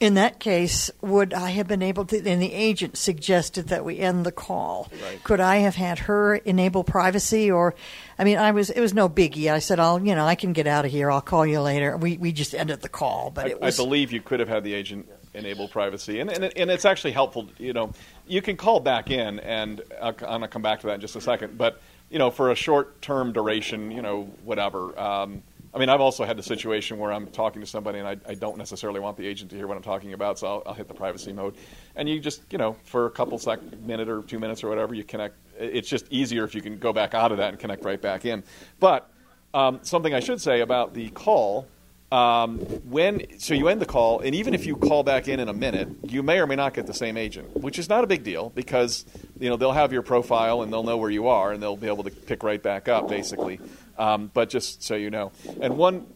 in 0.00 0.14
that 0.14 0.40
case, 0.40 0.90
would 1.00 1.32
I 1.32 1.50
have 1.50 1.68
been 1.68 1.82
able 1.82 2.04
to? 2.06 2.16
And 2.16 2.42
the 2.42 2.52
agent 2.52 2.96
suggested 2.96 3.68
that 3.68 3.84
we 3.84 3.98
end 3.98 4.26
the 4.26 4.32
call. 4.32 4.90
Right. 5.02 5.22
Could 5.22 5.40
I 5.40 5.58
have 5.58 5.76
had 5.76 6.00
her 6.00 6.34
enable 6.34 6.82
privacy, 6.82 7.50
or? 7.50 7.74
I 8.18 8.24
mean, 8.24 8.38
I 8.38 8.50
was. 8.50 8.70
It 8.70 8.80
was 8.80 8.92
no 8.92 9.08
biggie. 9.08 9.52
I 9.52 9.60
said, 9.60 9.78
"I'll, 9.78 10.04
you 10.04 10.14
know, 10.14 10.26
I 10.26 10.34
can 10.34 10.52
get 10.52 10.66
out 10.66 10.84
of 10.84 10.90
here. 10.90 11.10
I'll 11.10 11.20
call 11.20 11.46
you 11.46 11.60
later." 11.60 11.96
We 11.96 12.16
we 12.16 12.32
just 12.32 12.54
ended 12.54 12.80
the 12.80 12.88
call, 12.88 13.30
but 13.30 13.46
I, 13.46 13.50
it 13.50 13.60
was. 13.60 13.78
I 13.78 13.82
believe 13.82 14.12
you 14.12 14.20
could 14.20 14.40
have 14.40 14.48
had 14.48 14.64
the 14.64 14.74
agent 14.74 15.08
enable 15.34 15.68
privacy, 15.68 16.20
and 16.20 16.30
and, 16.30 16.44
and 16.44 16.70
it's 16.70 16.84
actually 16.84 17.12
helpful. 17.12 17.48
You 17.58 17.72
know, 17.72 17.92
you 18.26 18.42
can 18.42 18.56
call 18.56 18.80
back 18.80 19.10
in, 19.10 19.40
and 19.40 19.82
I'll, 20.00 20.14
I'm 20.26 20.40
to 20.42 20.48
come 20.48 20.62
back 20.62 20.80
to 20.80 20.86
that 20.88 20.94
in 20.94 21.00
just 21.00 21.16
a 21.16 21.20
second. 21.20 21.58
But 21.58 21.80
you 22.10 22.18
know, 22.18 22.30
for 22.30 22.50
a 22.50 22.54
short 22.54 23.00
term 23.02 23.32
duration, 23.32 23.90
you 23.90 24.02
know, 24.02 24.24
whatever. 24.44 24.98
Um, 24.98 25.42
I 25.74 25.78
mean, 25.78 25.88
I've 25.88 26.00
also 26.00 26.24
had 26.24 26.36
the 26.36 26.42
situation 26.42 26.98
where 26.98 27.12
I'm 27.12 27.26
talking 27.26 27.60
to 27.60 27.66
somebody 27.66 27.98
and 27.98 28.06
I, 28.06 28.16
I 28.28 28.34
don't 28.34 28.56
necessarily 28.56 29.00
want 29.00 29.16
the 29.16 29.26
agent 29.26 29.50
to 29.50 29.56
hear 29.56 29.66
what 29.66 29.76
I'm 29.76 29.82
talking 29.82 30.12
about, 30.12 30.38
so 30.38 30.46
I'll, 30.46 30.62
I'll, 30.66 30.74
hit 30.74 30.86
the 30.86 30.94
privacy 30.94 31.32
mode. 31.32 31.56
And 31.96 32.08
you 32.08 32.20
just, 32.20 32.42
you 32.50 32.58
know, 32.58 32.76
for 32.84 33.06
a 33.06 33.10
couple 33.10 33.36
sec, 33.40 33.60
minute 33.80 34.08
or 34.08 34.22
two 34.22 34.38
minutes 34.38 34.62
or 34.62 34.68
whatever, 34.68 34.94
you 34.94 35.02
connect. 35.02 35.34
It's 35.58 35.88
just 35.88 36.06
easier 36.10 36.44
if 36.44 36.54
you 36.54 36.62
can 36.62 36.78
go 36.78 36.92
back 36.92 37.12
out 37.12 37.32
of 37.32 37.38
that 37.38 37.48
and 37.48 37.58
connect 37.58 37.84
right 37.84 38.00
back 38.00 38.24
in. 38.24 38.44
But 38.78 39.10
um, 39.52 39.80
something 39.82 40.14
I 40.14 40.20
should 40.20 40.40
say 40.40 40.60
about 40.60 40.94
the 40.94 41.08
call 41.10 41.66
um, 42.12 42.58
when 42.58 43.38
so 43.38 43.54
you 43.54 43.68
end 43.68 43.80
the 43.80 43.86
call, 43.86 44.20
and 44.20 44.34
even 44.34 44.54
if 44.54 44.66
you 44.66 44.76
call 44.76 45.02
back 45.02 45.26
in 45.26 45.40
in 45.40 45.48
a 45.48 45.52
minute, 45.52 45.88
you 46.04 46.22
may 46.22 46.38
or 46.38 46.46
may 46.46 46.56
not 46.56 46.74
get 46.74 46.86
the 46.86 46.94
same 46.94 47.16
agent, 47.16 47.56
which 47.56 47.78
is 47.78 47.88
not 47.88 48.04
a 48.04 48.06
big 48.06 48.22
deal 48.22 48.50
because 48.50 49.04
you 49.38 49.48
know 49.48 49.56
they'll 49.56 49.72
have 49.72 49.92
your 49.92 50.02
profile 50.02 50.62
and 50.62 50.72
they'll 50.72 50.84
know 50.84 50.96
where 50.96 51.10
you 51.10 51.28
are 51.28 51.52
and 51.52 51.62
they'll 51.62 51.76
be 51.76 51.88
able 51.88 52.04
to 52.04 52.10
pick 52.10 52.42
right 52.42 52.62
back 52.62 52.88
up, 52.88 53.08
basically. 53.08 53.60
Um, 53.98 54.30
but 54.32 54.48
just 54.48 54.82
so 54.82 54.94
you 54.94 55.10
know, 55.10 55.32
and 55.60 55.76
one 55.76 56.06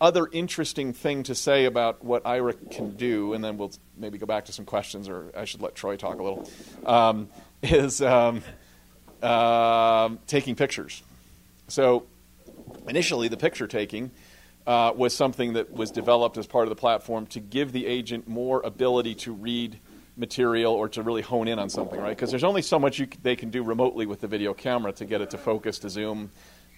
other 0.00 0.28
interesting 0.32 0.92
thing 0.92 1.22
to 1.24 1.34
say 1.34 1.64
about 1.64 2.04
what 2.04 2.24
Aira 2.24 2.70
can 2.70 2.96
do, 2.96 3.32
and 3.32 3.42
then 3.42 3.56
we'll 3.56 3.72
maybe 3.96 4.18
go 4.18 4.26
back 4.26 4.46
to 4.46 4.52
some 4.52 4.64
questions, 4.64 5.08
or 5.08 5.30
I 5.36 5.44
should 5.44 5.62
let 5.62 5.74
Troy 5.74 5.96
talk 5.96 6.18
a 6.18 6.22
little, 6.22 6.48
um, 6.84 7.28
is 7.62 8.00
uh, 8.00 8.40
taking 10.26 10.54
pictures. 10.54 11.02
So 11.68 12.06
initially, 12.88 13.28
the 13.28 13.36
picture 13.36 13.66
taking 13.66 14.10
uh, 14.66 14.92
was 14.94 15.14
something 15.14 15.54
that 15.54 15.72
was 15.72 15.90
developed 15.90 16.38
as 16.38 16.46
part 16.46 16.64
of 16.64 16.70
the 16.70 16.76
platform 16.76 17.26
to 17.26 17.40
give 17.40 17.72
the 17.72 17.86
agent 17.86 18.26
more 18.26 18.62
ability 18.62 19.14
to 19.14 19.32
read 19.32 19.78
material 20.16 20.72
or 20.72 20.88
to 20.88 21.02
really 21.02 21.22
hone 21.22 21.48
in 21.48 21.58
on 21.58 21.68
something, 21.68 22.00
right? 22.00 22.16
Because 22.16 22.30
there's 22.30 22.44
only 22.44 22.62
so 22.62 22.78
much 22.78 22.98
c- 22.98 23.08
they 23.22 23.36
can 23.36 23.50
do 23.50 23.62
remotely 23.62 24.06
with 24.06 24.20
the 24.20 24.28
video 24.28 24.54
camera 24.54 24.92
to 24.92 25.04
get 25.04 25.20
it 25.20 25.30
to 25.30 25.38
focus, 25.38 25.80
to 25.80 25.90
zoom, 25.90 26.30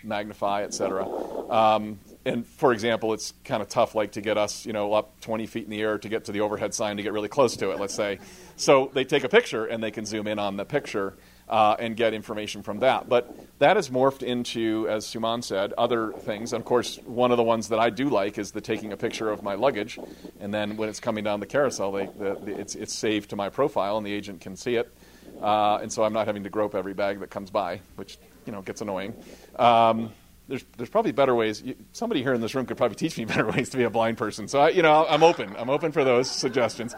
magnify, 0.03 0.63
etc. 0.65 1.07
Um, 1.51 2.01
and 2.25 2.47
for 2.47 2.73
example, 2.73 3.13
it's 3.13 3.35
kind 3.45 3.63
of 3.63 3.69
tough, 3.69 3.95
like 3.95 4.13
to 4.13 4.21
get 4.21 4.39
us, 4.39 4.65
you 4.65 4.73
know, 4.73 4.93
up 4.93 5.21
20 5.21 5.47
feet 5.47 5.65
in 5.65 5.71
the 5.71 5.81
air 5.81 5.99
to 5.99 6.09
get 6.09 6.25
to 6.25 6.33
the 6.33 6.41
overhead 6.41 6.75
sign 6.75 6.97
to 6.97 7.03
get 7.03 7.13
really 7.13 7.29
close 7.29 7.57
to 7.59 7.71
it. 7.71 7.81
Let's 7.81 7.95
say, 7.95 8.19
so 8.57 8.91
they 8.95 9.05
take 9.05 9.25
a 9.25 9.29
picture 9.29 9.67
and 9.67 9.83
they 9.83 9.91
can 9.91 10.07
zoom 10.07 10.27
in 10.27 10.39
on 10.39 10.57
the 10.57 10.65
picture 10.65 11.15
uh, 11.49 11.77
and 11.79 11.97
get 11.97 12.15
information 12.15 12.63
from 12.63 12.81
that. 12.81 13.09
But 13.09 13.35
that 13.59 13.77
has 13.77 13.89
morphed 13.89 14.23
into, 14.23 14.87
as 14.89 15.07
Suman 15.07 15.43
said, 15.43 15.73
other 15.79 16.13
things. 16.13 16.53
And 16.53 16.61
of 16.61 16.67
course, 16.67 16.99
one 17.05 17.31
of 17.31 17.37
the 17.37 17.43
ones 17.43 17.69
that 17.69 17.79
I 17.79 17.91
do 17.91 18.09
like 18.09 18.39
is 18.39 18.51
the 18.51 18.61
taking 18.61 18.93
a 18.93 18.97
picture 18.97 19.31
of 19.31 19.43
my 19.43 19.55
luggage, 19.55 19.99
and 20.41 20.53
then 20.53 20.77
when 20.77 20.89
it's 20.89 21.01
coming 21.01 21.25
down 21.25 21.41
the 21.41 21.47
carousel, 21.47 21.93
they, 21.93 22.07
the, 22.07 22.35
the, 22.35 22.59
it's, 22.59 22.75
it's 22.75 22.95
saved 22.95 23.31
to 23.31 23.37
my 23.37 23.49
profile, 23.49 23.97
and 23.97 24.07
the 24.07 24.13
agent 24.13 24.41
can 24.41 24.57
see 24.57 24.77
it. 24.77 24.93
Uh, 25.41 25.79
and 25.83 25.93
so 25.93 26.03
I'm 26.03 26.13
not 26.13 26.27
having 26.27 26.45
to 26.45 26.51
grope 26.51 26.75
every 26.75 26.95
bag 26.95 27.21
that 27.21 27.31
comes 27.31 27.51
by, 27.51 27.81
which 27.97 28.19
you 28.47 28.53
know 28.53 28.63
gets 28.63 28.81
annoying. 28.81 29.15
Um, 29.57 30.13
there's, 30.49 30.65
there's 30.77 30.91
probably 30.91 31.13
better 31.13 31.35
ways. 31.35 31.61
You, 31.63 31.75
somebody 31.93 32.23
here 32.23 32.33
in 32.33 32.41
this 32.41 32.55
room 32.55 32.67
could 32.67 32.77
probably 32.77 32.95
teach 32.95 33.19
me 33.19 33.25
better 33.27 33.47
ways 33.47 33.71
to 33.71 33.77
be 33.77 33.85
a 33.85 33.91
blind 33.91 34.17
person. 34.19 34.49
So 34.49 34.61
I, 34.61 34.69
you 34.71 34.83
know, 34.83 35.07
I'm 35.09 35.23
open. 35.23 35.55
I'm 35.57 35.71
open 35.71 35.93
for 35.93 36.05
those 36.05 36.31
suggestions. 36.31 36.95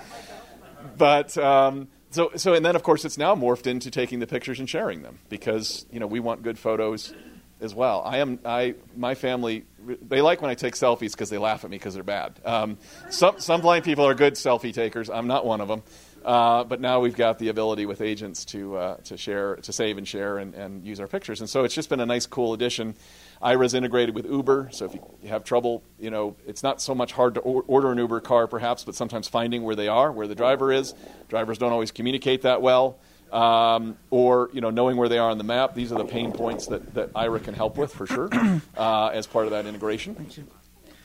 But 0.97 1.37
um, 1.39 1.89
so, 2.11 2.31
so, 2.37 2.55
and 2.55 2.65
then 2.65 2.77
of 2.77 2.83
course 2.83 3.05
it's 3.05 3.19
now 3.19 3.35
morphed 3.35 3.67
into 3.67 3.91
taking 3.91 4.19
the 4.19 4.27
pictures 4.27 4.59
and 4.59 4.69
sharing 4.69 5.03
them 5.03 5.19
because 5.29 5.87
you 5.91 6.01
know 6.01 6.07
we 6.07 6.21
want 6.21 6.43
good 6.43 6.59
photos 6.59 7.13
as 7.61 7.75
well. 7.75 8.03
I 8.05 8.19
am, 8.19 8.39
I, 8.45 8.75
my 8.97 9.15
family, 9.15 9.65
they 10.07 10.21
like 10.21 10.41
when 10.41 10.51
I 10.51 10.55
take 10.55 10.75
selfies 10.75 11.13
because 11.13 11.31
they 11.31 11.39
laugh 11.39 11.65
at 11.65 11.71
me 11.71 11.77
because 11.77 11.95
they're 11.95 12.03
bad. 12.03 12.35
Um, 12.45 12.79
some, 13.11 13.41
some 13.41 13.61
blind 13.61 13.85
people 13.85 14.07
are 14.07 14.15
good 14.15 14.35
selfie 14.35 14.73
takers. 14.73 15.11
I'm 15.11 15.27
not 15.27 15.45
one 15.45 15.61
of 15.61 15.69
them. 15.69 15.83
Uh, 16.25 16.65
but 16.65 16.81
now 16.81 17.01
we've 17.01 17.17
got 17.17 17.39
the 17.39 17.49
ability 17.49 17.87
with 17.87 18.01
agents 18.01 18.45
to 18.45 18.77
uh, 18.77 18.97
to 18.97 19.17
share, 19.17 19.57
to 19.57 19.73
save 19.73 19.99
and 19.99 20.07
share, 20.07 20.39
and, 20.39 20.53
and 20.55 20.85
use 20.85 20.99
our 20.99 21.07
pictures. 21.07 21.41
And 21.41 21.49
so 21.49 21.63
it's 21.63 21.75
just 21.75 21.89
been 21.89 22.01
a 22.01 22.07
nice, 22.07 22.27
cool 22.27 22.53
addition. 22.55 22.97
Aira's 23.43 23.75
integrated 23.75 24.15
with 24.15 24.27
Uber, 24.27 24.71
so 24.73 24.85
if 24.85 24.95
you, 24.95 25.01
you 25.23 25.29
have 25.29 25.45
trouble, 25.45 25.83
you 25.99 26.11
know, 26.11 26.37
it's 26.47 26.63
not 26.63 26.81
so 26.81 26.95
much 26.95 27.13
hard 27.13 27.35
to 27.35 27.41
order 27.41 27.93
an 27.93 27.99
Uber 27.99 28.21
car, 28.21 28.47
perhaps, 28.47 28.85
but 28.85 28.95
sometimes 28.95 29.29
finding 29.29 29.63
where 29.63 29.77
they 29.77 29.89
are, 29.89 30.11
where 30.11 30.27
the 30.27 30.35
driver 30.35 30.73
is. 30.73 30.95
Drivers 31.29 31.59
don't 31.59 31.73
always 31.73 31.91
communicate 31.91 32.43
that 32.43 32.63
well, 32.63 32.99
um, 33.33 33.97
or 34.11 34.51
you 34.53 34.61
know, 34.61 34.71
knowing 34.71 34.97
where 34.97 35.09
they 35.09 35.19
are 35.19 35.31
on 35.31 35.39
the 35.39 35.45
map. 35.45 35.75
These 35.75 35.93
are 35.93 35.99
the 35.99 36.05
pain 36.05 36.33
points 36.33 36.67
that, 36.67 36.95
that 36.95 37.13
Aira 37.13 37.43
can 37.43 37.55
help 37.55 37.77
with 37.77 37.93
for 37.95 38.07
sure, 38.07 38.29
uh, 38.77 39.09
as 39.09 39.27
part 39.27 39.45
of 39.45 39.53
that 39.53 39.67
integration. 39.67 40.17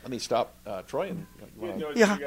Let 0.04 0.12
me 0.12 0.20
stop, 0.20 0.54
uh, 0.68 0.82
Troy. 0.82 1.08
And, 1.10 1.26
you 1.40 1.68
wanna- 1.70 1.94
Yeah. 1.96 2.18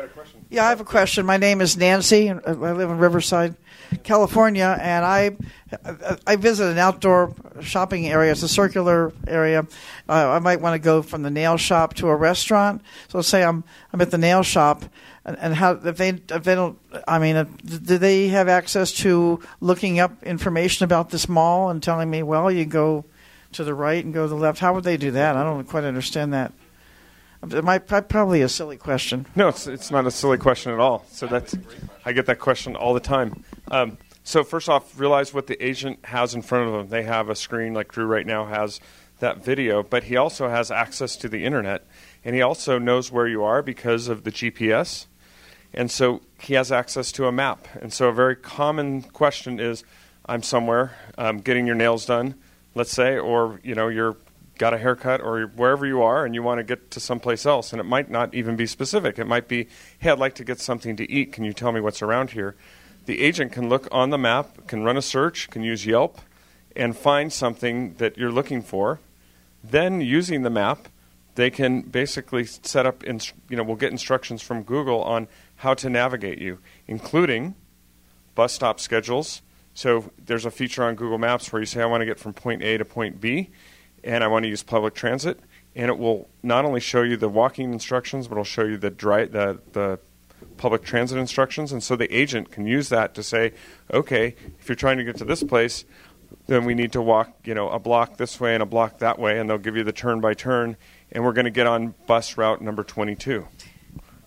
Yeah, 0.49 0.65
I 0.65 0.71
have 0.71 0.81
a 0.81 0.85
question. 0.85 1.27
My 1.27 1.37
name 1.37 1.61
is 1.61 1.77
Nancy. 1.77 2.29
and 2.29 2.41
I 2.47 2.53
live 2.53 2.89
in 2.91 2.97
Riverside, 2.97 3.55
California, 4.03 4.79
and 4.81 5.05
I 5.05 5.37
I 6.27 6.37
visit 6.37 6.71
an 6.71 6.79
outdoor 6.79 7.35
shopping 7.61 8.07
area. 8.07 8.33
It's 8.33 8.43
a 8.43 8.49
circular 8.49 9.13
area. 9.27 9.67
Uh, 10.09 10.13
I 10.31 10.39
might 10.39 10.61
want 10.63 10.75
to 10.75 10.79
go 10.79 11.03
from 11.03 11.23
the 11.23 11.31
nail 11.31 11.59
shop 11.59 11.93
to 11.95 12.09
a 12.09 12.17
restaurant. 12.17 12.81
So 13.09 13.21
say 13.21 13.45
I'm 13.45 13.63
I'm 13.93 14.01
at 14.01 14.11
the 14.11 14.17
nail 14.19 14.43
shop, 14.43 14.85
and, 15.27 15.37
and 15.39 15.55
how 15.55 15.73
if 15.73 15.97
they 15.99 16.11
if 16.11 16.45
they 16.45 16.55
don't, 16.55 16.79
I 17.07 17.19
mean, 17.19 17.37
uh, 17.37 17.45
do 17.65 17.99
they 17.99 18.29
have 18.29 18.49
access 18.49 18.91
to 18.93 19.41
looking 19.61 19.99
up 20.01 20.23
information 20.23 20.85
about 20.85 21.11
this 21.11 21.29
mall 21.29 21.69
and 21.69 21.83
telling 21.83 22.09
me, 22.09 22.23
well, 22.23 22.51
you 22.51 22.65
go 22.65 23.05
to 23.53 23.65
the 23.65 23.75
right 23.75 24.03
and 24.03 24.15
go 24.15 24.23
to 24.23 24.29
the 24.29 24.35
left? 24.35 24.61
How 24.61 24.73
would 24.73 24.85
they 24.85 24.97
do 24.97 25.11
that? 25.11 25.37
I 25.37 25.43
don't 25.43 25.65
quite 25.69 25.85
understand 25.85 26.33
that. 26.33 26.53
Might 27.63 27.87
probably 27.87 28.43
a 28.43 28.49
silly 28.49 28.77
question. 28.77 29.27
No, 29.35 29.49
it's, 29.49 29.67
it's 29.67 29.91
not 29.91 30.07
a 30.07 30.11
silly 30.11 30.39
question 30.39 30.73
at 30.73 30.81
all. 30.81 31.05
So 31.11 31.27
that's 31.27 31.55
I 32.05 32.13
get 32.13 32.27
that 32.27 32.39
question 32.39 32.77
all 32.77 32.95
the 32.95 33.01
time. 33.01 33.45
Um, 33.71 33.99
so 34.25 34.43
first 34.43 34.69
off, 34.69 34.99
realize 34.99 35.33
what 35.33 35.47
the 35.47 35.65
agent 35.65 36.05
has 36.05 36.35
in 36.35 36.43
front 36.43 36.67
of 36.67 36.73
them. 36.73 36.89
They 36.89 37.05
have 37.05 37.29
a 37.29 37.37
screen 37.37 37.75
like 37.75 37.93
Drew 37.93 38.07
right 38.07 38.27
now 38.27 38.47
has 38.47 38.81
that 39.21 39.45
video, 39.45 39.83
but 39.83 40.05
he 40.05 40.17
also 40.17 40.49
has 40.49 40.71
access 40.71 41.17
to 41.17 41.29
the 41.29 41.45
internet, 41.45 41.87
and 42.25 42.35
he 42.35 42.43
also 42.43 42.79
knows 42.79 43.11
where 43.11 43.27
you 43.27 43.43
are 43.45 43.63
because 43.63 44.09
of 44.09 44.25
the 44.25 44.33
GPS, 44.33 45.07
and 45.73 45.91
so 45.91 46.23
he 46.41 46.55
has 46.55 46.71
access 46.73 47.13
to 47.13 47.27
a 47.27 47.33
map. 47.33 47.69
And 47.81 47.93
so 47.93 48.09
a 48.09 48.13
very 48.13 48.37
common 48.37 49.03
question 49.03 49.61
is, 49.61 49.85
I'm 50.27 50.43
somewhere, 50.43 50.97
um, 51.17 51.39
getting 51.39 51.67
your 51.67 51.77
nails 51.77 52.05
done, 52.05 52.35
let's 52.75 52.93
say, 52.93 53.17
or 53.17 53.61
you 53.63 53.75
know 53.75 53.89
you're 53.89 54.17
got 54.59 54.73
a 54.73 54.79
haircut 54.79 55.21
or 55.21 55.47
wherever 55.49 55.87
you 55.87 56.03
are 56.03 56.25
and 56.25 56.35
you 56.35 56.43
want 56.43 56.59
to 56.59 56.65
get 56.65 56.91
to 56.91 57.01
someplace 57.01 57.45
else 57.45 57.73
and 57.73 57.81
it 57.81 57.85
might 57.85 58.11
not 58.11 58.35
even 58.35 58.57
be 58.57 58.67
specific. 58.67 59.19
It 59.19 59.27
might 59.27 59.49
be 59.49 59.69
hey 59.99 60.11
i'd 60.11 60.19
like 60.19 60.35
to 60.37 60.45
get 60.45 60.61
something 60.61 60.97
to 60.97 61.11
eat. 61.11 61.33
Can 61.33 61.45
you 61.45 61.53
tell 61.53 61.73
me 61.73 61.81
what's 61.81 62.03
around 62.03 62.31
here? 62.31 62.57
The 63.05 63.23
agent 63.23 63.53
can 63.53 63.69
look 63.69 63.89
on 63.93 64.11
the 64.11 64.19
map 64.19 64.67
can 64.67 64.83
run 64.83 64.97
a 64.97 65.03
search 65.03 65.51
can 65.51 65.63
use 65.63 65.85
yelp 65.85 66.21
and 66.75 66.97
find 66.97 67.33
something 67.33 67.95
that 67.95 68.19
you're 68.19 68.33
looking 68.33 68.63
for. 68.63 69.01
Then 69.63 70.01
using 70.01 70.43
the 70.43 70.51
map 70.51 70.89
they 71.35 71.51
can 71.51 71.83
basically 71.83 72.47
set 72.47 72.87
up 72.87 73.05
inst- 73.05 73.35
you 73.49 73.57
know 73.57 73.63
we'll 73.63 73.77
get 73.77 73.93
instructions 73.93 74.43
from 74.43 74.63
google 74.63 75.03
on 75.03 75.29
how 75.57 75.75
to 75.75 75.91
navigate 75.91 76.39
you 76.39 76.59
including 76.87 77.55
bus 78.35 78.55
stop 78.55 78.81
schedules. 78.81 79.43
So 79.75 80.11
there's 80.25 80.47
a 80.47 80.51
feature 80.51 80.83
on 80.85 80.95
google 80.95 81.19
maps 81.19 81.53
where 81.53 81.61
you 81.61 81.67
say 81.67 81.83
i 81.83 81.87
want 81.87 82.01
to 82.01 82.07
get 82.07 82.19
from 82.19 82.33
point 82.33 82.63
a 82.63 82.79
to 82.79 82.85
point 82.87 83.21
b 83.21 83.51
and 84.07 84.25
I 84.25 84.29
want 84.29 84.45
to 84.45 84.49
use 84.49 84.63
public 84.63 84.95
transit, 84.95 85.41
and 85.75 85.91
it 85.91 85.99
will 85.99 86.31
not 86.43 86.65
only 86.65 86.81
show 86.81 87.03
you 87.03 87.17
the 87.17 87.29
walking 87.29 87.73
instructions, 87.73 88.29
but 88.29 88.35
it'll 88.35 88.45
show 88.45 88.65
you 88.65 88.79
the 88.79 88.91
dry, 88.91 89.27
the 89.27 89.61
the 89.73 89.99
public 90.57 90.83
transit 90.83 91.19
instructions, 91.19 91.73
and 91.73 91.83
so 91.83 91.97
the 91.97 92.15
agent 92.15 92.51
can 92.51 92.67
use 92.67 92.89
that 92.89 93.15
to 93.15 93.23
say, 93.23 93.53
okay, 93.93 94.35
if 94.59 94.69
you're 94.69 94.77
trying 94.77 94.97
to 94.97 95.05
get 95.05 95.17
to 95.17 95.25
this 95.25 95.43
place, 95.43 95.85
then 96.47 96.65
we 96.65 96.75
need 96.75 96.93
to 96.93 97.03
walk, 97.03 97.37
you 97.45 97.55
know, 97.55 97.69
a 97.69 97.79
block 97.79 98.17
this 98.17 98.41
way 98.41 98.55
and 98.55 98.63
a 98.63 98.67
block 98.67 98.99
that 98.99 99.19
way, 99.19 99.39
and 99.39 99.51
they'll 99.51 99.59
give 99.59 99.77
you 99.77 99.85
the 99.85 99.93
turn 99.93 100.21
by 100.21 100.35
turn, 100.35 100.77
and 101.13 101.25
we're 101.25 101.33
going 101.33 101.45
to 101.45 101.51
get 101.51 101.67
on 101.67 101.95
bus 102.07 102.37
route 102.39 102.63
number 102.63 102.85
22. 102.85 103.47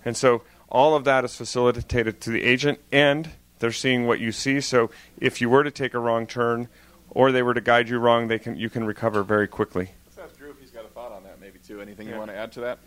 And 0.05 0.15
so 0.15 0.43
all 0.67 0.95
of 0.95 1.03
that 1.05 1.23
is 1.25 1.35
facilitated 1.35 2.21
to 2.21 2.29
the 2.29 2.43
agent, 2.43 2.79
and 2.91 3.31
they're 3.59 3.71
seeing 3.71 4.05
what 4.07 4.19
you 4.19 4.31
see. 4.31 4.61
So 4.61 4.89
if 5.19 5.41
you 5.41 5.49
were 5.49 5.63
to 5.63 5.71
take 5.71 5.93
a 5.93 5.99
wrong 5.99 6.27
turn, 6.27 6.69
or 7.11 7.31
they 7.31 7.43
were 7.43 7.53
to 7.53 7.61
guide 7.61 7.89
you 7.89 7.97
wrong, 7.97 8.27
they 8.27 8.39
can 8.39 8.55
you 8.55 8.69
can 8.69 8.83
recover 8.83 9.23
very 9.23 9.47
quickly. 9.47 9.91
Let's 10.05 10.17
ask 10.17 10.37
Drew 10.37 10.51
if 10.51 10.59
he's 10.59 10.71
got 10.71 10.85
a 10.85 10.89
thought 10.89 11.11
on 11.11 11.23
that, 11.23 11.39
maybe 11.39 11.59
too. 11.59 11.81
Anything 11.81 12.07
you 12.07 12.15
want 12.15 12.29
to 12.29 12.37
add 12.37 12.51
to 12.53 12.61
that? 12.61 12.79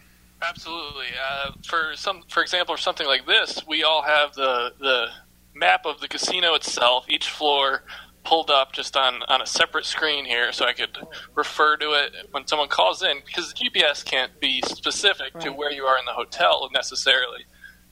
Absolutely. 0.43 1.07
Uh, 1.25 1.53
for 1.65 1.93
some, 1.95 2.23
for 2.29 2.43
example, 2.43 2.75
for 2.75 2.81
something 2.81 3.07
like 3.07 3.27
this, 3.27 3.65
we 3.67 3.83
all 3.85 4.03
have 4.03 4.35
the 4.35 4.73
the 4.79 5.07
map 5.55 5.87
of 5.87 6.01
the 6.01 6.09
casino 6.09 6.55
itself, 6.55 7.07
each 7.09 7.29
floor 7.29 7.85
pulled 8.25 8.51
up 8.51 8.73
just 8.73 8.97
on 8.97 9.23
on 9.29 9.43
a 9.43 9.47
separate 9.47 9.85
screen 9.85 10.25
here, 10.25 10.53
so 10.53 10.65
I 10.65 10.73
could 10.73 10.97
refer 11.35 11.77
to 11.77 11.93
it 11.93 12.13
when 12.31 12.47
someone 12.47 12.69
calls 12.69 13.03
in. 13.03 13.21
Because 13.25 13.53
the 13.53 13.69
GPS 13.69 14.05
can't 14.05 14.39
be 14.41 14.63
specific 14.63 15.39
to 15.41 15.51
where 15.51 15.71
you 15.71 15.85
are 15.85 15.99
in 15.99 16.05
the 16.05 16.13
hotel 16.13 16.69
necessarily, 16.73 17.45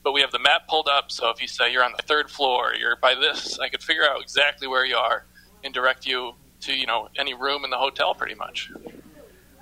but 0.02 0.12
we 0.12 0.20
have 0.20 0.30
the 0.30 0.38
map 0.38 0.68
pulled 0.68 0.88
up. 0.88 1.10
So 1.10 1.30
if 1.30 1.40
you 1.40 1.48
say 1.48 1.72
you're 1.72 1.84
on 1.84 1.92
the 1.96 2.02
third 2.02 2.30
floor, 2.30 2.74
you're 2.74 2.96
by 2.96 3.14
this, 3.14 3.58
I 3.58 3.68
could 3.68 3.82
figure 3.82 4.08
out 4.08 4.20
exactly 4.22 4.66
where 4.66 4.84
you 4.84 4.96
are 4.96 5.24
and 5.64 5.72
direct 5.74 6.06
you 6.06 6.34
to 6.60 6.74
you 6.74 6.86
know 6.86 7.08
any 7.18 7.34
room 7.34 7.64
in 7.64 7.70
the 7.70 7.78
hotel, 7.78 8.14
pretty 8.14 8.34
much. 8.34 8.70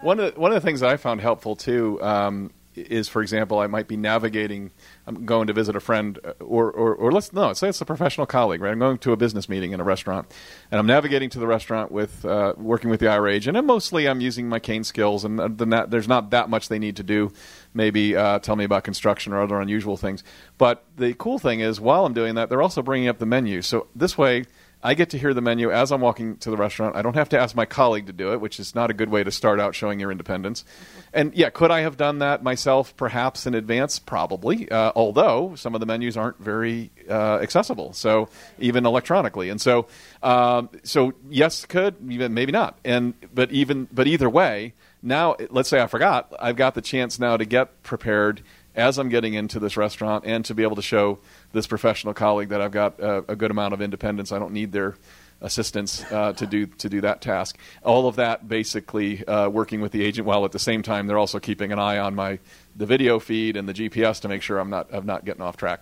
One 0.00 0.20
of 0.20 0.34
the, 0.34 0.40
one 0.40 0.52
of 0.52 0.54
the 0.54 0.66
things 0.66 0.82
I 0.82 0.96
found 0.96 1.20
helpful 1.20 1.56
too 1.56 2.00
um, 2.02 2.52
is, 2.76 3.08
for 3.08 3.22
example, 3.22 3.58
I 3.58 3.66
might 3.66 3.88
be 3.88 3.96
navigating. 3.96 4.70
I'm 5.06 5.24
going 5.24 5.48
to 5.48 5.52
visit 5.52 5.74
a 5.74 5.80
friend, 5.80 6.18
uh, 6.24 6.32
or 6.40 6.70
or, 6.70 6.94
or 6.94 7.12
let's 7.12 7.32
no, 7.32 7.52
say 7.52 7.68
it's 7.68 7.80
a 7.80 7.84
professional 7.84 8.26
colleague, 8.26 8.60
right? 8.60 8.70
I'm 8.70 8.78
going 8.78 8.98
to 8.98 9.12
a 9.12 9.16
business 9.16 9.48
meeting 9.48 9.72
in 9.72 9.80
a 9.80 9.84
restaurant, 9.84 10.32
and 10.70 10.78
I'm 10.78 10.86
navigating 10.86 11.30
to 11.30 11.38
the 11.38 11.46
restaurant 11.46 11.90
with 11.90 12.24
uh, 12.24 12.54
working 12.56 12.90
with 12.90 13.00
the 13.00 13.06
Aira 13.06 13.32
agent, 13.32 13.56
and 13.56 13.66
mostly 13.66 14.08
I'm 14.08 14.20
using 14.20 14.48
my 14.48 14.58
cane 14.58 14.84
skills, 14.84 15.24
and 15.24 15.40
uh, 15.40 15.48
the 15.48 15.86
there's 15.88 16.08
not 16.08 16.30
that 16.30 16.48
much 16.48 16.68
they 16.68 16.78
need 16.78 16.96
to 16.96 17.02
do. 17.02 17.32
Maybe 17.74 18.16
uh, 18.16 18.38
tell 18.38 18.56
me 18.56 18.64
about 18.64 18.84
construction 18.84 19.32
or 19.32 19.42
other 19.42 19.60
unusual 19.60 19.96
things. 19.96 20.22
But 20.58 20.84
the 20.96 21.14
cool 21.14 21.38
thing 21.38 21.60
is, 21.60 21.80
while 21.80 22.06
I'm 22.06 22.14
doing 22.14 22.36
that, 22.36 22.48
they're 22.48 22.62
also 22.62 22.82
bringing 22.82 23.08
up 23.08 23.18
the 23.18 23.26
menu. 23.26 23.62
So 23.62 23.88
this 23.94 24.16
way. 24.16 24.44
I 24.82 24.94
get 24.94 25.10
to 25.10 25.18
hear 25.18 25.34
the 25.34 25.40
menu 25.40 25.72
as 25.72 25.90
I'm 25.90 26.00
walking 26.00 26.36
to 26.38 26.50
the 26.50 26.56
restaurant. 26.56 26.94
I 26.94 27.02
don't 27.02 27.14
have 27.14 27.28
to 27.30 27.38
ask 27.38 27.56
my 27.56 27.66
colleague 27.66 28.06
to 28.06 28.12
do 28.12 28.32
it, 28.32 28.40
which 28.40 28.60
is 28.60 28.74
not 28.74 28.90
a 28.90 28.94
good 28.94 29.08
way 29.08 29.24
to 29.24 29.30
start 29.30 29.58
out 29.58 29.74
showing 29.74 30.00
your 30.00 30.10
independence. 30.10 30.64
And 31.14 31.32
yeah, 31.34 31.48
could 31.48 31.70
I 31.70 31.80
have 31.80 31.96
done 31.96 32.18
that 32.18 32.42
myself 32.42 32.94
perhaps 32.94 33.46
in 33.46 33.54
advance? 33.54 33.98
Probably. 33.98 34.70
Uh, 34.70 34.92
although 34.94 35.54
some 35.54 35.74
of 35.74 35.80
the 35.80 35.86
menus 35.86 36.18
aren't 36.18 36.38
very 36.38 36.90
uh, 37.08 37.38
accessible, 37.40 37.94
so 37.94 38.28
even 38.58 38.84
electronically. 38.84 39.48
And 39.48 39.58
so, 39.58 39.86
um, 40.22 40.68
so 40.84 41.14
yes, 41.30 41.64
could 41.64 41.96
even 42.10 42.34
maybe 42.34 42.52
not. 42.52 42.78
And 42.84 43.14
but 43.32 43.50
even 43.52 43.88
but 43.90 44.06
either 44.06 44.28
way, 44.28 44.74
now 45.02 45.36
let's 45.48 45.70
say 45.70 45.80
I 45.80 45.86
forgot, 45.86 46.32
I've 46.38 46.56
got 46.56 46.74
the 46.74 46.82
chance 46.82 47.18
now 47.18 47.38
to 47.38 47.46
get 47.46 47.82
prepared 47.82 48.42
as 48.74 48.98
I'm 48.98 49.08
getting 49.08 49.34
into 49.34 49.58
this 49.58 49.76
restaurant 49.76 50.24
and 50.26 50.44
to 50.44 50.54
be 50.54 50.62
able 50.62 50.76
to 50.76 50.82
show 50.82 51.18
this 51.52 51.66
professional 51.66 52.14
colleague 52.14 52.50
that 52.50 52.60
I've 52.60 52.72
got 52.72 53.00
a, 53.00 53.24
a 53.32 53.36
good 53.36 53.50
amount 53.50 53.74
of 53.74 53.80
independence. 53.80 54.32
I 54.32 54.38
don't 54.38 54.52
need 54.52 54.72
their 54.72 54.96
assistance 55.40 56.04
uh, 56.10 56.32
to 56.32 56.46
do 56.46 56.66
to 56.66 56.88
do 56.88 57.00
that 57.00 57.20
task. 57.20 57.56
All 57.84 58.08
of 58.08 58.16
that 58.16 58.48
basically 58.48 59.26
uh, 59.26 59.48
working 59.48 59.80
with 59.80 59.92
the 59.92 60.04
agent 60.04 60.26
while 60.26 60.44
at 60.44 60.52
the 60.52 60.58
same 60.58 60.82
time 60.82 61.06
they're 61.06 61.18
also 61.18 61.38
keeping 61.38 61.72
an 61.72 61.78
eye 61.78 61.98
on 61.98 62.14
my 62.14 62.38
the 62.76 62.86
video 62.86 63.18
feed 63.18 63.56
and 63.56 63.68
the 63.68 63.74
GPS 63.74 64.20
to 64.20 64.28
make 64.28 64.42
sure 64.42 64.58
I'm 64.58 64.70
not 64.70 64.88
I'm 64.92 65.06
not 65.06 65.24
getting 65.24 65.42
off 65.42 65.56
track. 65.56 65.80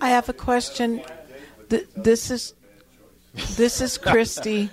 I 0.00 0.10
have 0.10 0.28
a 0.28 0.32
question. 0.32 1.02
Th- 1.70 1.86
this 1.96 2.30
is 2.30 2.54
this 3.56 3.80
is 3.80 3.98
Christy 3.98 4.70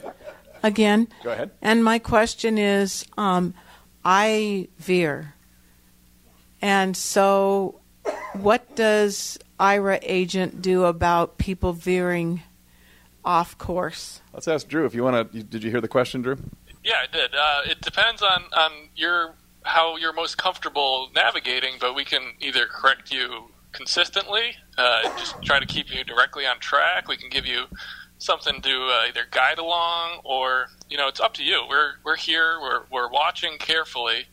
again. 0.63 1.07
Go 1.23 1.31
ahead. 1.31 1.51
And 1.61 1.83
my 1.83 1.99
question 1.99 2.57
is, 2.57 3.05
um, 3.17 3.53
I 4.03 4.69
veer, 4.77 5.33
and 6.61 6.95
so 6.95 7.79
what 8.33 8.75
does 8.75 9.37
Aira 9.59 9.99
agent 10.01 10.61
do 10.61 10.85
about 10.85 11.37
people 11.37 11.73
veering 11.73 12.41
off 13.23 13.57
course? 13.57 14.21
Let's 14.33 14.47
ask 14.47 14.67
Drew 14.67 14.85
if 14.85 14.95
you 14.95 15.03
want 15.03 15.31
to. 15.31 15.43
Did 15.43 15.63
you 15.63 15.71
hear 15.71 15.81
the 15.81 15.87
question, 15.87 16.21
Drew? 16.21 16.37
Yeah, 16.83 16.95
I 17.03 17.15
did. 17.15 17.35
Uh, 17.35 17.61
it 17.65 17.81
depends 17.81 18.21
on 18.21 18.43
on 18.55 18.71
your 18.95 19.35
how 19.63 19.95
you're 19.97 20.13
most 20.13 20.37
comfortable 20.37 21.09
navigating, 21.13 21.73
but 21.79 21.95
we 21.95 22.03
can 22.03 22.33
either 22.39 22.65
correct 22.65 23.11
you 23.11 23.51
consistently, 23.71 24.55
uh, 24.77 25.03
just 25.17 25.41
try 25.43 25.59
to 25.59 25.65
keep 25.65 25.93
you 25.93 26.03
directly 26.03 26.45
on 26.45 26.59
track. 26.59 27.07
We 27.07 27.17
can 27.17 27.29
give 27.29 27.45
you 27.45 27.65
something 28.17 28.61
to 28.61 28.69
uh, 28.69 29.07
either 29.07 29.21
guide 29.31 29.57
along, 29.59 30.21
or 30.23 30.67
you 30.89 30.97
know, 30.97 31.07
it's 31.07 31.19
up 31.19 31.33
to 31.35 31.43
you. 31.43 31.63
We're 31.69 31.93
we're 32.03 32.17
here. 32.17 32.59
We're 32.61 32.83
we're 32.91 33.09
watching 33.09 33.57
carefully, 33.57 34.25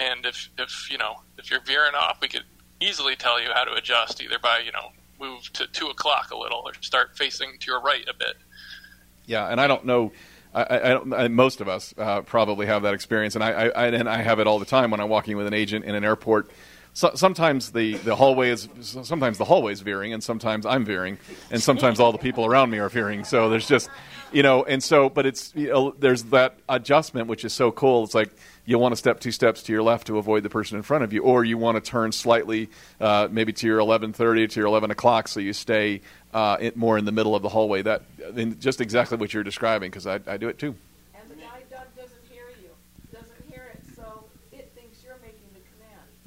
and 0.00 0.24
if 0.24 0.50
if 0.58 0.90
you 0.90 0.98
know 0.98 1.16
if 1.38 1.50
you're 1.50 1.60
veering 1.60 1.94
off, 1.94 2.18
we 2.20 2.28
could 2.28 2.44
easily 2.80 3.14
tell 3.14 3.40
you 3.40 3.48
how 3.52 3.64
to 3.64 3.74
adjust, 3.74 4.22
either 4.22 4.38
by 4.38 4.60
you 4.64 4.72
know 4.72 4.90
move 5.20 5.52
to 5.52 5.66
two 5.66 5.88
o'clock 5.88 6.30
a 6.30 6.36
little, 6.36 6.62
or 6.64 6.72
start 6.80 7.16
facing 7.16 7.58
to 7.60 7.66
your 7.66 7.80
right 7.80 8.06
a 8.08 8.14
bit. 8.14 8.36
Yeah, 9.26 9.46
and 9.46 9.60
I 9.60 9.66
don't 9.66 9.84
know. 9.84 10.12
I, 10.52 10.62
I 10.62 10.88
don't, 10.88 11.12
I, 11.12 11.28
most 11.28 11.60
of 11.60 11.68
us 11.68 11.94
uh, 11.96 12.22
probably 12.22 12.66
have 12.66 12.82
that 12.82 12.94
experience, 12.94 13.36
and 13.36 13.44
I, 13.44 13.68
I, 13.68 13.86
and 13.88 14.08
I 14.08 14.22
have 14.22 14.40
it 14.40 14.48
all 14.48 14.58
the 14.58 14.64
time 14.64 14.90
when 14.90 15.00
I'm 15.00 15.08
walking 15.08 15.36
with 15.36 15.46
an 15.46 15.54
agent 15.54 15.84
in 15.84 15.94
an 15.94 16.02
airport. 16.02 16.50
So, 16.92 17.12
sometimes 17.14 17.70
the, 17.70 17.94
the 17.94 18.16
hallway 18.16 18.50
is 18.50 18.68
sometimes 18.80 19.38
the 19.38 19.44
hallway 19.44 19.72
is 19.72 19.80
veering, 19.80 20.12
and 20.12 20.22
sometimes 20.22 20.66
I'm 20.66 20.84
veering, 20.84 21.18
and 21.50 21.62
sometimes 21.62 22.00
all 22.00 22.12
the 22.12 22.18
people 22.18 22.44
around 22.44 22.70
me 22.70 22.78
are 22.78 22.88
veering. 22.88 23.24
So 23.24 23.48
there's 23.48 23.68
just, 23.68 23.88
you 24.32 24.42
know, 24.42 24.64
and 24.64 24.82
so 24.82 25.08
but 25.08 25.24
it's 25.24 25.52
you 25.54 25.68
know, 25.68 25.94
there's 25.98 26.24
that 26.24 26.56
adjustment 26.68 27.28
which 27.28 27.44
is 27.44 27.52
so 27.52 27.70
cool. 27.70 28.04
It's 28.04 28.14
like 28.14 28.30
you 28.64 28.78
want 28.78 28.92
to 28.92 28.96
step 28.96 29.20
two 29.20 29.32
steps 29.32 29.62
to 29.64 29.72
your 29.72 29.82
left 29.82 30.06
to 30.08 30.18
avoid 30.18 30.42
the 30.42 30.50
person 30.50 30.76
in 30.76 30.82
front 30.82 31.04
of 31.04 31.12
you, 31.12 31.22
or 31.22 31.44
you 31.44 31.58
want 31.58 31.82
to 31.82 31.90
turn 31.90 32.12
slightly, 32.12 32.68
uh, 33.00 33.28
maybe 33.30 33.52
to 33.52 33.66
your 33.66 33.78
11:30 33.78 34.50
to 34.50 34.60
your 34.60 34.66
11 34.66 34.90
o'clock, 34.90 35.28
so 35.28 35.40
you 35.40 35.52
stay 35.52 36.00
uh, 36.34 36.70
more 36.74 36.98
in 36.98 37.04
the 37.04 37.12
middle 37.12 37.34
of 37.34 37.42
the 37.42 37.48
hallway. 37.48 37.82
That 37.82 38.02
just 38.60 38.80
exactly 38.80 39.16
what 39.16 39.32
you're 39.32 39.44
describing 39.44 39.90
because 39.90 40.06
I, 40.06 40.20
I 40.26 40.36
do 40.36 40.48
it 40.48 40.58
too. 40.58 40.74
And 41.14 41.30
the 41.30 41.36
guide 41.36 41.64
dog 41.70 41.86
doesn't 41.96 42.24
hear 42.30 42.46
you, 42.62 42.70
doesn't 43.12 43.50
hear 43.50 43.72
it, 43.74 43.82
so 43.96 44.24
it 44.52 44.70
thinks 44.76 45.02
you're 45.04 45.18
making 45.22 45.50
the 45.54 45.60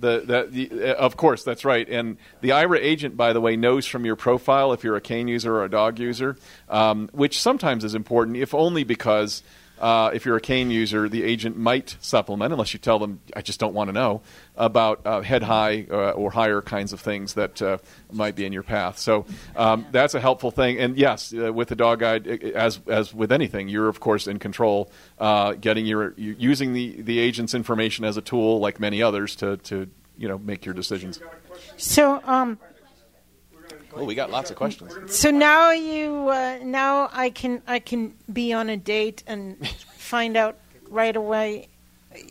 command. 0.04 0.28
The, 0.28 0.68
the, 0.68 0.92
uh, 0.92 0.96
of 0.96 1.18
course, 1.18 1.44
that's 1.44 1.66
right. 1.66 1.88
And 1.88 2.18
the 2.42 2.50
Aira 2.50 2.80
agent, 2.80 3.18
by 3.18 3.34
the 3.34 3.42
way, 3.42 3.56
knows 3.56 3.86
from 3.86 4.06
your 4.06 4.16
profile 4.16 4.74
if 4.74 4.84
you're 4.84 4.96
a 4.96 5.02
cane 5.02 5.28
user 5.28 5.56
or 5.56 5.64
a 5.64 5.70
dog 5.70 6.00
user, 6.00 6.38
um, 6.70 7.10
which 7.14 7.42
sometimes 7.42 7.84
is 7.84 7.96
important, 7.96 8.38
if 8.38 8.54
only 8.54 8.84
because 8.84 9.44
uh, 9.80 10.12
if 10.14 10.26
you're 10.26 10.38
a 10.38 10.42
cane 10.42 10.72
user, 10.72 11.10
the 11.10 11.24
agent 11.24 11.58
might 11.58 11.98
supplement, 12.00 12.54
unless 12.54 12.74
you 12.74 12.80
tell 12.80 13.00
them, 13.00 13.20
I 13.36 13.42
just 13.42 13.60
don't 13.60 13.74
want 13.74 13.90
to 13.90 13.94
know, 13.94 14.22
about 14.56 15.06
uh, 15.06 15.22
head 15.22 15.44
high 15.44 15.86
uh, 15.90 16.12
or 16.12 16.32
higher 16.32 16.62
kinds 16.62 16.94
of 16.94 17.02
things 17.02 17.34
that 17.34 17.62
uh, 17.62 17.78
might 18.12 18.36
be 18.36 18.46
in 18.46 18.54
your 18.54 18.64
path. 18.64 18.98
So 18.98 19.26
um, 19.56 19.86
that's 19.92 20.14
a 20.14 20.20
helpful 20.20 20.52
thing. 20.52 20.80
And 20.80 20.98
yes, 20.98 21.34
uh, 21.34 21.52
with 21.52 21.70
the 21.70 21.76
dog 21.76 22.00
guide, 22.00 22.28
as, 22.28 22.80
as 22.88 23.14
with 23.14 23.32
anything, 23.32 23.68
you're, 23.68 23.90
of 23.90 24.00
course, 24.00 24.28
in 24.28 24.40
control, 24.40 24.92
uh, 25.20 25.54
getting 25.54 25.86
your, 25.86 26.14
using 26.18 26.74
the, 26.74 27.02
the 27.02 27.20
agent's 27.20 27.54
information 27.54 28.06
as 28.06 28.16
a 28.16 28.22
tool, 28.22 28.60
like 28.60 28.80
many 28.80 29.02
others, 29.02 29.36
to, 29.38 29.58
to 29.58 29.90
you 30.18 30.28
know, 30.28 30.38
make 30.38 30.66
your 30.66 30.76
decisions. 30.76 31.20
So, 31.78 32.22
um, 32.26 32.60
Oh, 33.96 34.06
we 34.06 34.16
got 34.16 34.32
lots 34.32 34.50
of 34.50 34.56
questions. 34.56 35.16
so 35.16 35.30
now 35.32 35.72
you 35.72 36.30
uh, 36.30 36.60
now 36.64 37.10
I 37.14 37.30
can 37.30 37.62
I 37.68 37.80
can 37.80 38.16
be 38.32 38.54
on 38.54 38.70
a 38.70 38.78
date 38.78 39.24
and 39.28 39.68
find 39.98 40.36
out 40.38 40.58
right 40.90 41.16
away, 41.16 41.68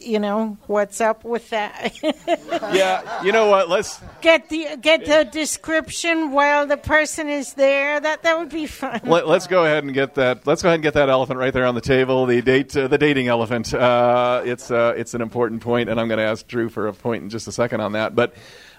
you 0.01 0.18
know 0.18 0.57
what's 0.66 1.01
up 1.01 1.25
with 1.25 1.51
that. 1.51 1.98
yeah, 2.72 3.22
you 3.25 3.33
know 3.33 3.46
what? 3.46 3.68
Let's 3.68 4.01
get 4.20 4.48
the 4.48 4.77
get 4.81 5.05
the 5.05 5.25
description 5.25 6.31
while 6.33 6.66
the 6.66 6.77
person 6.77 7.29
is 7.29 7.55
there. 7.55 8.01
That 8.01 8.22
that 8.22 8.38
would 8.38 8.51
be 8.51 8.66
fun. 8.66 9.01
Let, 9.05 9.27
us 9.27 9.46
go 9.46 9.64
ahead 9.64 9.85
and 9.85 9.92
get 9.92 10.14
that. 10.14 10.46
Let's 10.46 10.62
go 10.62 10.68
ahead 10.68 10.77
and 10.77 10.83
get 10.83 10.94
that 10.94 11.09
elephant 11.09 11.38
right 11.38 11.53
there 11.53 11.66
on 11.66 11.75
the 11.75 11.81
table. 11.81 12.27
The 12.27 12.42
date, 12.42 12.77
uh, 12.77 12.88
the 12.88 12.98
dating 12.98 13.29
elephant. 13.29 13.75
Uh, 13.75 14.42
it's 14.44 14.70
uh, 14.70 14.94
it's 14.96 15.14
an 15.14 15.22
important 15.22 15.62
point, 15.62 15.88
and 15.88 16.01
I'm 16.01 16.09
going 16.09 16.18
to 16.18 16.25
ask 16.25 16.46
Drew 16.46 16.68
for 16.68 16.87
a 16.87 16.92
point 16.92 17.25
in 17.25 17.31
just 17.31 17.48
a 17.48 17.53
second 17.53 17.81
on 17.81 17.92
that. 17.92 18.14
But 18.14 18.35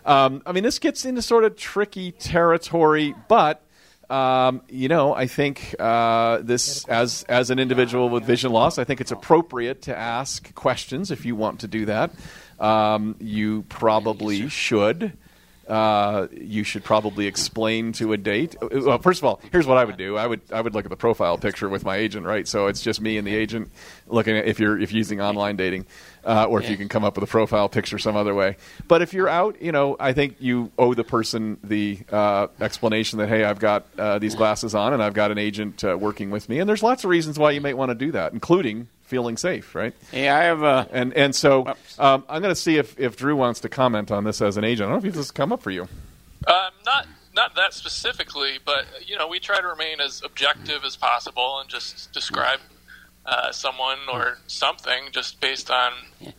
um, 0.05 0.41
I 0.45 0.51
mean, 0.51 0.63
this 0.63 0.79
gets 0.79 1.05
into 1.05 1.21
sort 1.21 1.43
of 1.43 1.55
tricky 1.55 2.11
territory, 2.11 3.15
but. 3.27 3.61
Um, 4.09 4.61
you 4.69 4.89
know, 4.89 5.15
I 5.15 5.25
think 5.25 5.73
uh, 5.79 6.39
this, 6.43 6.85
as 6.85 7.23
as 7.29 7.49
an 7.49 7.57
individual 7.57 8.09
with 8.09 8.25
vision 8.25 8.51
loss, 8.51 8.77
I 8.77 8.83
think 8.83 9.01
it's 9.01 9.11
appropriate 9.11 9.83
to 9.83 9.97
ask 9.97 10.53
questions 10.53 11.09
if 11.09 11.25
you 11.25 11.35
want 11.35 11.61
to 11.61 11.67
do 11.67 11.85
that. 11.85 12.11
Um, 12.59 13.15
you 13.19 13.63
probably 13.69 14.49
should. 14.49 15.17
Uh, 15.67 16.27
you 16.31 16.65
should 16.65 16.83
probably 16.83 17.25
explain 17.25 17.93
to 17.93 18.11
a 18.11 18.17
date. 18.17 18.55
Well, 18.61 18.99
first 18.99 19.21
of 19.21 19.25
all, 19.25 19.39
here's 19.51 19.65
what 19.65 19.77
I 19.77 19.85
would 19.85 19.95
do. 19.95 20.17
I 20.17 20.27
would 20.27 20.41
I 20.51 20.59
would 20.59 20.73
look 20.73 20.85
at 20.85 20.91
the 20.91 20.97
profile 20.97 21.37
picture 21.37 21.69
with 21.69 21.85
my 21.85 21.95
agent, 21.95 22.25
right? 22.25 22.45
So 22.45 22.67
it's 22.67 22.81
just 22.81 22.99
me 22.99 23.17
and 23.17 23.25
the 23.25 23.33
agent 23.33 23.71
looking 24.07 24.35
at 24.35 24.45
if 24.45 24.59
you're 24.59 24.77
if 24.77 24.91
you're 24.91 24.97
using 24.97 25.21
online 25.21 25.55
dating, 25.55 25.85
uh, 26.25 26.45
or 26.45 26.61
if 26.61 26.69
you 26.69 26.77
can 26.77 26.89
come 26.89 27.03
up 27.03 27.15
with 27.15 27.23
a 27.23 27.31
profile 27.31 27.69
picture 27.69 27.97
some 27.97 28.15
other 28.15 28.33
way. 28.33 28.57
But 28.87 29.01
if 29.01 29.13
you're 29.13 29.29
out, 29.29 29.61
you 29.61 29.71
know, 29.71 29.95
I 29.99 30.13
think 30.13 30.37
you 30.39 30.71
owe 30.77 30.93
the 30.93 31.03
person 31.03 31.57
the 31.63 31.99
uh, 32.11 32.47
explanation 32.59 33.19
that 33.19 33.29
hey, 33.29 33.43
I've 33.43 33.59
got 33.59 33.85
uh, 33.97 34.19
these 34.19 34.35
glasses 34.35 34.75
on 34.75 34.93
and 34.93 35.01
I've 35.03 35.13
got 35.13 35.31
an 35.31 35.37
agent 35.37 35.83
uh, 35.83 35.97
working 35.97 36.31
with 36.31 36.49
me, 36.49 36.59
and 36.59 36.69
there's 36.69 36.83
lots 36.83 37.03
of 37.03 37.09
reasons 37.09 37.37
why 37.37 37.51
you 37.51 37.61
might 37.61 37.77
want 37.77 37.89
to 37.89 37.95
do 37.95 38.11
that, 38.11 38.33
including 38.33 38.87
feeling 39.03 39.37
safe, 39.37 39.75
right? 39.75 39.93
Yeah, 40.11 40.35
I 40.35 40.43
have 40.43 40.63
a. 40.63 40.87
And 40.91 41.13
and 41.13 41.35
so 41.35 41.67
um, 41.99 42.23
I'm 42.27 42.41
going 42.41 42.53
to 42.53 42.59
see 42.59 42.77
if, 42.77 42.99
if 42.99 43.15
Drew 43.15 43.35
wants 43.35 43.59
to 43.61 43.69
comment 43.69 44.11
on 44.11 44.23
this 44.23 44.41
as 44.41 44.57
an 44.57 44.63
agent. 44.63 44.87
I 44.87 44.91
don't 44.93 45.03
know 45.03 45.07
if 45.07 45.13
this 45.13 45.25
has 45.25 45.31
come 45.31 45.51
up 45.51 45.61
for 45.61 45.71
you. 45.71 45.83
Um, 46.47 46.71
not 46.85 47.07
not 47.35 47.55
that 47.55 47.73
specifically, 47.73 48.59
but 48.63 48.85
you 49.05 49.17
know, 49.17 49.27
we 49.27 49.39
try 49.39 49.59
to 49.59 49.67
remain 49.67 49.99
as 49.99 50.21
objective 50.23 50.83
as 50.83 50.95
possible 50.95 51.59
and 51.59 51.69
just 51.69 52.11
describe 52.11 52.59
uh, 53.25 53.51
someone 53.51 53.99
or 54.11 54.39
something 54.47 55.09
just 55.11 55.39
based 55.39 55.71
on 55.71 55.93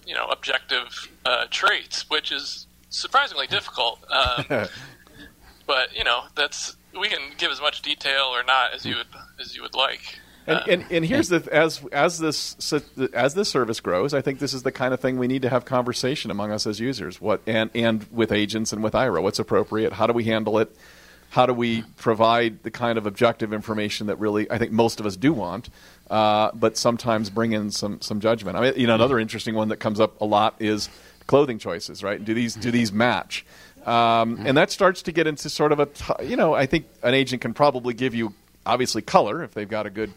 you 0.06 0.14
know 0.14 0.26
objective 0.26 1.08
uh, 1.24 1.46
traits, 1.50 2.08
which 2.10 2.30
is 2.30 2.66
surprisingly 2.90 3.46
difficult. 3.46 3.98
Um, 4.10 4.44
but 5.66 5.96
you 5.96 6.04
know, 6.04 6.24
that's 6.34 6.76
we 6.98 7.08
can 7.08 7.32
give 7.38 7.50
as 7.50 7.60
much 7.60 7.82
detail 7.82 8.26
or 8.32 8.42
not 8.44 8.74
as 8.74 8.84
you 8.84 8.96
would 8.96 9.06
as 9.40 9.56
you 9.56 9.62
would 9.62 9.74
like. 9.74 10.18
And, 10.46 10.68
and, 10.68 10.84
and 10.90 11.04
here's 11.06 11.28
the 11.28 11.48
as 11.50 11.82
as 11.90 12.18
this 12.18 12.72
as 13.14 13.34
this 13.34 13.48
service 13.48 13.80
grows, 13.80 14.12
I 14.12 14.20
think 14.20 14.38
this 14.40 14.52
is 14.52 14.62
the 14.62 14.72
kind 14.72 14.92
of 14.92 15.00
thing 15.00 15.18
we 15.18 15.26
need 15.26 15.42
to 15.42 15.48
have 15.48 15.64
conversation 15.64 16.30
among 16.30 16.50
us 16.50 16.66
as 16.66 16.80
users. 16.80 17.20
What 17.20 17.40
and 17.46 17.70
and 17.74 18.06
with 18.12 18.30
agents 18.30 18.72
and 18.72 18.82
with 18.82 18.92
Aira, 18.92 19.22
what's 19.22 19.38
appropriate? 19.38 19.94
How 19.94 20.06
do 20.06 20.12
we 20.12 20.24
handle 20.24 20.58
it? 20.58 20.74
How 21.30 21.46
do 21.46 21.54
we 21.54 21.82
provide 21.96 22.62
the 22.62 22.70
kind 22.70 22.98
of 22.98 23.06
objective 23.06 23.52
information 23.52 24.06
that 24.08 24.16
really 24.16 24.50
I 24.50 24.58
think 24.58 24.70
most 24.70 25.00
of 25.00 25.06
us 25.06 25.16
do 25.16 25.32
want, 25.32 25.70
uh, 26.10 26.50
but 26.54 26.76
sometimes 26.76 27.30
bring 27.30 27.52
in 27.52 27.70
some 27.70 28.00
some 28.00 28.20
judgment. 28.20 28.56
I 28.56 28.60
mean, 28.60 28.72
you 28.76 28.86
know, 28.86 28.94
another 28.94 29.18
interesting 29.18 29.54
one 29.54 29.68
that 29.68 29.78
comes 29.78 30.00
up 30.00 30.20
a 30.20 30.24
lot 30.24 30.56
is 30.60 30.88
clothing 31.26 31.58
choices. 31.58 32.02
Right? 32.02 32.22
Do 32.24 32.34
these 32.34 32.54
do 32.54 32.70
these 32.70 32.92
match? 32.92 33.44
Um, 33.86 34.38
and 34.46 34.56
that 34.56 34.70
starts 34.70 35.02
to 35.02 35.12
get 35.12 35.26
into 35.26 35.50
sort 35.50 35.70
of 35.72 35.78
a 35.80 35.86
t- 35.86 36.24
you 36.26 36.36
know 36.36 36.54
I 36.54 36.66
think 36.66 36.86
an 37.02 37.12
agent 37.14 37.42
can 37.42 37.52
probably 37.52 37.92
give 37.94 38.14
you 38.14 38.32
obviously 38.64 39.02
color 39.02 39.42
if 39.42 39.52
they've 39.52 39.68
got 39.68 39.84
a 39.86 39.90
good 39.90 40.10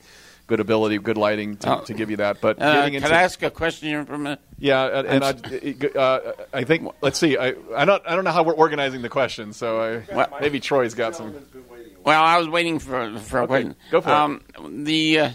good 0.48 0.62
ability, 0.62 0.98
good 1.00 1.18
lighting 1.18 1.58
to, 1.58 1.80
Oh. 1.80 1.84
to 1.84 1.94
give 1.94 2.10
you 2.10 2.16
that. 2.18 2.40
But 2.40 2.62
Uh, 2.62 2.86
can 2.86 2.96
into 2.96 3.14
I 3.14 3.22
ask 3.24 3.44
a 3.44 3.52
question 3.52 3.90
here 3.90 4.06
for 4.06 4.14
a 4.14 4.40
yeah, 4.60 5.00
and, 5.00 5.08
and 5.08 5.24
I, 5.26 6.00
uh, 6.00 6.32
I 6.54 6.64
think 6.64 6.90
let's 7.02 7.20
see. 7.20 7.38
I 7.38 7.56
I 7.76 7.84
don't 7.84 8.02
I 8.08 8.16
don't 8.16 8.24
know 8.24 8.32
how 8.32 8.44
we're 8.44 8.54
organizing 8.56 9.02
the 9.02 9.10
questions, 9.10 9.58
so 9.58 9.82
I, 9.82 10.00
What? 10.16 10.40
maybe 10.40 10.62
Troy's 10.62 10.94
got 10.94 11.18
some. 11.18 11.36
Well, 12.06 12.24
I 12.24 12.38
was 12.38 12.48
waiting 12.48 12.80
for 12.80 13.20
for 13.20 13.42
a 13.42 13.48
question. 13.48 13.76
go 13.92 14.00
for 14.00 14.10
it. 14.10 14.14
um, 14.16 14.42
The 14.86 15.20
uh, 15.20 15.30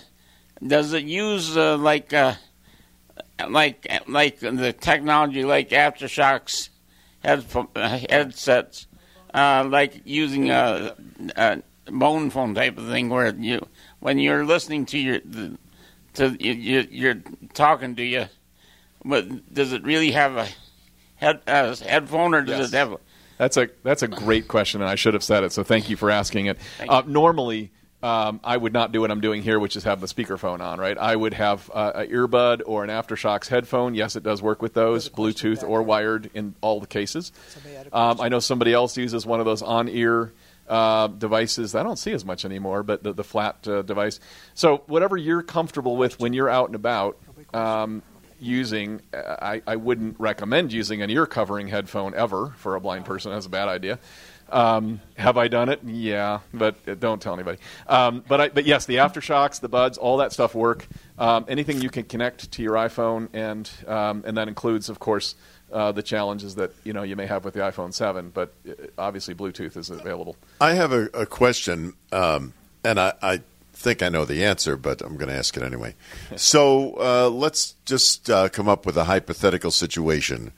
does 0.66 0.92
it 0.92 1.04
use 1.04 1.56
uh, 1.56 1.76
like 1.76 2.12
uh, 2.12 2.34
like 3.48 3.86
like 4.06 4.38
the 4.40 4.72
technology 4.72 5.44
like 5.44 5.70
AfterShokz 5.70 6.68
head, 7.20 7.44
headsets, 8.10 8.86
uh, 9.34 9.66
like 9.68 10.02
using 10.04 10.50
a, 10.50 10.94
a 11.36 11.62
bone 11.90 12.30
phone 12.30 12.54
type 12.54 12.78
of 12.78 12.86
thing 12.88 13.08
where 13.08 13.34
you 13.34 13.66
when 14.00 14.18
you're 14.18 14.44
listening 14.44 14.86
to 14.86 14.98
your 14.98 15.20
the, 15.24 15.56
to 16.14 16.36
you, 16.38 16.52
you, 16.52 16.86
you're 16.90 17.22
talking 17.54 17.96
to 17.96 18.02
you, 18.02 18.26
but 19.04 19.52
does 19.52 19.72
it 19.72 19.82
really 19.82 20.12
have 20.12 20.36
a 20.36 20.46
head 21.16 21.40
uh, 21.46 21.74
headphone 21.76 22.34
or 22.34 22.42
does 22.42 22.58
Yes. 22.58 22.72
it 22.72 22.76
have? 22.76 22.92
A, 22.92 22.98
That's 23.38 23.56
a 23.56 23.68
that's 23.82 24.02
a 24.02 24.08
great 24.08 24.46
question, 24.46 24.80
and 24.82 24.90
I 24.90 24.94
should 24.94 25.14
have 25.14 25.24
said 25.24 25.42
it. 25.42 25.52
So 25.52 25.64
thank 25.64 25.88
you 25.90 25.96
for 25.96 26.10
asking 26.10 26.46
it. 26.46 26.58
Uh, 26.86 27.02
normally, 27.06 27.72
um, 28.02 28.40
I 28.42 28.56
would 28.56 28.72
not 28.72 28.92
do 28.92 29.00
what 29.00 29.10
I'm 29.10 29.20
doing 29.20 29.42
here, 29.42 29.58
which 29.58 29.76
is 29.76 29.84
have 29.84 30.00
the 30.00 30.06
speakerphone 30.06 30.60
on. 30.60 30.78
Right? 30.78 30.96
I 30.96 31.14
would 31.14 31.34
have 31.34 31.70
uh, 31.72 31.92
an 31.94 32.08
earbud 32.08 32.62
or 32.66 32.84
an 32.84 32.90
AfterShokz 32.90 33.48
headphone. 33.48 33.94
Yes, 33.94 34.16
it 34.16 34.22
does 34.22 34.42
work 34.42 34.62
with 34.62 34.74
those, 34.74 35.08
Bluetooth 35.08 35.66
or 35.68 35.82
wired 35.82 36.30
in 36.34 36.54
all 36.60 36.80
the 36.80 36.86
cases. 36.86 37.32
Um, 37.92 38.20
I 38.20 38.28
know 38.28 38.40
somebody 38.40 38.72
else 38.72 38.96
uses 38.96 39.26
one 39.26 39.40
of 39.40 39.46
those 39.46 39.62
on-ear 39.62 40.32
uh, 40.68 41.08
devices. 41.08 41.74
I 41.74 41.82
don't 41.82 41.98
see 41.98 42.12
as 42.12 42.24
much 42.24 42.44
anymore, 42.44 42.82
but 42.82 43.02
the, 43.02 43.12
the 43.12 43.24
flat 43.24 43.66
uh, 43.68 43.82
device. 43.82 44.20
So 44.54 44.82
whatever 44.86 45.16
you're 45.16 45.42
comfortable 45.42 45.96
with 45.96 46.18
when 46.20 46.32
you're 46.32 46.50
out 46.50 46.68
and 46.68 46.74
about. 46.74 47.18
Um, 47.52 48.02
using, 48.42 49.00
uh, 49.14 49.36
I, 49.40 49.62
I 49.66 49.76
wouldn't 49.76 50.18
recommend 50.18 50.72
using 50.72 51.00
an 51.00 51.10
ear 51.10 51.26
covering 51.26 51.68
headphone 51.68 52.12
ever 52.14 52.52
for 52.56 52.74
a 52.74 52.80
blind 52.80 53.04
person. 53.04 53.30
That's 53.30 53.46
a 53.46 53.50
bad 53.50 53.68
idea. 53.68 54.00
Um, 54.52 55.00
have 55.16 55.38
I 55.38 55.48
done 55.48 55.70
it? 55.70 55.82
Yeah, 55.82 56.40
but 56.52 56.76
uh, 56.86 56.94
don't 56.94 57.22
tell 57.22 57.32
anybody. 57.32 57.58
Um, 57.86 58.22
but 58.28 58.40
I, 58.40 58.48
but 58.50 58.66
yes, 58.66 58.84
the 58.84 58.96
AfterShokz, 58.96 59.60
the 59.60 59.68
buds, 59.68 59.96
all 59.96 60.18
that 60.18 60.32
stuff 60.32 60.54
work. 60.54 60.86
Um, 61.18 61.46
anything 61.48 61.80
you 61.80 61.88
can 61.88 62.04
connect 62.04 62.52
to 62.52 62.62
your 62.62 62.74
iPhone, 62.74 63.28
and 63.32 63.68
um, 63.86 64.22
and 64.26 64.36
that 64.36 64.48
includes, 64.48 64.90
of 64.90 64.98
course, 64.98 65.34
uh, 65.72 65.90
the 65.92 66.02
challenges 66.02 66.56
that 66.56 66.72
you 66.84 66.92
know 66.92 67.02
you 67.02 67.16
may 67.16 67.26
have 67.26 67.44
with 67.44 67.54
the 67.54 67.60
iPhone 67.60 67.94
7. 67.94 68.30
But 68.30 68.52
uh, 68.68 68.72
obviously, 68.98 69.34
Bluetooth 69.34 69.76
is 69.76 69.88
available. 69.88 70.36
I 70.60 70.74
have 70.74 70.92
a, 70.92 71.04
a 71.14 71.24
question, 71.24 71.94
um, 72.12 72.52
and 72.84 73.00
I, 73.00 73.14
I 73.22 73.40
think 73.72 74.02
I 74.02 74.10
know 74.10 74.24
the 74.24 74.44
answer, 74.44 74.76
but 74.76 75.00
I'm 75.00 75.16
going 75.16 75.28
to 75.28 75.36
ask 75.36 75.56
it 75.56 75.62
anyway. 75.62 75.94
so 76.36 76.94
uh, 76.98 77.30
let's 77.30 77.74
just 77.84 78.28
uh, 78.28 78.48
come 78.50 78.68
up 78.68 78.84
with 78.84 78.96
a 78.96 79.04
hypothetical 79.04 79.70
situation. 79.70 80.52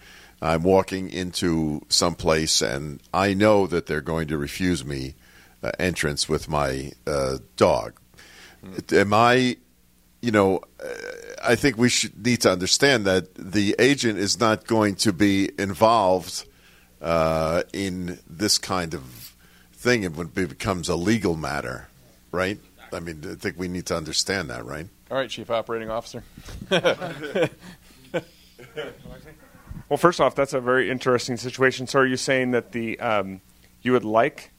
I'm 0.44 0.62
walking 0.62 1.08
into 1.08 1.80
some 1.88 2.14
place, 2.14 2.60
and 2.60 3.00
I 3.14 3.32
know 3.32 3.66
that 3.66 3.86
they're 3.86 4.02
going 4.02 4.28
to 4.28 4.36
refuse 4.36 4.84
me 4.84 5.14
uh, 5.62 5.72
entrance 5.78 6.28
with 6.28 6.50
my 6.50 6.92
uh, 7.06 7.38
dog. 7.56 7.98
Am 8.92 9.14
I, 9.14 9.56
you 10.20 10.30
know, 10.30 10.60
uh, 10.84 10.88
I 11.42 11.54
think 11.54 11.78
we 11.78 11.88
should 11.88 12.26
need 12.26 12.42
to 12.42 12.52
understand 12.52 13.06
that 13.06 13.34
the 13.34 13.74
agent 13.78 14.18
is 14.18 14.38
not 14.38 14.66
going 14.66 14.96
to 14.96 15.14
be 15.14 15.50
involved 15.58 16.46
uh, 17.00 17.62
in 17.72 18.18
this 18.28 18.58
kind 18.58 18.92
of 18.92 19.34
thing 19.72 20.04
when 20.14 20.26
it 20.26 20.48
becomes 20.50 20.90
a 20.90 20.96
legal 20.96 21.36
matter, 21.36 21.88
right? 22.32 22.58
I 22.92 23.00
mean, 23.00 23.22
I 23.30 23.34
think 23.36 23.58
we 23.58 23.68
need 23.68 23.86
to 23.86 23.96
understand 23.96 24.50
that, 24.50 24.66
right? 24.66 24.88
All 25.10 25.16
right, 25.16 25.30
Chief 25.30 25.50
Operating 25.50 25.88
Officer. 25.88 26.22
Well, 29.88 29.96
first 29.98 30.20
off, 30.20 30.34
that's 30.34 30.54
a 30.54 30.60
very 30.60 30.90
interesting 30.90 31.36
situation. 31.36 31.86
So, 31.86 32.00
are 32.00 32.06
you 32.06 32.16
saying 32.16 32.52
that 32.52 32.72
the 32.72 32.98
um, 33.00 33.40
you 33.82 33.92
would 33.92 34.04
like 34.04 34.50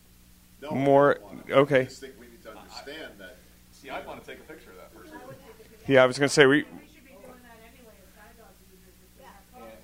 more? 0.71 1.17
Okay. 1.49 1.81
I 1.81 1.83
just 1.85 2.01
think 2.01 2.13
we 2.19 2.27
need 2.27 2.43
to 2.43 2.51
understand 2.51 3.13
that. 3.17 3.37
See, 3.71 3.89
I 3.89 4.05
want 4.05 4.23
to 4.23 4.29
take 4.29 4.39
a 4.39 4.43
picture 4.43 4.71
of 4.71 4.77
that 4.77 4.95
person. 4.95 5.17
Yeah, 5.87 6.03
I 6.03 6.05
was 6.05 6.19
going 6.19 6.29
to 6.29 6.33
say 6.33 6.45
we. 6.45 6.65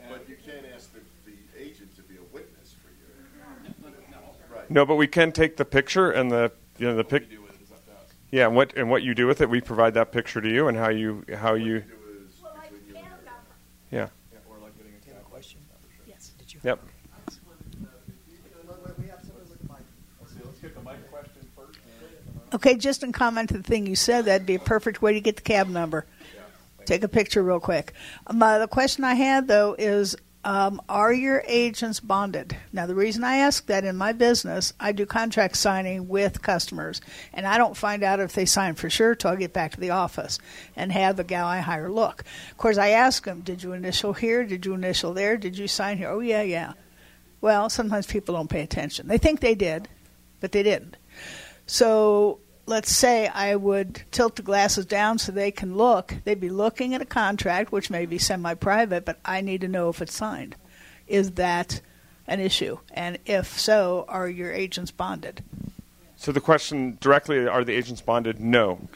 But 0.09 0.27
you 0.27 0.35
can't 0.45 0.65
ask 0.75 0.91
the, 0.93 0.99
the 1.25 1.37
agent 1.59 1.95
to 1.95 2.01
be 2.03 2.15
a 2.15 2.33
witness 2.33 2.75
for 2.83 2.89
you. 2.89 4.55
Right. 4.55 4.69
No, 4.69 4.85
but 4.85 4.95
we 4.95 5.07
can 5.07 5.31
take 5.31 5.57
the 5.57 5.65
picture 5.65 6.11
and 6.11 6.31
the 6.31 6.51
you 6.77 6.87
know 6.87 6.95
the 6.95 7.03
pic. 7.03 7.27
Yeah, 8.29 8.45
and 8.45 8.55
what 8.55 8.77
and 8.77 8.89
what 8.89 9.03
you 9.03 9.15
do 9.15 9.27
with 9.27 9.41
it, 9.41 9.49
we 9.49 9.59
provide 9.59 9.95
that 9.95 10.11
picture 10.11 10.39
to 10.39 10.49
you 10.49 10.67
and 10.67 10.77
how 10.77 10.89
you 10.89 11.25
how 11.35 11.55
you. 11.55 11.83
Yeah. 13.91 14.07
Yep. 16.63 16.79
Okay, 22.53 22.75
just 22.75 23.01
in 23.01 23.13
comment 23.13 23.49
to 23.49 23.57
the 23.57 23.63
thing 23.63 23.87
you 23.87 23.95
said, 23.95 24.25
that'd 24.25 24.45
be 24.45 24.55
a 24.55 24.59
perfect 24.59 25.01
way 25.01 25.13
to 25.13 25.21
get 25.21 25.37
the 25.37 25.41
cab 25.41 25.69
number. 25.69 26.05
Take 26.85 27.03
a 27.03 27.07
picture 27.07 27.41
real 27.41 27.61
quick. 27.61 27.93
Um, 28.27 28.43
uh, 28.43 28.59
the 28.59 28.67
question 28.67 29.03
I 29.03 29.13
had 29.13 29.47
though 29.47 29.75
is, 29.77 30.17
um, 30.43 30.81
are 30.89 31.13
your 31.13 31.43
agents 31.47 31.99
bonded? 31.99 32.57
Now, 32.73 32.87
the 32.87 32.95
reason 32.95 33.23
I 33.23 33.37
ask 33.37 33.65
that 33.67 33.83
in 33.83 33.95
my 33.95 34.11
business, 34.11 34.73
I 34.79 34.91
do 34.91 35.05
contract 35.05 35.55
signing 35.55 36.07
with 36.07 36.41
customers, 36.41 36.99
and 37.33 37.45
I 37.45 37.57
don't 37.57 37.77
find 37.77 38.03
out 38.03 38.19
if 38.19 38.33
they 38.33 38.45
sign 38.45 38.75
for 38.75 38.89
sure 38.89 39.13
till 39.13 39.31
I 39.31 39.35
get 39.35 39.53
back 39.53 39.71
to 39.73 39.79
the 39.79 39.91
office 39.91 40.39
and 40.75 40.91
have 40.91 41.17
the 41.17 41.23
gal 41.23 41.45
I 41.45 41.59
hire 41.59 41.91
look. 41.91 42.23
Of 42.49 42.57
course, 42.57 42.77
I 42.77 42.89
ask 42.89 43.23
them, 43.23 43.41
did 43.41 43.61
you 43.61 43.73
initial 43.73 44.13
here? 44.13 44.43
Did 44.43 44.65
you 44.65 44.73
initial 44.73 45.13
there? 45.13 45.37
Did 45.37 45.57
you 45.57 45.67
sign 45.67 45.97
here? 45.97 46.09
Oh, 46.09 46.19
yeah, 46.19 46.41
yeah. 46.41 46.73
Well, 47.39 47.69
sometimes 47.69 48.07
people 48.07 48.35
don't 48.35 48.49
pay 48.49 48.61
attention. 48.61 49.07
They 49.07 49.17
think 49.17 49.39
they 49.39 49.55
did, 49.55 49.89
but 50.39 50.51
they 50.51 50.63
didn't. 50.63 50.97
So 51.65 52.39
let's 52.71 52.95
say 52.95 53.27
I 53.27 53.55
would 53.57 54.01
tilt 54.11 54.37
the 54.37 54.41
glasses 54.41 54.85
down 54.85 55.19
so 55.19 55.31
they 55.31 55.51
can 55.51 55.75
look. 55.75 56.15
They'd 56.23 56.39
be 56.39 56.49
looking 56.49 56.95
at 56.95 57.01
a 57.01 57.05
contract, 57.05 57.71
which 57.71 57.91
may 57.91 58.05
be 58.07 58.17
semi 58.17 58.55
private, 58.55 59.05
but 59.05 59.19
I 59.23 59.41
need 59.41 59.61
to 59.61 59.67
know 59.67 59.89
if 59.89 60.01
it's 60.01 60.15
signed. 60.15 60.55
Is 61.05 61.31
that 61.31 61.81
an 62.27 62.39
issue? 62.39 62.79
And 62.93 63.19
if 63.25 63.59
so, 63.59 64.05
are 64.07 64.29
your 64.29 64.51
agents 64.53 64.89
bonded? 64.89 65.43
So 66.15 66.31
the 66.31 66.39
question 66.39 66.97
directly: 67.01 67.45
Are 67.45 67.63
the 67.63 67.73
agents 67.73 68.01
bonded? 68.01 68.39
No. 68.39 68.87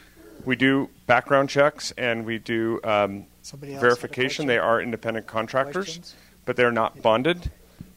We 0.44 0.56
do 0.56 0.88
background 1.06 1.50
checks 1.50 1.92
and 1.98 2.24
we 2.24 2.38
do 2.38 2.80
um, 2.82 3.26
Somebody 3.42 3.74
else 3.74 3.82
have 3.82 3.92
a 3.92 3.94
verification. 3.94 4.46
They 4.46 4.58
are 4.58 4.80
independent 4.80 5.26
contractors, 5.26 6.14
but 6.44 6.56
they're 6.56 6.72
not 6.72 7.02
bonded. 7.02 7.50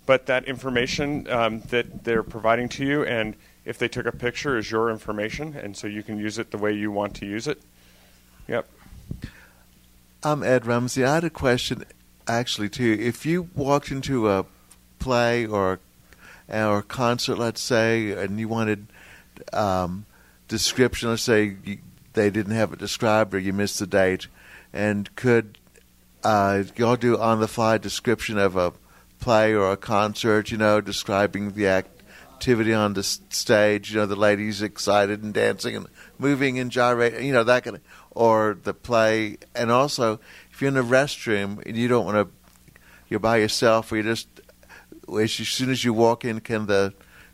But 0.06 0.26
that 0.26 0.46
information 0.46 1.30
um, 1.30 1.62
that 1.70 2.04
they're 2.04 2.24
providing 2.24 2.68
to 2.70 2.86
you, 2.86 3.06
and 3.06 3.36
if 3.70 3.78
they 3.78 3.88
took 3.88 4.08
a 4.08 4.12
picture, 4.12 4.58
is 4.58 4.72
your 4.72 4.90
information, 4.90 5.56
and 5.56 5.78
so 5.78 5.86
you 5.86 6.02
can 6.02 6.18
use 6.18 6.40
it 6.40 6.50
the 6.50 6.58
way 6.58 6.74
you 6.74 6.92
want 6.92 7.14
to 7.14 7.26
use 7.28 7.48
it. 7.48 7.62
Yep. 8.48 8.68
I'm 10.24 10.42
Ed 10.42 10.66
Ramsey. 10.66 11.06
I 11.06 11.14
had 11.14 11.24
a 11.24 11.30
question, 11.30 11.86
actually, 12.28 12.70
too. 12.70 12.98
If 13.00 13.28
you 13.28 13.48
walked 13.54 13.92
into 13.92 14.28
a 14.28 14.48
play 14.98 15.46
or 15.46 15.80
or 16.52 16.82
concert, 16.82 17.38
let's 17.38 17.62
say, 17.62 18.12
and 18.14 18.40
you 18.40 18.48
wanted 18.48 18.88
um, 19.54 20.08
description, 20.48 21.10
let's 21.10 21.22
say 21.22 21.56
you, 21.64 21.78
they 22.14 22.32
didn't 22.32 22.56
have 22.56 22.74
it 22.74 22.80
described 22.80 23.36
or 23.36 23.40
you 23.40 23.54
missed 23.54 23.78
the 23.78 23.86
date, 23.86 24.26
and 24.74 25.16
could 25.16 25.60
uh, 26.24 26.64
y'all 26.76 26.96
do 26.96 27.20
on 27.20 27.40
the 27.40 27.48
fly 27.48 27.78
description 27.78 28.40
of 28.40 28.56
a 28.56 28.74
play 29.20 29.54
or 29.54 29.72
a 29.72 29.78
concert? 29.78 30.50
You 30.50 30.58
know, 30.58 30.82
describing 30.82 31.52
the 31.52 31.68
activity 32.40 32.74
on 32.74 32.94
the 32.94 33.04
stage. 33.04 33.92
You 33.92 34.00
know, 34.00 34.06
the 34.06 34.16
ladies 34.16 34.62
excited 34.62 35.22
and 35.24 35.34
dancing 35.34 35.76
and 35.76 35.88
moving 36.18 36.58
and 36.58 36.72
gyrating. 36.72 37.26
You 37.26 37.34
know 37.34 37.44
that 37.44 37.66
kind 37.66 37.76
of, 37.76 37.82
or 38.12 38.58
the 38.64 38.74
play, 38.74 39.38
and 39.54 39.70
also 39.70 40.22
if 40.50 40.62
you're 40.62 40.70
in 40.70 40.78
a 40.78 40.84
restroom 40.84 41.66
and 41.66 41.76
you 41.76 41.90
don't 41.90 42.06
want 42.06 42.16
to, 42.16 42.82
you're 43.10 43.20
by 43.20 43.38
yourself, 43.38 43.92
or 43.92 43.98
you 43.98 44.04
just 44.04 44.30
as 45.14 45.32
soon 45.34 45.70
as 45.70 45.84
you 45.84 45.92
walk 45.92 46.24
in, 46.24 46.40
can 46.40 46.68
the 46.68 46.94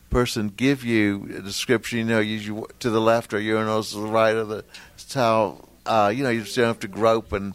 person 0.10 0.48
give 0.50 0.84
you 0.84 1.30
a 1.38 1.42
description? 1.42 2.00
You 2.00 2.06
know, 2.06 2.20
you, 2.20 2.38
you 2.38 2.68
to 2.80 2.90
the 2.90 3.02
left 3.02 3.32
or 3.32 3.38
urinals 3.38 3.92
to 3.92 4.00
the 4.00 4.08
right 4.08 4.36
of 4.36 4.50
the 4.50 4.66
towel. 5.08 5.70
Uh, 5.86 6.12
you 6.16 6.24
know, 6.24 6.32
you 6.32 6.42
just 6.42 6.56
don't 6.56 6.66
have 6.66 6.80
to 6.80 6.88
grope 6.88 7.32
and. 7.32 7.54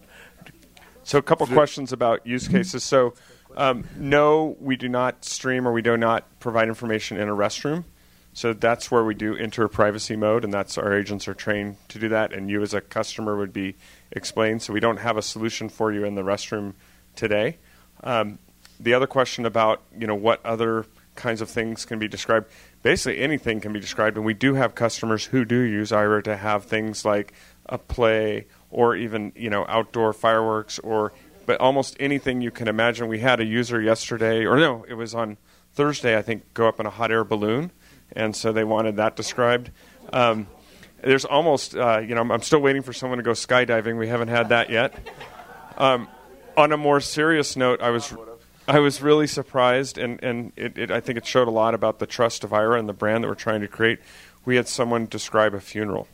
So 1.03 1.19
a 1.19 1.23
couple 1.23 1.45
questions 1.49 1.93
about 1.93 2.25
use 2.25 2.47
cases. 2.47 2.85
So, 2.85 3.15
um, 3.57 3.85
no, 3.97 4.57
we 4.61 4.77
do 4.77 4.89
not 4.89 5.25
stream 5.25 5.67
or 5.67 5.73
we 5.73 5.83
do 5.83 5.97
not 5.97 6.25
provide 6.41 6.69
information 6.69 7.17
in 7.17 7.29
a 7.29 7.35
restroom. 7.35 7.85
So 8.33 8.53
that's 8.53 8.91
where 8.91 9.05
we 9.05 9.15
do 9.15 9.37
enter 9.37 9.67
privacy 9.69 10.15
mode, 10.15 10.45
and 10.45 10.55
that's 10.55 10.79
our 10.79 10.97
agents 10.97 11.27
are 11.27 11.35
trained 11.35 11.77
to 11.89 11.99
do 11.99 12.09
that. 12.11 12.33
And 12.33 12.49
you, 12.49 12.63
as 12.63 12.73
a 12.73 12.81
customer, 12.81 13.37
would 13.37 13.53
be 13.53 13.75
explained. 14.13 14.63
So 14.63 14.73
we 14.73 14.81
don't 14.81 14.99
have 14.99 15.17
a 15.17 15.23
solution 15.23 15.69
for 15.69 15.93
you 15.93 16.05
in 16.05 16.15
the 16.15 16.23
restroom 16.23 16.75
today. 17.17 17.59
Um, 18.05 18.39
the 18.79 18.95
other 18.95 19.07
question 19.07 19.45
about 19.45 19.83
you 19.99 20.07
know 20.07 20.15
what 20.15 20.45
other 20.47 20.87
kinds 21.17 21.41
of 21.41 21.51
things 21.51 21.85
can 21.85 21.99
be 21.99 22.09
described. 22.09 22.47
Basically, 22.83 23.21
anything 23.21 23.61
can 23.61 23.73
be 23.73 23.81
described, 23.81 24.17
and 24.17 24.25
we 24.25 24.33
do 24.33 24.55
have 24.55 24.75
customers 24.75 25.27
who 25.27 25.45
do 25.45 25.61
use 25.61 25.91
Aira 25.91 26.23
to 26.25 26.37
have 26.37 26.65
things 26.65 27.05
like 27.05 27.35
a 27.67 27.79
play 27.79 28.47
or 28.71 28.97
even 28.97 29.33
you 29.35 29.51
know 29.51 29.67
outdoor 29.69 30.13
fireworks 30.13 30.79
or 30.79 31.13
but 31.51 31.61
almost 31.61 31.97
anything 31.99 32.41
you 32.41 32.53
can 32.53 32.69
imagine. 32.69 33.09
We 33.09 33.19
had 33.19 33.41
a 33.41 33.45
user 33.45 33.83
yesterday, 33.83 34.47
or 34.47 34.57
no, 34.57 34.87
it 34.89 34.95
was 34.95 35.17
on 35.17 35.37
Thursday, 35.75 36.17
I 36.17 36.23
think, 36.23 36.55
go 36.55 36.69
up 36.69 36.79
in 36.79 36.87
a 36.87 36.91
hot 36.91 37.11
air 37.11 37.25
balloon, 37.25 37.73
and 38.13 38.37
so 38.37 38.53
they 38.53 38.63
wanted 38.63 38.95
that 38.99 39.17
described. 39.17 39.73
Um, 40.13 40.47
there's 41.03 41.25
almost, 41.25 41.75
uh, 41.75 41.99
you 41.99 42.15
know, 42.15 42.21
I'm, 42.21 42.43
still 42.43 42.61
waiting 42.61 42.83
for 42.83 42.93
someone 42.93 43.17
to 43.17 43.25
go 43.25 43.33
skydiving. 43.33 43.99
We 43.99 44.07
haven't 44.07 44.29
had 44.29 44.51
that 44.51 44.71
yet. 44.71 44.95
Um, 45.77 46.07
on 46.57 46.71
a 46.71 46.77
more 46.77 47.01
serious 47.01 47.57
note, 47.57 47.83
I 47.83 47.91
was 47.91 48.15
I 48.69 48.79
was 48.79 49.03
really 49.03 49.27
surprised, 49.27 49.99
and 49.99 50.23
and 50.23 50.53
it, 50.55 50.79
it, 50.79 50.91
I 50.93 51.01
think 51.01 51.19
it 51.19 51.27
showed 51.27 51.49
a 51.49 51.51
lot 51.51 51.75
about 51.75 51.99
the 51.99 52.07
trust 52.07 52.45
of 52.45 52.51
Aira 52.51 52.79
and 52.79 52.89
the 52.89 52.93
brand 52.93 53.25
that 53.25 53.29
we're 53.29 53.35
trying 53.35 53.63
to 53.63 53.69
create. 53.69 53.99
We 54.45 54.55
had 54.55 54.69
someone 54.69 55.07
describe 55.07 55.53
a 55.53 55.61
funeral, 55.61 56.07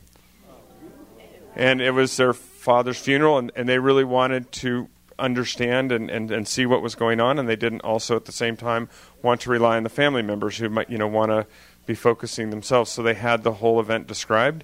and 1.55 1.79
it 1.79 1.91
was 1.91 2.17
their 2.17 2.33
father's 2.33 2.97
funeral, 2.97 3.37
and, 3.37 3.51
and 3.55 3.69
they 3.69 3.77
really 3.77 4.03
wanted 4.03 4.51
to 4.53 4.89
understand 5.19 5.91
and, 5.91 6.09
and, 6.09 6.31
and 6.31 6.47
see 6.47 6.65
what 6.65 6.81
was 6.81 6.95
going 6.95 7.19
on, 7.19 7.39
and 7.39 7.47
they 7.47 7.55
didn't 7.55 7.81
also 7.81 8.15
at 8.15 8.25
the 8.25 8.31
same 8.31 8.55
time 8.55 8.89
want 9.21 9.41
to 9.41 9.49
rely 9.49 9.77
on 9.77 9.83
the 9.83 9.89
family 9.89 10.21
members 10.21 10.57
who 10.57 10.69
might 10.69 10.89
you 10.89 10.97
know 10.97 11.07
want 11.07 11.31
to 11.31 11.45
be 11.85 11.95
focusing 11.95 12.49
themselves. 12.49 12.91
So 12.91 13.01
they 13.01 13.15
had 13.15 13.43
the 13.43 13.53
whole 13.53 13.79
event 13.79 14.07
described. 14.07 14.63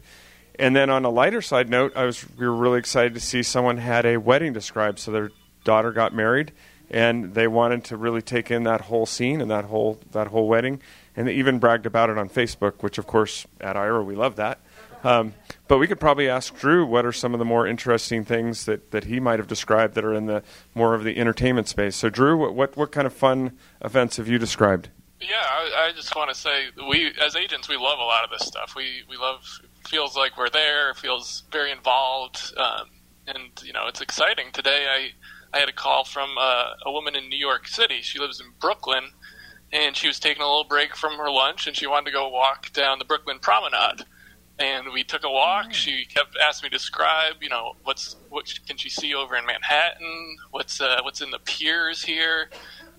And 0.60 0.76
then 0.76 0.89
on 0.89 1.04
a 1.04 1.10
lighter 1.10 1.41
side 1.41 1.70
note, 1.70 1.93
I 1.95 2.06
was 2.06 2.26
we 2.38 2.45
were 2.45 2.56
really 2.56 2.80
excited 2.80 3.14
to 3.16 3.20
see 3.20 3.41
someone 3.41 3.78
had 3.78 4.06
a 4.06 4.18
wedding 4.18 4.54
described. 4.54 4.99
So 4.99 5.12
their 5.12 5.32
daughter 5.64 5.91
got 5.91 6.14
married, 6.14 6.51
and 6.91 7.34
they 7.34 7.47
wanted 7.47 7.84
to 7.86 7.97
really 7.97 8.22
take 8.22 8.51
in 8.51 8.64
that 8.64 8.82
whole 8.82 9.06
scene 9.06 9.41
and 9.41 9.49
that 9.49 9.66
whole 9.66 9.99
that 10.12 10.28
whole 10.28 10.47
wedding, 10.47 10.82
and 11.16 11.28
they 11.28 11.34
even 11.34 11.58
bragged 11.58 11.86
about 11.86 12.10
it 12.10 12.18
on 12.18 12.30
Facebook, 12.30 12.84
which 12.84 12.97
of 12.97 13.08
course 13.08 13.47
at 13.60 13.76
Aira 13.76 14.06
we 14.06 14.16
love 14.16 14.36
that. 14.36 14.60
Um, 15.04 15.34
but 15.68 15.78
we 15.78 15.88
could 15.88 15.99
probably 15.99 16.30
ask 16.30 16.55
Drew 16.57 16.86
what 16.86 17.05
are 17.05 17.11
some 17.11 17.34
of 17.34 17.39
the 17.39 17.45
more 17.45 17.66
interesting 17.66 18.26
things 18.26 18.66
that, 18.66 18.91
that 18.91 19.05
he 19.05 19.20
might 19.20 19.39
have 19.39 19.47
described 19.47 19.95
that 19.95 20.03
are 20.03 20.14
in 20.14 20.26
the 20.26 20.43
more 20.76 20.93
of 20.93 21.03
the 21.03 21.18
entertainment 21.18 21.68
space. 21.68 21.95
So, 21.95 22.09
Drew, 22.09 22.38
what 22.38 22.53
what, 22.53 22.78
what 22.78 22.91
kind 22.91 23.07
of 23.07 23.14
fun 23.14 23.57
events 23.82 24.18
have 24.18 24.28
you 24.28 24.38
described? 24.38 24.89
Yeah, 25.22 25.30
I, 25.39 25.88
I 25.88 25.91
just 25.95 26.16
want 26.16 26.30
to 26.30 26.36
say 26.36 26.66
we 26.89 27.14
as 27.24 27.36
agents 27.36 27.70
we 27.70 27.78
love 27.78 27.99
a 27.99 28.03
lot 28.03 28.24
of 28.24 28.30
this 28.38 28.47
stuff. 28.47 28.74
We 28.76 29.03
we 29.09 29.18
love 29.18 29.45
feels 29.88 30.18
like 30.18 30.38
we're 30.38 30.49
there. 30.49 30.93
Feels 30.95 31.43
very 31.51 31.72
involved, 31.72 32.53
um, 32.57 32.89
and 33.28 33.49
you 33.64 33.72
know 33.72 33.88
it's 33.88 34.01
exciting. 34.01 34.47
Today 34.51 34.86
I 34.89 35.55
I 35.55 35.59
had 35.59 35.70
a 35.70 35.74
call 35.74 36.03
from 36.03 36.30
a 36.38 36.91
woman 36.91 37.16
in 37.16 37.30
New 37.30 37.38
York 37.38 37.68
City. 37.68 38.01
She 38.01 38.20
lives 38.20 38.41
in 38.41 38.47
Brooklyn, 38.59 39.11
and 39.72 39.95
she 39.95 40.07
was 40.07 40.20
taking 40.20 40.41
a 40.41 40.47
little 40.47 40.66
break 40.66 40.95
from 40.95 41.18
her 41.18 41.30
lunch, 41.30 41.68
and 41.68 41.76
she 41.76 41.88
wanted 41.88 42.07
to 42.07 42.11
go 42.11 42.28
walk 42.28 42.74
down 42.74 42.99
the 42.99 43.05
Brooklyn 43.05 43.39
Promenade. 43.39 44.05
And 44.60 44.93
we 44.93 45.04
took 45.04 45.24
a 45.24 45.30
walk. 45.30 45.74
She 45.74 46.06
kept 46.06 46.38
asking 46.38 46.68
me 46.68 46.70
to 46.70 46.78
describe, 46.78 47.36
you 47.41 47.49
know, 47.49 47.74
what's 47.84 48.16
what 48.30 48.45
can 48.68 48.78
she 48.78 48.89
see 48.89 49.16
over 49.16 49.36
in 49.36 49.45
Manhattan? 49.45 50.38
What's 50.51 50.80
uh, 50.80 50.99
what's 51.04 51.22
in 51.22 51.32
the 51.32 51.39
piers 51.39 52.04
here? 52.04 52.49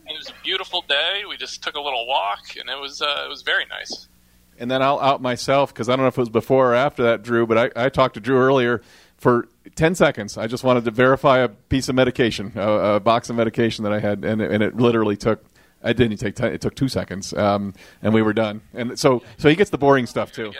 And 0.06 0.14
it 0.14 0.18
was 0.18 0.28
a 0.28 0.42
beautiful 0.42 0.84
day. 0.88 1.22
We 1.28 1.36
just 1.36 1.62
took 1.62 1.76
a 1.76 1.80
little 1.80 2.06
walk, 2.06 2.56
and 2.58 2.68
it 2.68 2.78
was 2.78 3.00
uh, 3.00 3.22
it 3.24 3.28
was 3.28 3.42
very 3.42 3.66
nice. 3.66 4.08
And 4.58 4.70
then 4.70 4.82
I'll 4.82 5.00
out 5.00 5.22
myself 5.22 5.72
because 5.72 5.88
I 5.88 5.92
don't 5.96 6.04
know 6.04 6.08
if 6.08 6.18
it 6.18 6.22
was 6.22 6.28
before 6.28 6.72
or 6.72 6.74
after 6.74 7.02
that, 7.04 7.22
Drew. 7.22 7.46
But 7.46 7.76
I, 7.76 7.84
I 7.86 7.88
talked 7.88 8.14
to 8.14 8.20
Drew 8.20 8.38
earlier 8.38 8.82
for 9.16 9.48
10 9.74 9.94
seconds. 9.94 10.36
I 10.36 10.46
just 10.46 10.64
wanted 10.64 10.84
to 10.84 10.90
verify 10.90 11.38
a 11.38 11.48
piece 11.48 11.88
of 11.88 11.94
medication, 11.94 12.52
a, 12.56 12.96
a 12.96 13.00
box 13.00 13.30
of 13.30 13.36
medication 13.36 13.84
that 13.84 13.92
I 13.92 14.00
had, 14.00 14.24
and 14.24 14.40
it, 14.40 14.50
and 14.50 14.62
it 14.62 14.76
literally 14.76 15.16
took. 15.16 15.44
I 15.82 15.92
didn't 15.92 16.16
take. 16.16 16.34
Ten, 16.34 16.52
it 16.52 16.60
took 16.60 16.74
two 16.74 16.88
seconds, 16.88 17.34
um, 17.34 17.74
and 18.02 18.14
we 18.14 18.22
were 18.22 18.32
done. 18.32 18.62
And 18.72 18.98
so, 18.98 19.22
so 19.36 19.48
he 19.48 19.54
gets 19.54 19.70
the 19.70 19.78
boring 19.78 20.06
stuff 20.06 20.32
too. 20.32 20.52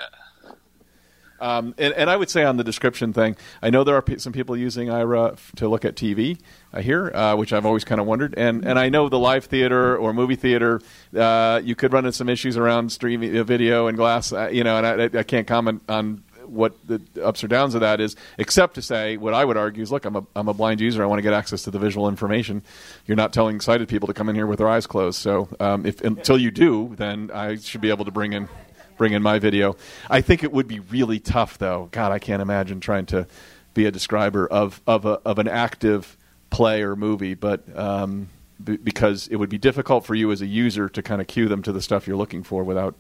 Um, 1.45 1.75
and, 1.77 1.93
and 1.93 2.09
I 2.09 2.17
would 2.17 2.31
say 2.31 2.43
on 2.43 2.57
the 2.57 2.65
description 2.65 3.13
thing, 3.13 3.37
I 3.61 3.69
know 3.69 3.85
there 3.85 3.95
are 3.97 4.01
pe- 4.01 4.17
some 4.17 4.33
people 4.33 4.57
using 4.57 4.89
Aira 4.89 5.35
f- 5.35 5.53
to 5.57 5.69
look 5.69 5.85
at 5.85 5.95
TV 5.95 6.41
uh, 6.73 6.81
here, 6.81 7.15
uh, 7.15 7.37
which 7.37 7.53
I've 7.53 7.67
always 7.67 7.85
kind 7.85 8.01
of 8.01 8.07
wondered. 8.07 8.33
And 8.39 8.65
and 8.65 8.79
I 8.79 8.89
know 8.89 9.11
the 9.11 9.19
live 9.19 9.45
theater 9.45 9.95
or 9.95 10.15
movie 10.15 10.37
theater, 10.37 10.81
uh, 11.15 11.61
you 11.63 11.75
could 11.75 11.93
run 11.93 12.07
into 12.07 12.17
some 12.17 12.31
issues 12.31 12.57
around 12.57 12.93
streaming 12.93 13.37
uh, 13.37 13.45
video 13.45 13.89
and 13.89 13.97
glass, 13.99 14.33
uh, 14.33 14.49
you 14.51 14.65
know. 14.65 14.79
And 14.79 15.17
I, 15.17 15.19
I 15.19 15.23
can't 15.23 15.47
comment 15.47 15.83
on 15.87 16.23
what 16.47 16.75
the 16.87 17.03
ups 17.23 17.45
or 17.45 17.49
downs 17.49 17.75
of 17.75 17.83
that 17.83 18.01
is, 18.01 18.17
except 18.39 18.77
to 18.77 18.83
say 18.83 19.19
what 19.19 19.35
I 19.35 19.45
would 19.45 19.59
argue 19.59 19.83
is, 19.83 19.93
look, 19.93 20.07
I'm 20.07 20.17
a 20.17 20.27
I'm 20.35 20.49
a 20.49 20.55
blind 20.55 20.81
user. 20.81 21.03
I 21.03 21.07
want 21.07 21.19
to 21.19 21.23
get 21.23 21.35
access 21.35 21.65
to 21.65 21.71
the 21.71 21.79
visual 21.79 22.09
information. 22.09 22.63
You're 23.05 23.17
not 23.19 23.35
telling 23.35 23.61
sighted 23.61 23.91
people 23.91 24.07
to 24.07 24.15
come 24.15 24.31
in 24.31 24.35
here 24.35 24.47
with 24.47 24.61
their 24.61 24.69
eyes 24.69 24.87
closed. 24.87 25.19
So 25.19 25.51
um, 25.61 25.85
if 25.85 26.01
until 26.01 26.39
you 26.39 26.51
do, 26.51 26.95
then 26.97 27.31
I 27.35 27.57
should 27.57 27.83
be 27.83 27.91
able 27.91 28.07
to 28.07 28.11
bring 28.11 28.33
in 28.33 28.49
bring 28.97 29.13
in 29.13 29.23
my 29.23 29.39
video. 29.39 29.77
I 30.09 30.21
think 30.21 30.43
it 30.43 30.53
would 30.53 30.69
be 30.69 30.81
really 30.81 31.21
tough, 31.21 31.59
though. 31.59 31.89
God, 31.93 32.13
I 32.13 32.19
can't 32.19 32.43
imagine 32.43 32.81
trying 32.81 33.07
to 33.07 33.27
be 33.75 33.87
a 33.87 33.91
describer 33.91 34.47
of 34.47 34.81
of 34.87 35.05
a, 35.05 35.21
of 35.25 35.39
an 35.39 35.49
active 35.49 36.17
play 36.51 36.83
or 36.83 36.95
movie, 36.97 37.35
but 37.35 37.63
um, 37.77 38.29
because 38.63 39.29
it 39.29 39.37
would 39.37 39.51
be 39.51 39.59
difficult 39.59 40.07
for 40.07 40.15
you 40.15 40.31
as 40.31 40.41
a 40.41 40.47
user 40.47 40.89
to 40.89 41.03
kind 41.03 41.21
of 41.21 41.27
cue 41.27 41.49
them 41.49 41.63
to 41.63 41.73
the 41.73 41.83
stuff 41.83 42.07
you're 42.07 42.17
looking 42.17 42.43
for 42.43 42.63
without 42.63 42.95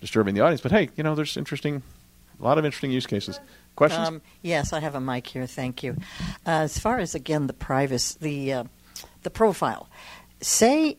disturbing 0.00 0.34
the 0.34 0.42
audience. 0.42 0.60
But 0.60 0.72
hey, 0.72 0.90
you 0.96 1.02
know, 1.02 1.14
there's 1.14 1.36
interesting, 1.36 1.82
a 2.38 2.44
lot 2.44 2.58
of 2.58 2.64
interesting 2.64 2.90
use 2.90 3.06
cases. 3.06 3.40
Questions? 3.76 4.08
Um, 4.08 4.22
yes, 4.42 4.72
I 4.72 4.80
have 4.80 4.94
a 4.94 5.00
mic 5.00 5.26
here. 5.26 5.46
Thank 5.46 5.82
you. 5.82 5.96
Uh, 6.46 6.64
as 6.64 6.78
far 6.78 6.98
as 6.98 7.14
again 7.14 7.46
the 7.46 7.54
privacy, 7.54 8.18
the 8.20 8.52
uh, 8.52 8.64
the 9.22 9.30
profile. 9.30 9.88
Say, 10.42 10.98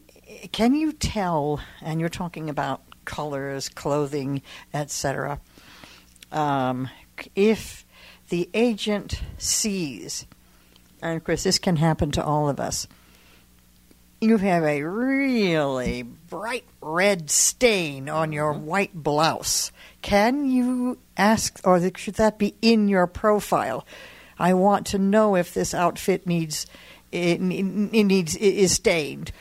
can 0.51 0.73
you 0.73 0.93
tell? 0.93 1.61
And 1.81 1.99
you're 1.99 2.09
talking 2.09 2.49
about 2.49 2.81
colors, 3.11 3.67
clothing, 3.67 4.41
etc. 4.73 5.41
Um, 6.31 6.89
if 7.35 7.85
the 8.29 8.49
agent 8.53 9.21
sees, 9.37 10.25
and 11.01 11.17
of 11.17 11.23
course 11.25 11.43
this 11.43 11.59
can 11.59 11.75
happen 11.75 12.11
to 12.11 12.23
all 12.23 12.47
of 12.47 12.57
us. 12.57 12.87
You 14.21 14.37
have 14.37 14.63
a 14.63 14.83
really 14.83 16.03
bright 16.03 16.63
red 16.79 17.29
stain 17.29 18.07
on 18.07 18.31
your 18.31 18.53
white 18.53 18.93
blouse. 18.93 19.73
Can 20.01 20.49
you 20.49 20.97
ask, 21.17 21.59
or 21.65 21.81
should 21.97 22.15
that 22.15 22.37
be 22.37 22.55
in 22.61 22.87
your 22.87 23.07
profile? 23.07 23.85
I 24.39 24.53
want 24.53 24.87
to 24.87 24.97
know 24.97 25.35
if 25.35 25.53
this 25.53 25.73
outfit 25.73 26.25
needs 26.25 26.65
it, 27.11 27.41
it 27.41 28.03
needs 28.03 28.35
it 28.35 28.41
is 28.41 28.73
stained. 28.73 29.31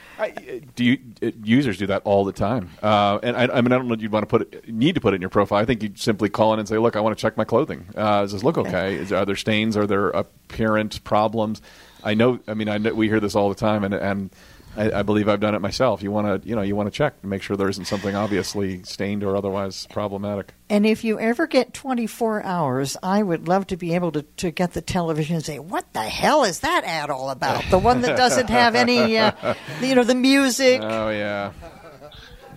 do 0.74 0.84
you 0.84 0.98
uh, 1.22 1.30
users 1.42 1.78
do 1.78 1.86
that 1.86 2.02
all 2.04 2.24
the 2.24 2.32
time? 2.32 2.70
Uh, 2.82 3.18
and 3.22 3.36
I, 3.36 3.42
I 3.44 3.60
mean, 3.60 3.72
I 3.72 3.78
don't 3.78 3.88
know. 3.88 3.96
You'd 3.96 4.12
want 4.12 4.22
to 4.22 4.26
put 4.26 4.42
it, 4.54 4.68
need 4.68 4.94
to 4.96 5.00
put 5.00 5.14
it 5.14 5.16
in 5.16 5.20
your 5.20 5.30
profile. 5.30 5.58
I 5.58 5.64
think 5.64 5.82
you 5.82 5.92
simply 5.96 6.28
call 6.28 6.52
in 6.52 6.58
and 6.58 6.68
say, 6.68 6.78
"Look, 6.78 6.96
I 6.96 7.00
want 7.00 7.16
to 7.16 7.20
check 7.20 7.36
my 7.36 7.44
clothing. 7.44 7.86
Uh, 7.96 8.22
does 8.22 8.32
this 8.32 8.44
look 8.44 8.58
okay? 8.58 8.96
Is, 8.96 9.12
are 9.12 9.24
there 9.24 9.36
stains? 9.36 9.76
Are 9.76 9.86
there 9.86 10.10
apparent 10.10 11.02
problems?" 11.04 11.62
I 12.02 12.14
know. 12.14 12.40
I 12.48 12.54
mean, 12.54 12.68
I 12.68 12.78
know, 12.78 12.94
we 12.94 13.08
hear 13.08 13.20
this 13.20 13.34
all 13.34 13.48
the 13.48 13.54
time, 13.54 13.84
and 13.84 13.94
and 13.94 14.30
I, 14.76 15.00
I 15.00 15.02
believe 15.02 15.28
I've 15.28 15.40
done 15.40 15.54
it 15.54 15.60
myself. 15.60 16.02
You 16.02 16.10
want 16.10 16.42
to, 16.42 16.48
you 16.48 16.54
know, 16.54 16.62
you 16.62 16.76
want 16.76 16.86
to 16.86 16.96
check 16.96 17.20
to 17.22 17.26
make 17.26 17.42
sure 17.42 17.56
there 17.56 17.68
isn't 17.68 17.86
something 17.86 18.14
obviously 18.14 18.82
stained 18.84 19.24
or 19.24 19.36
otherwise 19.36 19.86
problematic. 19.90 20.54
And 20.68 20.86
if 20.86 21.02
you 21.02 21.18
ever 21.18 21.46
get 21.46 21.74
24 21.74 22.44
hours, 22.44 22.96
I 23.02 23.22
would 23.22 23.48
love 23.48 23.66
to 23.68 23.76
be 23.76 23.94
able 23.94 24.12
to, 24.12 24.22
to 24.22 24.50
get 24.50 24.72
the 24.72 24.80
television 24.80 25.36
and 25.36 25.44
say, 25.44 25.58
what 25.58 25.92
the 25.92 26.02
hell 26.02 26.44
is 26.44 26.60
that 26.60 26.84
ad 26.84 27.10
all 27.10 27.30
about? 27.30 27.64
The 27.70 27.78
one 27.78 28.02
that 28.02 28.16
doesn't 28.16 28.48
have 28.48 28.74
any, 28.74 29.18
uh, 29.18 29.54
you 29.80 29.94
know, 29.94 30.04
the 30.04 30.14
music. 30.14 30.80
Oh, 30.82 31.10
yeah. 31.10 31.52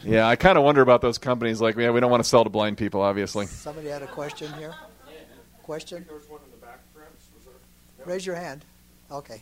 Yeah, 0.04 0.28
I 0.28 0.36
kind 0.36 0.58
of 0.58 0.64
wonder 0.64 0.82
about 0.82 1.02
those 1.02 1.18
companies. 1.18 1.62
Like, 1.62 1.78
yeah, 1.78 1.92
we 1.92 2.00
don't 2.00 2.12
want 2.12 2.22
to 2.24 2.30
sell 2.30 2.44
to 2.44 2.50
blind 2.50 2.78
people, 2.78 3.02
obviously. 3.02 3.46
Somebody 3.48 3.88
had 3.88 4.02
a 4.02 4.08
question 4.08 4.52
here? 4.54 4.74
Question? 5.64 6.04
There 6.08 6.18
was 6.18 6.30
one 6.30 6.42
in 6.44 6.52
the 6.52 6.58
back, 6.58 6.80
perhaps. 6.94 7.26
Raise 8.06 8.26
your 8.26 8.36
hand. 8.36 8.66
Okay. 9.10 9.42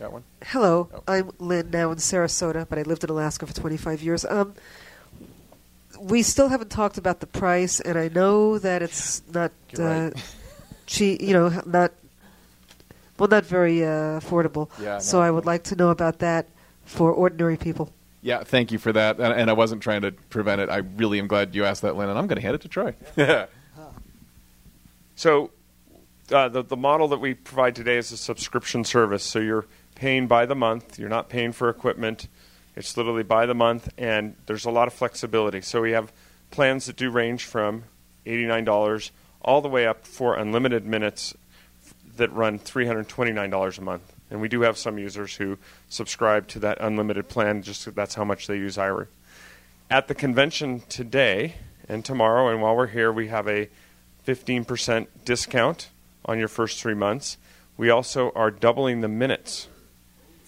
Got 0.00 0.12
one? 0.12 0.24
Hello, 0.42 0.88
I'm 1.06 1.30
Lynn 1.38 1.70
now 1.70 1.90
in 1.90 1.98
Sarasota, 1.98 2.66
but 2.66 2.78
I 2.78 2.82
lived 2.82 3.04
in 3.04 3.10
Alaska 3.10 3.46
for 3.46 3.52
25 3.52 4.00
years. 4.02 4.24
Um, 4.24 4.54
we 6.00 6.22
still 6.22 6.48
haven't 6.48 6.70
talked 6.70 6.96
about 6.96 7.20
the 7.20 7.26
price, 7.26 7.80
and 7.80 7.98
I 7.98 8.08
know 8.08 8.58
that 8.58 8.80
it's 8.80 9.22
not 9.30 9.52
uh, 9.78 10.12
cheap. 10.86 11.20
You 11.20 11.34
know, 11.34 11.62
not 11.66 11.92
well, 13.18 13.28
not 13.28 13.44
very 13.44 13.84
uh, 13.84 14.20
affordable. 14.20 14.70
Yeah, 14.80 15.00
so 15.00 15.18
no. 15.18 15.22
I 15.22 15.30
would 15.30 15.44
like 15.44 15.64
to 15.64 15.76
know 15.76 15.90
about 15.90 16.20
that 16.20 16.46
for 16.86 17.12
ordinary 17.12 17.58
people. 17.58 17.92
Yeah, 18.22 18.42
thank 18.42 18.72
you 18.72 18.78
for 18.78 18.94
that. 18.94 19.20
And, 19.20 19.34
and 19.34 19.50
I 19.50 19.52
wasn't 19.52 19.82
trying 19.82 20.00
to 20.00 20.12
prevent 20.12 20.62
it. 20.62 20.70
I 20.70 20.78
really 20.78 21.18
am 21.18 21.26
glad 21.26 21.54
you 21.54 21.66
asked 21.66 21.82
that, 21.82 21.96
Lynn, 21.96 22.08
and 22.08 22.18
I'm 22.18 22.26
going 22.26 22.36
to 22.36 22.42
hand 22.42 22.54
it 22.54 22.62
to 22.62 22.68
Troy. 22.68 22.94
So, 25.16 25.50
uh, 26.32 26.48
the 26.48 26.62
the 26.62 26.78
model 26.78 27.08
that 27.08 27.18
we 27.18 27.34
provide 27.34 27.74
today 27.74 27.98
is 27.98 28.10
a 28.10 28.16
subscription 28.16 28.84
service. 28.84 29.22
So 29.22 29.38
you're 29.38 29.66
paying 30.00 30.26
by 30.26 30.46
the 30.46 30.54
month. 30.54 30.98
You're 30.98 31.10
not 31.10 31.28
paying 31.28 31.52
for 31.52 31.68
equipment. 31.68 32.26
It's 32.74 32.96
literally 32.96 33.22
by 33.22 33.44
the 33.44 33.54
month, 33.54 33.92
and 33.98 34.34
there's 34.46 34.64
a 34.64 34.70
lot 34.70 34.88
of 34.88 34.94
flexibility. 34.94 35.60
So 35.60 35.82
we 35.82 35.92
have 35.92 36.10
plans 36.50 36.86
that 36.86 36.96
do 36.96 37.10
range 37.10 37.44
from 37.44 37.84
$89 38.24 39.10
all 39.42 39.60
the 39.60 39.68
way 39.68 39.86
up 39.86 40.06
for 40.06 40.36
unlimited 40.36 40.86
minutes 40.86 41.34
that 42.16 42.32
run 42.32 42.58
$329 42.58 43.78
a 43.78 43.80
month. 43.82 44.14
And 44.30 44.40
we 44.40 44.48
do 44.48 44.62
have 44.62 44.78
some 44.78 44.96
users 44.96 45.36
who 45.36 45.58
subscribe 45.90 46.48
to 46.48 46.58
that 46.60 46.78
unlimited 46.80 47.28
plan, 47.28 47.62
just 47.62 47.94
that's 47.94 48.14
how 48.14 48.24
much 48.24 48.46
they 48.46 48.56
use 48.56 48.78
Aira. 48.78 49.06
At 49.90 50.08
the 50.08 50.14
convention 50.14 50.82
today 50.88 51.56
and 51.90 52.06
tomorrow, 52.06 52.48
and 52.48 52.62
while 52.62 52.74
we're 52.74 52.86
here, 52.86 53.12
we 53.12 53.28
have 53.28 53.46
a 53.46 53.68
15% 54.26 55.08
discount 55.26 55.90
on 56.24 56.38
your 56.38 56.48
first 56.48 56.80
three 56.80 56.94
months. 56.94 57.36
We 57.76 57.90
also 57.90 58.32
are 58.34 58.50
doubling 58.50 59.02
the 59.02 59.08
minutes 59.08 59.68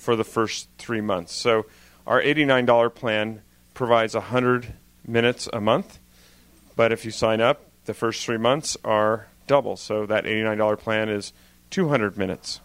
for 0.02 0.16
the 0.16 0.24
first 0.24 0.68
three 0.78 1.00
months. 1.00 1.32
So 1.32 1.64
our 2.08 2.20
$89 2.20 2.92
plan 2.92 3.42
provides 3.72 4.14
100 4.14 4.74
minutes 5.06 5.48
a 5.52 5.60
month, 5.60 6.00
but 6.74 6.90
if 6.90 7.04
you 7.04 7.12
sign 7.12 7.40
up, 7.40 7.70
the 7.84 7.94
first 7.94 8.24
three 8.24 8.36
months 8.36 8.76
are 8.84 9.28
double. 9.46 9.76
So 9.76 10.04
that 10.06 10.24
$89 10.24 10.76
plan 10.80 11.08
is 11.08 11.32
200 11.70 12.18
minutes. 12.18 12.60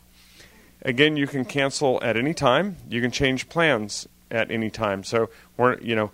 Again, 0.81 1.15
you 1.15 1.27
can 1.27 1.45
cancel 1.45 1.99
at 2.03 2.17
any 2.17 2.33
time. 2.33 2.77
You 2.89 3.01
can 3.01 3.11
change 3.11 3.49
plans 3.49 4.07
at 4.31 4.49
any 4.49 4.71
time. 4.71 5.03
So 5.03 5.29
we're, 5.57 5.77
you 5.79 5.95
know, 5.95 6.09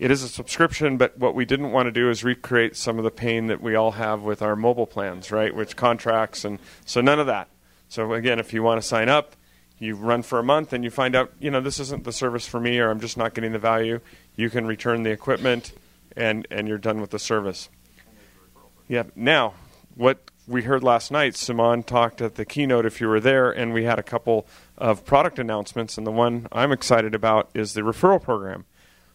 it 0.00 0.10
is 0.10 0.24
a 0.24 0.28
subscription, 0.28 0.96
but 0.96 1.16
what 1.16 1.36
we 1.36 1.44
didn't 1.44 1.70
want 1.70 1.86
to 1.86 1.92
do 1.92 2.10
is 2.10 2.24
recreate 2.24 2.74
some 2.74 2.98
of 2.98 3.04
the 3.04 3.12
pain 3.12 3.46
that 3.46 3.62
we 3.62 3.76
all 3.76 3.92
have 3.92 4.22
with 4.22 4.42
our 4.42 4.56
mobile 4.56 4.88
plans, 4.88 5.30
right? 5.30 5.54
Which 5.54 5.76
contracts 5.76 6.44
and 6.44 6.58
so 6.84 7.00
none 7.00 7.20
of 7.20 7.28
that. 7.28 7.48
So 7.88 8.12
again, 8.12 8.40
if 8.40 8.52
you 8.52 8.64
want 8.64 8.82
to 8.82 8.86
sign 8.86 9.08
up, 9.08 9.36
you 9.78 9.96
run 9.96 10.22
for 10.22 10.38
a 10.38 10.42
month 10.42 10.72
and 10.72 10.84
you 10.84 10.90
find 10.90 11.14
out, 11.14 11.32
you 11.38 11.50
know, 11.50 11.60
this 11.60 11.80
isn't 11.80 12.04
the 12.04 12.12
service 12.12 12.46
for 12.46 12.60
me 12.60 12.78
or 12.78 12.90
I'm 12.90 13.00
just 13.00 13.16
not 13.16 13.34
getting 13.34 13.52
the 13.52 13.58
value, 13.58 14.00
you 14.36 14.50
can 14.50 14.66
return 14.66 15.02
the 15.02 15.10
equipment 15.10 15.72
and 16.16 16.46
and 16.50 16.68
you're 16.68 16.78
done 16.78 17.00
with 17.00 17.10
the 17.10 17.18
service. 17.18 17.68
Yeah. 18.88 19.04
Now, 19.16 19.54
what 19.94 20.30
we 20.46 20.62
heard 20.62 20.82
last 20.82 21.10
night, 21.10 21.36
Simon 21.36 21.82
talked 21.82 22.20
at 22.20 22.34
the 22.34 22.44
keynote 22.44 22.84
if 22.84 23.00
you 23.00 23.08
were 23.08 23.20
there, 23.20 23.50
and 23.50 23.72
we 23.72 23.84
had 23.84 23.98
a 23.98 24.02
couple 24.02 24.46
of 24.76 25.04
product 25.04 25.38
announcements. 25.38 25.96
And 25.96 26.06
the 26.06 26.10
one 26.10 26.48
I'm 26.52 26.72
excited 26.72 27.14
about 27.14 27.50
is 27.54 27.72
the 27.72 27.80
referral 27.80 28.22
program. 28.22 28.66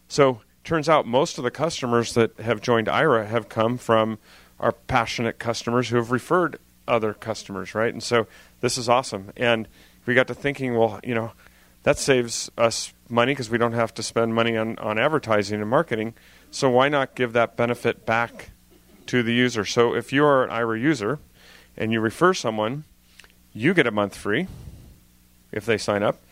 So, 0.08 0.40
turns 0.64 0.88
out 0.88 1.06
most 1.06 1.38
of 1.38 1.44
the 1.44 1.50
customers 1.50 2.14
that 2.14 2.38
have 2.40 2.60
joined 2.60 2.88
Aira 2.88 3.26
have 3.26 3.48
come 3.48 3.78
from 3.78 4.18
our 4.58 4.72
passionate 4.72 5.38
customers 5.38 5.88
who 5.88 5.96
have 5.96 6.10
referred 6.10 6.58
other 6.86 7.14
customers, 7.14 7.74
right? 7.74 7.92
And 7.92 8.02
so, 8.02 8.26
this 8.60 8.76
is 8.76 8.88
awesome. 8.88 9.32
And 9.36 9.68
we 10.10 10.14
got 10.16 10.26
to 10.26 10.34
thinking, 10.34 10.76
well, 10.76 11.00
you 11.04 11.14
know, 11.14 11.32
that 11.84 11.96
saves 11.96 12.50
us 12.58 12.92
money 13.08 13.32
because 13.32 13.48
we 13.48 13.58
don't 13.58 13.72
have 13.72 13.94
to 13.94 14.02
spend 14.02 14.34
money 14.34 14.56
on, 14.56 14.76
on 14.78 14.98
advertising 14.98 15.60
and 15.60 15.70
marketing. 15.70 16.14
So, 16.50 16.68
why 16.68 16.88
not 16.88 17.14
give 17.14 17.32
that 17.32 17.56
benefit 17.56 18.04
back 18.04 18.50
to 19.10 19.24
the 19.24 19.32
user. 19.32 19.64
So 19.64 19.92
if 19.92 20.12
you 20.12 20.24
are 20.24 20.44
an 20.44 20.50
Aira 20.50 20.80
user 20.80 21.18
and 21.76 21.92
you 21.92 22.00
refer 22.00 22.32
someone, 22.32 22.84
you 23.52 23.74
get 23.74 23.84
a 23.88 23.90
month 23.90 24.14
free 24.14 24.46
if 25.50 25.66
they 25.66 25.78
sign 25.78 26.04
up, 26.04 26.22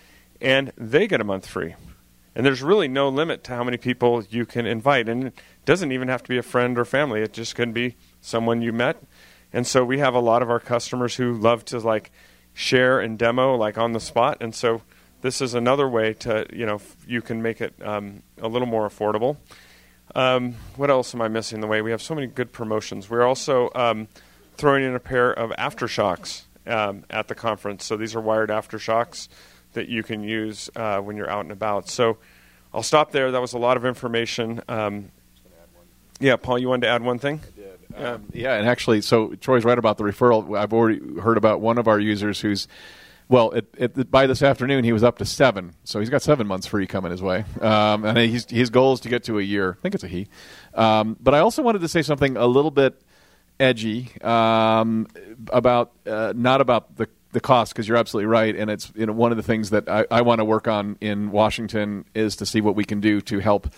and 0.40 0.72
they 0.76 1.08
get 1.08 1.20
a 1.20 1.24
month 1.24 1.44
free. 1.44 1.74
And 2.36 2.46
there's 2.46 2.62
really 2.62 2.86
no 2.86 3.08
limit 3.08 3.42
to 3.44 3.56
how 3.56 3.64
many 3.64 3.76
people 3.76 4.22
you 4.30 4.46
can 4.46 4.64
invite. 4.64 5.08
And 5.08 5.24
it 5.24 5.34
doesn't 5.64 5.90
even 5.90 6.06
have 6.06 6.22
to 6.22 6.28
be 6.28 6.38
a 6.38 6.42
friend 6.42 6.78
or 6.78 6.84
family, 6.84 7.20
it 7.20 7.32
just 7.32 7.56
can 7.56 7.72
be 7.72 7.96
someone 8.20 8.62
you 8.62 8.72
met. 8.72 9.02
And 9.52 9.66
so 9.66 9.84
we 9.84 9.98
have 9.98 10.14
a 10.14 10.20
lot 10.20 10.42
of 10.42 10.48
our 10.48 10.60
customers 10.60 11.16
who 11.16 11.34
love 11.34 11.64
to 11.66 11.80
like 11.80 12.12
share 12.58 12.98
and 12.98 13.16
demo 13.16 13.54
like 13.54 13.78
on 13.78 13.92
the 13.92 14.00
spot. 14.00 14.38
And 14.40 14.52
so 14.52 14.82
this 15.20 15.40
is 15.40 15.54
another 15.54 15.88
way 15.88 16.12
to, 16.14 16.44
you 16.52 16.66
know, 16.66 16.80
you 17.06 17.22
can 17.22 17.40
make 17.40 17.60
it 17.60 17.72
um, 17.80 18.24
a 18.42 18.48
little 18.48 18.66
more 18.66 18.88
affordable. 18.88 19.36
Um, 20.16 20.56
what 20.74 20.90
else 20.90 21.14
am 21.14 21.22
I 21.22 21.28
missing 21.28 21.58
in 21.58 21.60
the 21.60 21.68
way? 21.68 21.82
We 21.82 21.92
have 21.92 22.02
so 22.02 22.16
many 22.16 22.26
good 22.26 22.50
promotions. 22.50 23.08
We're 23.08 23.22
also 23.22 23.70
um, 23.76 24.08
throwing 24.56 24.82
in 24.82 24.96
a 24.96 24.98
pair 24.98 25.30
of 25.30 25.50
AfterShokz 25.50 26.46
um, 26.66 27.04
at 27.10 27.28
the 27.28 27.36
conference. 27.36 27.84
So 27.84 27.96
these 27.96 28.16
are 28.16 28.20
wired 28.20 28.50
AfterShokz 28.50 29.28
that 29.74 29.88
you 29.88 30.02
can 30.02 30.24
use 30.24 30.68
uh, 30.74 30.98
when 30.98 31.16
you're 31.16 31.30
out 31.30 31.42
and 31.42 31.52
about. 31.52 31.88
So 31.88 32.18
I'll 32.74 32.82
stop 32.82 33.12
there. 33.12 33.30
That 33.30 33.40
was 33.40 33.52
a 33.52 33.58
lot 33.58 33.76
of 33.76 33.84
information. 33.84 34.62
Um, 34.68 35.12
yeah, 36.18 36.34
Paul, 36.34 36.58
you 36.58 36.68
wanted 36.68 36.86
to 36.86 36.92
add 36.92 37.02
one 37.02 37.20
thing? 37.20 37.40
Um, 37.96 38.28
yeah, 38.32 38.54
and 38.54 38.68
actually, 38.68 39.00
so 39.00 39.34
Troy's 39.34 39.64
right 39.64 39.78
about 39.78 39.98
the 39.98 40.04
referral. 40.04 40.56
I've 40.56 40.72
already 40.72 41.00
heard 41.20 41.36
about 41.36 41.60
one 41.60 41.78
of 41.78 41.88
our 41.88 41.98
users 41.98 42.40
who's 42.40 42.68
well, 43.28 43.50
it, 43.50 43.66
it, 43.76 44.10
by 44.10 44.26
this 44.26 44.42
afternoon, 44.42 44.84
he 44.84 44.92
was 44.92 45.04
up 45.04 45.18
to 45.18 45.26
seven, 45.26 45.74
so 45.84 46.00
he's 46.00 46.08
got 46.08 46.22
seven 46.22 46.46
months 46.46 46.66
free 46.66 46.86
coming 46.86 47.10
his 47.10 47.20
way. 47.20 47.44
Um, 47.60 48.06
and 48.06 48.16
he's, 48.16 48.48
his 48.48 48.70
goal 48.70 48.94
is 48.94 49.00
to 49.00 49.10
get 49.10 49.24
to 49.24 49.38
a 49.38 49.42
year. 49.42 49.76
I 49.78 49.82
think 49.82 49.94
it's 49.94 50.04
a 50.04 50.08
he. 50.08 50.28
Um, 50.72 51.16
but 51.20 51.34
I 51.34 51.40
also 51.40 51.62
wanted 51.62 51.82
to 51.82 51.88
say 51.88 52.00
something 52.00 52.38
a 52.38 52.46
little 52.46 52.70
bit 52.70 53.00
edgy 53.60 54.10
um, 54.22 55.08
about 55.52 55.92
uh, 56.06 56.32
not 56.34 56.60
about 56.60 56.96
the 56.96 57.08
the 57.32 57.40
cost 57.40 57.74
because 57.74 57.86
you're 57.86 57.98
absolutely 57.98 58.26
right, 58.26 58.56
and 58.56 58.70
it's 58.70 58.90
you 58.94 59.04
know 59.04 59.12
one 59.12 59.30
of 59.30 59.36
the 59.36 59.42
things 59.42 59.70
that 59.70 59.88
I, 59.88 60.06
I 60.10 60.22
want 60.22 60.38
to 60.38 60.44
work 60.44 60.66
on 60.66 60.96
in 61.00 61.30
Washington 61.30 62.06
is 62.14 62.36
to 62.36 62.46
see 62.46 62.62
what 62.62 62.74
we 62.74 62.84
can 62.84 63.00
do 63.00 63.20
to 63.22 63.40
help 63.40 63.68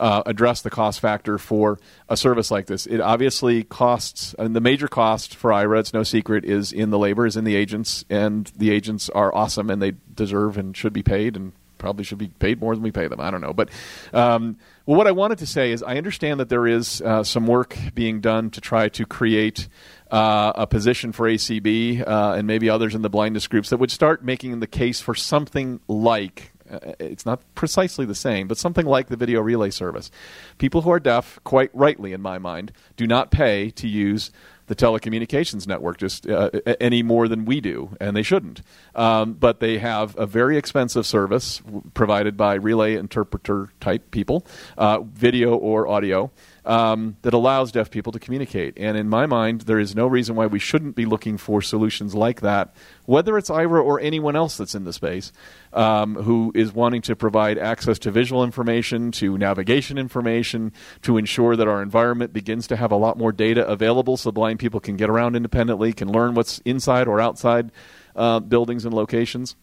uh, 0.00 0.22
address 0.26 0.62
the 0.62 0.70
cost 0.70 0.98
factor 0.98 1.38
for 1.38 1.78
a 2.08 2.16
service 2.16 2.50
like 2.50 2.66
this. 2.66 2.86
It 2.86 3.00
obviously 3.00 3.62
costs, 3.62 4.34
and 4.38 4.56
the 4.56 4.60
major 4.60 4.88
cost 4.88 5.36
for 5.36 5.50
Aira, 5.50 5.78
it's 5.78 5.92
no 5.92 6.02
secret, 6.02 6.44
is 6.44 6.72
in 6.72 6.90
the 6.90 6.98
labor, 6.98 7.26
is 7.26 7.36
in 7.36 7.44
the 7.44 7.54
agents, 7.54 8.04
and 8.08 8.50
the 8.56 8.70
agents 8.70 9.10
are 9.10 9.32
awesome 9.34 9.70
and 9.70 9.80
they 9.80 9.92
deserve 10.14 10.56
and 10.56 10.76
should 10.76 10.94
be 10.94 11.02
paid 11.02 11.36
and 11.36 11.52
probably 11.76 12.04
should 12.04 12.18
be 12.18 12.28
paid 12.28 12.60
more 12.60 12.74
than 12.74 12.82
we 12.82 12.92
pay 12.92 13.08
them. 13.08 13.20
I 13.20 13.30
don't 13.30 13.40
know. 13.40 13.52
But 13.52 13.70
um, 14.12 14.58
well, 14.86 14.96
what 14.96 15.06
I 15.06 15.12
wanted 15.12 15.38
to 15.38 15.46
say 15.46 15.72
is 15.72 15.82
I 15.82 15.96
understand 15.96 16.38
that 16.40 16.48
there 16.48 16.66
is 16.66 17.00
uh, 17.00 17.24
some 17.24 17.46
work 17.46 17.76
being 17.94 18.20
done 18.20 18.50
to 18.50 18.60
try 18.60 18.88
to 18.90 19.06
create 19.06 19.68
uh, 20.10 20.52
a 20.54 20.66
position 20.66 21.12
for 21.12 21.26
ACB 21.26 22.06
uh, 22.06 22.34
and 22.36 22.46
maybe 22.46 22.70
others 22.70 22.94
in 22.94 23.02
the 23.02 23.10
blindness 23.10 23.46
groups 23.48 23.70
that 23.70 23.78
would 23.78 23.90
start 23.90 24.22
making 24.22 24.60
the 24.60 24.66
case 24.66 25.00
for 25.00 25.14
something 25.14 25.80
like 25.88 26.52
it's 26.98 27.26
not 27.26 27.40
precisely 27.54 28.06
the 28.06 28.14
same, 28.14 28.48
but 28.48 28.58
something 28.58 28.86
like 28.86 29.08
the 29.08 29.16
video 29.16 29.40
relay 29.40 29.70
service. 29.70 30.10
People 30.58 30.82
who 30.82 30.90
are 30.90 31.00
deaf, 31.00 31.38
quite 31.44 31.70
rightly 31.74 32.12
in 32.12 32.20
my 32.20 32.38
mind, 32.38 32.72
do 32.96 33.06
not 33.06 33.30
pay 33.30 33.70
to 33.70 33.88
use 33.88 34.30
the 34.70 34.76
telecommunications 34.76 35.66
network 35.66 35.98
just 35.98 36.28
uh, 36.28 36.48
any 36.78 37.02
more 37.02 37.26
than 37.26 37.44
we 37.44 37.60
do, 37.60 37.96
and 38.00 38.16
they 38.16 38.22
shouldn't. 38.22 38.62
Um, 38.94 39.32
but 39.32 39.58
they 39.58 39.78
have 39.78 40.16
a 40.16 40.26
very 40.26 40.56
expensive 40.56 41.06
service 41.06 41.60
provided 41.92 42.36
by 42.36 42.54
relay 42.54 42.94
interpreter 42.94 43.70
type 43.80 44.12
people, 44.12 44.46
uh, 44.78 45.00
video 45.00 45.56
or 45.56 45.88
audio 45.88 46.30
um, 46.70 47.16
that 47.22 47.34
allows 47.34 47.72
deaf 47.72 47.90
people 47.90 48.12
to 48.12 48.20
communicate. 48.20 48.74
And 48.76 48.96
in 48.96 49.08
my 49.08 49.26
mind, 49.26 49.62
there 49.62 49.80
is 49.80 49.96
no 49.96 50.06
reason 50.06 50.36
why 50.36 50.46
we 50.46 50.60
shouldn't 50.60 50.94
be 50.94 51.04
looking 51.04 51.36
for 51.36 51.60
solutions 51.60 52.14
like 52.14 52.42
that, 52.42 52.76
whether 53.06 53.36
it's 53.36 53.50
Aira 53.50 53.84
or 53.84 53.98
anyone 53.98 54.36
else 54.36 54.56
that's 54.56 54.76
in 54.76 54.84
the 54.84 54.92
space 54.92 55.32
um, 55.72 56.14
who 56.14 56.52
is 56.54 56.72
wanting 56.72 57.02
to 57.02 57.16
provide 57.16 57.58
access 57.58 57.98
to 57.98 58.12
visual 58.12 58.44
information, 58.44 59.10
to 59.12 59.36
navigation 59.36 59.98
information, 59.98 60.72
to 61.02 61.16
ensure 61.16 61.56
that 61.56 61.66
our 61.66 61.82
environment 61.82 62.32
begins 62.32 62.68
to 62.68 62.76
have 62.76 62.92
a 62.92 62.96
lot 62.96 63.18
more 63.18 63.32
data 63.32 63.66
available 63.66 64.16
so 64.16 64.30
blind 64.30 64.60
people 64.60 64.78
can 64.78 64.96
get 64.96 65.10
around 65.10 65.34
independently, 65.34 65.92
can 65.92 66.12
learn 66.12 66.34
what's 66.34 66.60
inside 66.60 67.08
or 67.08 67.20
outside 67.20 67.72
uh, 68.14 68.38
buildings 68.38 68.84
and 68.84 68.94
locations. 68.94 69.56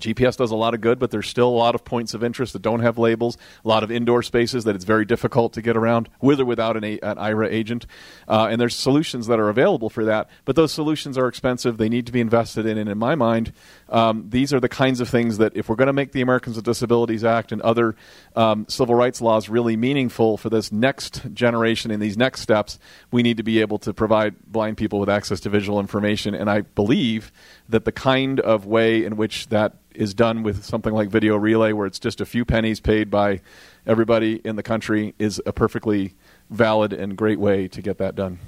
GPS 0.00 0.36
does 0.36 0.50
a 0.50 0.56
lot 0.56 0.74
of 0.74 0.80
good, 0.80 0.98
but 0.98 1.10
there's 1.10 1.28
still 1.28 1.48
a 1.48 1.50
lot 1.50 1.74
of 1.74 1.84
points 1.84 2.14
of 2.14 2.24
interest 2.24 2.52
that 2.52 2.62
don't 2.62 2.80
have 2.80 2.98
labels, 2.98 3.36
a 3.64 3.68
lot 3.68 3.82
of 3.82 3.90
indoor 3.90 4.22
spaces 4.22 4.64
that 4.64 4.74
it's 4.74 4.84
very 4.84 5.04
difficult 5.04 5.52
to 5.54 5.62
get 5.62 5.76
around 5.76 6.08
with 6.20 6.40
or 6.40 6.44
without 6.44 6.76
an, 6.76 6.84
an 6.84 7.16
Aira 7.16 7.50
agent. 7.50 7.86
Uh, 8.28 8.48
and 8.50 8.60
there's 8.60 8.74
solutions 8.74 9.26
that 9.26 9.38
are 9.38 9.48
available 9.48 9.90
for 9.90 10.04
that, 10.04 10.28
but 10.44 10.56
those 10.56 10.72
solutions 10.72 11.18
are 11.18 11.28
expensive. 11.28 11.76
They 11.76 11.88
need 11.88 12.06
to 12.06 12.12
be 12.12 12.20
invested 12.20 12.66
in. 12.66 12.78
And 12.78 12.88
in 12.88 12.98
my 12.98 13.14
mind, 13.14 13.52
um, 13.88 14.26
these 14.30 14.52
are 14.52 14.60
the 14.60 14.68
kinds 14.68 15.00
of 15.00 15.08
things 15.08 15.38
that 15.38 15.56
if 15.56 15.68
we're 15.68 15.76
going 15.76 15.86
to 15.86 15.92
make 15.92 16.12
the 16.12 16.22
Americans 16.22 16.56
with 16.56 16.64
Disabilities 16.64 17.24
Act 17.24 17.52
and 17.52 17.60
other 17.62 17.94
um, 18.34 18.66
civil 18.68 18.94
rights 18.94 19.20
laws 19.20 19.48
really 19.48 19.76
meaningful 19.76 20.36
for 20.36 20.48
this 20.48 20.72
next 20.72 21.32
generation 21.34 21.90
and 21.90 22.02
these 22.02 22.16
next 22.16 22.40
steps, 22.40 22.78
we 23.10 23.22
need 23.22 23.36
to 23.36 23.42
be 23.42 23.60
able 23.60 23.78
to 23.78 23.92
provide 23.92 24.34
blind 24.46 24.76
people 24.76 24.98
with 24.98 25.08
access 25.08 25.40
to 25.40 25.50
visual 25.50 25.80
information. 25.80 26.34
And 26.34 26.50
I 26.50 26.62
believe 26.62 27.32
that 27.68 27.84
the 27.84 27.92
kind 27.92 28.40
of 28.40 28.66
way 28.66 29.04
in 29.04 29.16
which 29.16 29.48
that 29.48 29.74
is 29.94 30.14
done 30.14 30.42
with 30.42 30.64
something 30.64 30.92
like 30.92 31.08
video 31.08 31.36
relay, 31.36 31.72
where 31.72 31.86
it's 31.86 31.98
just 31.98 32.20
a 32.20 32.26
few 32.26 32.44
pennies 32.44 32.80
paid 32.80 33.10
by 33.10 33.40
everybody 33.86 34.36
in 34.44 34.56
the 34.56 34.62
country, 34.62 35.14
is 35.18 35.40
a 35.46 35.52
perfectly 35.52 36.14
valid 36.50 36.92
and 36.92 37.16
great 37.16 37.38
way 37.38 37.68
to 37.68 37.82
get 37.82 37.98
that 37.98 38.14
done. 38.14 38.38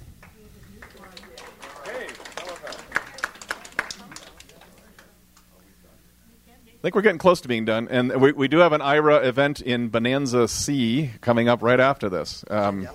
I 6.67 6.87
think 6.87 6.95
we're 6.97 7.03
getting 7.03 7.19
close 7.19 7.41
to 7.41 7.49
being 7.49 7.65
done, 7.65 7.89
and 7.89 8.21
we, 8.21 8.33
we 8.33 8.47
do 8.47 8.59
have 8.59 8.75
an 8.75 8.83
Aira 8.83 9.25
event 9.25 9.63
in 9.63 9.89
Bonanza 9.89 10.47
C 10.49 11.13
coming 11.23 11.49
up 11.49 11.63
right 11.63 11.81
after 11.81 12.11
this. 12.11 12.45
Um, 12.51 12.87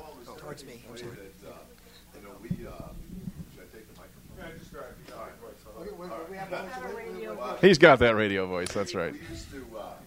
He's 7.62 7.78
got 7.78 7.99
that 7.99 8.16
radio 8.16 8.47
voice. 8.47 8.72
That's 8.72 8.95
right. 8.95 9.12
We 9.12 9.20
used 9.28 9.51
to 9.51 9.66
uh, 9.76 9.99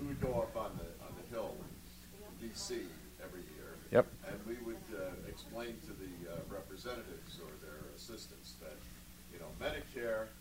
we 0.00 0.08
would 0.08 0.20
go 0.20 0.32
up 0.40 0.56
on 0.56 0.72
the 0.80 0.88
on 1.04 1.12
the 1.20 1.28
hill, 1.28 1.52
in 1.60 2.48
D.C. 2.48 2.80
every 3.20 3.44
year. 3.52 3.76
Yep. 3.92 4.06
And 4.24 4.40
we 4.48 4.56
would 4.64 4.80
uh, 4.96 5.12
explain 5.28 5.76
to 5.84 5.92
the 5.92 6.32
uh, 6.32 6.40
representatives 6.48 7.36
or 7.44 7.52
their 7.60 7.84
assistants 7.92 8.54
that 8.64 8.80
you 9.28 9.36
know 9.36 9.52
Medicare 9.60 10.32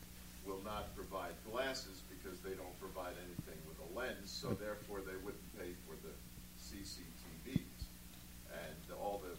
will 0.47 0.63
not 0.63 0.95
provide 0.95 1.35
glasses 1.51 2.03
because 2.07 2.39
they 2.39 2.55
don't 2.55 2.79
provide 2.79 3.19
anything 3.19 3.59
with 3.67 3.75
a 3.83 3.89
lens, 3.91 4.31
so 4.31 4.55
therefore 4.55 5.03
they 5.03 5.19
wouldn't 5.27 5.59
pay 5.59 5.75
for 5.83 5.99
the 6.07 6.15
CCTVs. 6.55 7.83
And 8.47 8.79
all 8.95 9.19
the 9.19 9.35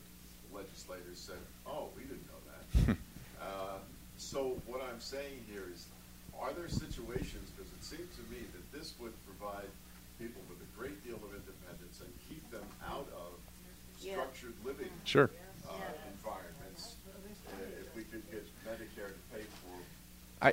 legislators 0.52 1.16
said, 1.16 1.40
"Oh, 1.66 1.88
we 1.96 2.02
didn't 2.04 2.28
know 2.28 2.42
that." 2.44 2.96
uh, 3.40 3.80
so 4.18 4.60
what 4.66 4.82
I'm 4.84 5.00
saying 5.00 5.40
here 5.48 5.64
is 5.72 5.86
are 6.40 6.52
there 6.52 6.68
because 6.68 7.70
it 7.72 7.82
seems 7.82 8.12
to 8.16 8.24
me 8.30 8.44
that 8.52 8.64
this 8.76 8.94
would 9.00 9.12
provide 9.24 9.68
people 10.18 10.40
with 10.48 10.60
a 10.60 10.70
great 10.78 10.96
deal 11.04 11.16
of 11.16 11.32
independence 11.32 12.00
and 12.00 12.12
keep 12.28 12.44
them 12.50 12.64
out 12.84 13.08
of 13.16 13.32
structured 13.98 14.52
living 14.64 14.92
Sure. 15.16 15.30
uh, 15.66 15.72
environments 16.12 16.96
uh, 17.08 17.56
if 17.80 17.96
we 17.96 18.02
could 18.02 18.22
get 18.30 18.44
Medicare 18.66 19.08
to 19.08 19.34
pay 19.34 19.44
for. 19.62 20.42
I, 20.42 20.52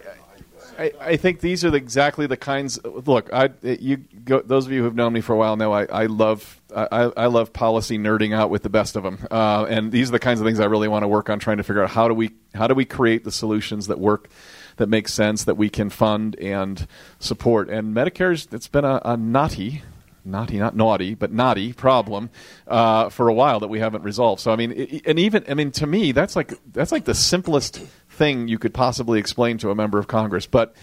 I, 0.80 0.92
I 1.02 1.18
think 1.18 1.42
these 1.42 1.66
are 1.66 1.70
the, 1.70 1.76
exactly 1.76 2.28
the 2.28 2.38
kinds. 2.38 2.80
Look, 2.86 3.32
I 3.34 3.50
you 3.62 3.98
go, 3.98 4.42
those 4.42 4.66
of 4.66 4.72
you 4.72 4.82
who've 4.82 4.96
known 4.96 5.12
me 5.12 5.20
for 5.20 5.34
a 5.34 5.38
while 5.38 5.58
know 5.58 5.74
I, 5.74 5.84
I 5.84 6.06
love 6.06 6.62
I, 6.74 7.12
I 7.18 7.26
love 7.26 7.52
policy 7.52 7.98
nerding 7.98 8.34
out 8.34 8.50
with 8.50 8.64
the 8.64 8.70
best 8.70 8.96
of 8.96 9.04
them, 9.04 9.28
uh, 9.30 9.66
and 9.70 9.92
these 9.92 10.08
are 10.08 10.14
the 10.14 10.20
kinds 10.20 10.40
of 10.40 10.48
things 10.48 10.62
I 10.62 10.66
really 10.66 10.88
want 10.88 11.04
to 11.04 11.10
work 11.10 11.30
on 11.30 11.40
trying 11.40 11.58
to 11.58 11.64
figure 11.64 11.84
out 11.84 11.90
how 11.90 12.08
do 12.08 12.14
we 12.14 12.32
how 12.56 12.68
do 12.68 12.74
we 12.74 12.86
create 12.86 13.26
the 13.26 13.34
solutions 13.34 13.88
that 13.88 14.00
work 14.00 14.30
that 14.78 14.88
make 14.88 15.10
sense 15.10 15.44
that 15.44 15.56
we 15.56 15.70
can 15.70 15.90
fund 15.90 16.38
and 16.38 16.88
support. 17.20 17.70
And 17.70 17.94
Medicare's 17.94 18.48
it's 18.54 18.70
been 18.70 18.86
a, 18.86 19.02
a 19.04 19.18
knotty 19.18 19.84
naughty, 20.26 20.58
not 20.58 20.76
naughty, 20.76 21.16
but 21.16 21.32
naughty 21.32 21.74
problem 21.74 22.30
uh, 22.68 23.10
for 23.10 23.28
a 23.28 23.34
while 23.34 23.60
that 23.60 23.68
we 23.68 23.80
haven't 23.80 24.04
resolved. 24.04 24.42
So 24.42 24.52
I 24.52 24.56
mean, 24.56 24.72
i 24.72 25.02
and 25.06 25.20
even 25.20 25.44
I 25.48 25.54
mean, 25.54 25.72
to 25.72 25.88
me, 25.88 26.12
that's 26.12 26.36
like 26.36 26.54
that's 26.72 26.92
like 26.92 27.06
the 27.06 27.16
simplest 27.16 27.78
thing 28.10 28.48
you 28.48 28.60
could 28.60 28.74
possibly 28.74 29.20
explain 29.20 29.58
to 29.60 29.72
a 29.72 29.76
member 29.76 30.00
of 30.00 30.08
Congress, 30.08 30.46
but. 30.46 30.76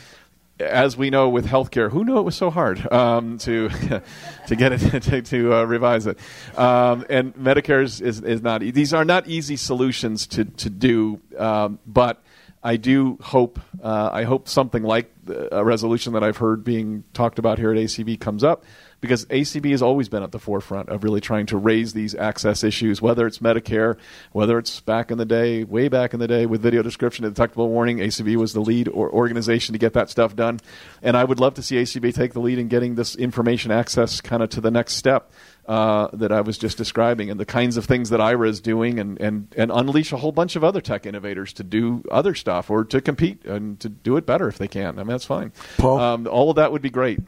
As 0.58 0.94
we 0.94 1.08
know 1.08 1.30
with 1.30 1.46
healthcare, 1.46 1.90
who 1.90 2.04
knew 2.04 2.18
it 2.18 2.22
was 2.22 2.36
so 2.36 2.50
hard 2.50 2.86
um, 2.92 3.38
to 3.38 3.70
to 4.46 4.56
get 4.56 4.72
it 4.72 5.02
to, 5.04 5.22
to 5.22 5.54
uh, 5.54 5.64
revise 5.64 6.06
it? 6.06 6.18
Um, 6.54 7.06
and 7.08 7.34
Medicare 7.34 7.82
is, 7.82 8.02
is, 8.02 8.42
not. 8.42 8.60
These 8.60 8.92
are 8.92 9.06
not 9.06 9.26
easy 9.26 9.56
solutions 9.56 10.26
to 10.26 10.44
to 10.44 10.68
do, 10.68 11.18
um, 11.38 11.78
but 11.86 12.22
I 12.62 12.76
do 12.76 13.18
hope 13.22 13.58
uh, 13.82 14.10
I 14.12 14.24
hope 14.24 14.48
something 14.48 14.82
like 14.82 15.10
a 15.50 15.64
resolution 15.64 16.12
that 16.12 16.22
I've 16.22 16.36
heard 16.36 16.62
being 16.62 17.04
talked 17.14 17.38
about 17.38 17.58
here 17.58 17.72
at 17.72 17.78
ACB 17.78 18.20
comes 18.20 18.44
up 18.44 18.64
because 19.00 19.24
ACB 19.26 19.70
has 19.70 19.82
always 19.82 20.08
been 20.08 20.22
at 20.22 20.32
the 20.32 20.38
forefront 20.38 20.88
of 20.88 21.04
really 21.04 21.20
trying 21.20 21.46
to 21.46 21.56
raise 21.56 21.92
these 21.92 22.14
access 22.14 22.62
issues, 22.62 23.00
whether 23.00 23.26
it's 23.26 23.38
Medicare, 23.38 23.96
whether 24.32 24.58
it's 24.58 24.80
back 24.80 25.10
in 25.10 25.18
the 25.18 25.24
day, 25.24 25.64
way 25.64 25.88
back 25.88 26.12
in 26.12 26.20
the 26.20 26.28
day 26.28 26.46
with 26.46 26.60
video 26.60 26.82
description 26.82 27.24
and 27.24 27.34
detectable 27.34 27.68
warning. 27.68 27.98
ACB 27.98 28.36
was 28.36 28.52
the 28.52 28.60
lead 28.60 28.88
or 28.88 29.10
organization 29.10 29.72
to 29.72 29.78
get 29.78 29.94
that 29.94 30.10
stuff 30.10 30.36
done, 30.36 30.60
and 31.02 31.16
I 31.16 31.24
would 31.24 31.40
love 31.40 31.54
to 31.54 31.62
see 31.62 31.76
ACB 31.76 32.14
take 32.14 32.32
the 32.32 32.40
lead 32.40 32.58
in 32.58 32.68
getting 32.68 32.94
this 32.94 33.16
information 33.16 33.70
access 33.70 34.20
kind 34.20 34.42
of 34.42 34.50
to 34.50 34.60
the 34.60 34.70
next 34.70 34.94
step 34.94 35.30
uh, 35.66 36.08
that 36.12 36.32
I 36.32 36.40
was 36.40 36.58
just 36.58 36.76
describing, 36.76 37.30
and 37.30 37.38
the 37.38 37.46
kinds 37.46 37.76
of 37.76 37.84
things 37.84 38.10
that 38.10 38.20
Aira 38.20 38.48
is 38.48 38.60
doing, 38.60 38.98
and, 38.98 39.20
and, 39.20 39.54
and 39.56 39.70
unleash 39.70 40.12
a 40.12 40.16
whole 40.16 40.32
bunch 40.32 40.56
of 40.56 40.64
other 40.64 40.80
tech 40.80 41.06
innovators 41.06 41.52
to 41.54 41.62
do 41.62 42.02
other 42.10 42.34
stuff 42.34 42.70
or 42.70 42.84
to 42.86 43.00
compete 43.00 43.44
and 43.44 43.78
to 43.80 43.88
do 43.88 44.16
it 44.16 44.26
better 44.26 44.48
if 44.48 44.58
they 44.58 44.68
can. 44.68 44.98
I 44.98 45.02
mean, 45.02 45.08
that's 45.08 45.24
fine. 45.24 45.52
Paul? 45.78 45.98
Um, 45.98 46.26
all 46.26 46.50
of 46.50 46.56
that 46.56 46.72
would 46.72 46.82
be 46.82 46.90
great. 46.90 47.20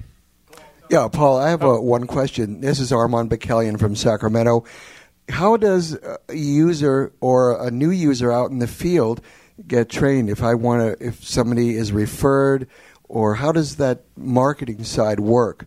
Yeah, 0.90 1.08
Paul, 1.08 1.38
I 1.38 1.50
have 1.50 1.62
uh, 1.62 1.76
one 1.76 2.06
question. 2.06 2.60
This 2.60 2.78
is 2.78 2.92
Armand 2.92 3.30
Bacallian 3.30 3.78
from 3.78 3.96
Sacramento. 3.96 4.64
How 5.28 5.56
does 5.56 5.94
a 5.94 6.34
user 6.34 7.12
or 7.20 7.64
a 7.66 7.70
new 7.70 7.90
user 7.90 8.30
out 8.30 8.50
in 8.50 8.58
the 8.58 8.66
field 8.66 9.22
get 9.66 9.88
trained? 9.88 10.28
If 10.28 10.42
I 10.42 10.54
want 10.54 10.98
to, 10.98 11.06
if 11.06 11.24
somebody 11.24 11.76
is 11.76 11.92
referred, 11.92 12.68
or 13.04 13.36
how 13.36 13.52
does 13.52 13.76
that 13.76 14.04
marketing 14.16 14.84
side 14.84 15.20
work 15.20 15.66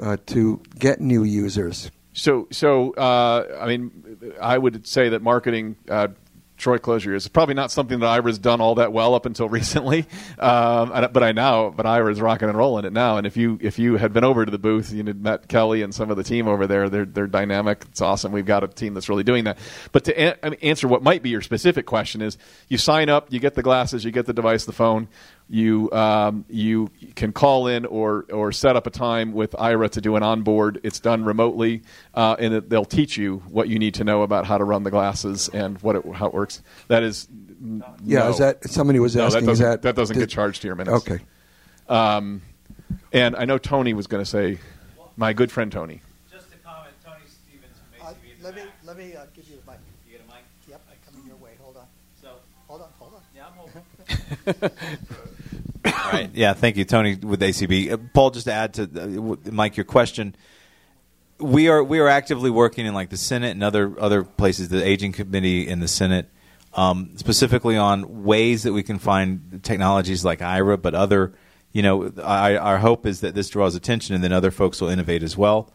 uh, 0.00 0.16
to 0.26 0.60
get 0.78 1.00
new 1.00 1.22
users? 1.22 1.90
So, 2.12 2.48
so 2.50 2.94
uh, 2.94 3.58
I 3.60 3.66
mean, 3.66 4.34
I 4.40 4.58
would 4.58 4.86
say 4.86 5.10
that 5.10 5.22
marketing. 5.22 5.76
Uh, 5.88 6.08
Troy 6.56 6.78
Closure 6.78 7.14
is 7.14 7.26
probably 7.28 7.54
not 7.54 7.70
something 7.70 7.98
that 7.98 8.06
Aira's 8.06 8.38
done 8.38 8.60
all 8.60 8.76
that 8.76 8.92
well 8.92 9.14
up 9.14 9.26
until 9.26 9.48
recently, 9.54 10.06
um, 10.38 10.90
but 11.12 11.22
I 11.22 11.32
now, 11.32 11.70
but 11.70 11.84
Aira's 11.84 12.20
rocking 12.20 12.48
and 12.48 12.56
rolling 12.56 12.84
it 12.84 12.92
now. 12.92 13.16
And 13.16 13.26
if 13.26 13.36
you 13.36 13.58
if 13.60 13.78
you 13.78 13.96
had 13.96 14.12
been 14.12 14.24
over 14.24 14.44
to 14.44 14.50
the 14.50 14.58
booth, 14.58 14.92
you 14.92 15.02
met 15.02 15.48
Kelly 15.48 15.82
and 15.82 15.94
some 15.94 16.10
of 16.10 16.16
the 16.16 16.24
team 16.24 16.46
over 16.46 16.66
there. 16.66 16.88
They're 16.88 17.04
they're 17.04 17.26
dynamic. 17.26 17.84
It's 17.90 18.00
awesome. 18.00 18.32
We've 18.32 18.46
got 18.46 18.62
a 18.62 18.68
team 18.68 18.94
that's 18.94 19.08
really 19.08 19.24
doing 19.24 19.44
that. 19.44 19.58
But 19.92 20.04
to 20.04 20.12
a- 20.20 20.64
answer 20.64 20.86
what 20.86 21.02
might 21.02 21.22
be 21.22 21.30
your 21.30 21.42
specific 21.42 21.86
question 21.86 22.22
is, 22.22 22.38
you 22.68 22.78
sign 22.78 23.08
up, 23.08 23.32
you 23.32 23.40
get 23.40 23.54
the 23.54 23.62
glasses, 23.62 24.04
you 24.04 24.10
get 24.12 24.26
the 24.26 24.32
device, 24.32 24.64
the 24.64 24.72
phone. 24.72 25.08
You 25.48 25.90
um, 25.92 26.46
you 26.48 26.90
can 27.16 27.32
call 27.32 27.66
in 27.66 27.84
or 27.84 28.24
or 28.32 28.50
set 28.50 28.76
up 28.76 28.86
a 28.86 28.90
time 28.90 29.32
with 29.32 29.52
Aira 29.52 29.90
to 29.90 30.00
do 30.00 30.16
an 30.16 30.22
onboard. 30.22 30.80
It's 30.82 31.00
done 31.00 31.22
remotely, 31.24 31.82
uh, 32.14 32.34
and 32.38 32.54
it, 32.54 32.70
they'll 32.70 32.86
teach 32.86 33.18
you 33.18 33.42
what 33.50 33.68
you 33.68 33.78
need 33.78 33.94
to 33.94 34.04
know 34.04 34.22
about 34.22 34.46
how 34.46 34.56
to 34.56 34.64
run 34.64 34.84
the 34.84 34.90
glasses 34.90 35.50
and 35.50 35.80
what 35.82 35.96
it, 35.96 36.06
how 36.14 36.28
it 36.28 36.34
works. 36.34 36.62
That 36.88 37.02
is, 37.02 37.28
n- 37.62 37.84
Yeah, 38.02 38.20
no. 38.20 38.30
is 38.30 38.38
that 38.38 38.64
somebody 38.70 38.98
was 39.00 39.14
No, 39.16 39.26
asking? 39.26 39.44
that 39.44 39.52
is 39.52 39.58
doesn't, 39.58 39.82
that 39.82 39.94
doesn't 39.94 40.14
did- 40.14 40.20
get 40.22 40.30
charged 40.30 40.62
to 40.62 40.68
your 40.68 40.76
minutes. 40.76 40.96
Okay. 41.06 41.22
Um, 41.90 42.40
and 43.12 43.36
I 43.36 43.44
know 43.44 43.58
Tony 43.58 43.92
was 43.92 44.06
going 44.06 44.24
to 44.24 44.28
say, 44.30 44.58
my 45.16 45.34
good 45.34 45.52
friend 45.52 45.70
Tony. 45.70 46.00
Just 46.32 46.46
a 46.54 46.56
comment, 46.66 46.94
Tony 47.04 47.16
Stevens 47.28 47.76
from 48.00 48.06
ACB. 48.08 48.12
Uh, 48.12 48.44
let 48.44 48.54
me 48.56 48.62
let 48.84 48.96
me 48.96 49.14
uh, 49.14 49.26
give 49.36 49.46
you 49.48 49.56
the 49.62 49.70
mic. 49.70 49.78
You 50.06 50.12
get 50.16 50.22
a 50.26 50.32
mic? 50.32 50.42
Yep, 50.70 50.80
I'm 50.90 51.12
coming 51.12 51.26
your 51.28 51.36
way. 51.36 51.50
Hold 51.60 51.76
on. 51.76 51.84
So 52.20 52.28
hold 52.66 52.80
on, 52.80 52.88
hold 52.98 53.12
on. 53.14 53.20
Yeah, 53.36 53.44
I'm 53.46 53.52
holding. 54.56 54.70
Right. 56.14 56.30
Yeah. 56.34 56.52
Thank 56.54 56.76
you, 56.76 56.84
Tony, 56.84 57.16
with 57.16 57.40
ACB. 57.40 57.92
Uh, 57.92 57.96
Paul, 58.12 58.30
just 58.30 58.46
to 58.46 58.52
add 58.52 58.74
to 58.74 58.82
uh, 58.82 59.50
Mike 59.50 59.76
your 59.76 59.84
question, 59.84 60.34
we 61.38 61.68
are 61.68 61.82
we 61.82 61.98
are 61.98 62.08
actively 62.08 62.50
working 62.50 62.86
in 62.86 62.94
like 62.94 63.10
the 63.10 63.16
Senate 63.16 63.50
and 63.50 63.62
other 63.62 63.94
other 63.98 64.22
places, 64.22 64.68
the 64.68 64.84
Aging 64.84 65.12
Committee 65.12 65.66
in 65.66 65.80
the 65.80 65.88
Senate, 65.88 66.30
um, 66.74 67.10
specifically 67.16 67.76
on 67.76 68.24
ways 68.24 68.62
that 68.62 68.72
we 68.72 68.82
can 68.82 68.98
find 68.98 69.60
technologies 69.62 70.24
like 70.24 70.40
Aira, 70.40 70.80
but 70.80 70.94
other. 70.94 71.32
You 71.72 71.82
know, 71.82 72.12
I, 72.22 72.56
our 72.56 72.78
hope 72.78 73.04
is 73.04 73.22
that 73.22 73.34
this 73.34 73.48
draws 73.48 73.74
attention, 73.74 74.14
and 74.14 74.22
then 74.22 74.32
other 74.32 74.52
folks 74.52 74.80
will 74.80 74.90
innovate 74.90 75.24
as 75.24 75.36
well 75.36 75.72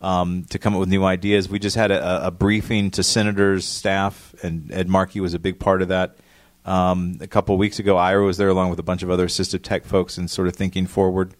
um, 0.00 0.44
to 0.44 0.58
come 0.58 0.74
up 0.74 0.80
with 0.80 0.88
new 0.88 1.04
ideas. 1.04 1.48
We 1.48 1.58
just 1.58 1.76
had 1.76 1.90
a, 1.90 2.28
a 2.28 2.30
briefing 2.30 2.90
to 2.92 3.02
senators, 3.02 3.66
staff, 3.66 4.34
and 4.42 4.70
Ed 4.72 4.88
Markey 4.88 5.20
was 5.20 5.34
a 5.34 5.38
big 5.38 5.58
part 5.58 5.82
of 5.82 5.88
that. 5.88 6.16
Um, 6.64 7.18
a 7.20 7.26
couple 7.26 7.56
weeks 7.58 7.78
ago, 7.78 7.96
Aira 7.96 8.24
was 8.24 8.38
there 8.38 8.48
along 8.48 8.70
with 8.70 8.78
a 8.78 8.82
bunch 8.82 9.02
of 9.02 9.10
other 9.10 9.26
assistive 9.26 9.62
tech 9.62 9.84
folks 9.84 10.16
and 10.16 10.30
sort 10.30 10.48
of 10.48 10.56
thinking 10.56 10.86
forward 10.86 11.34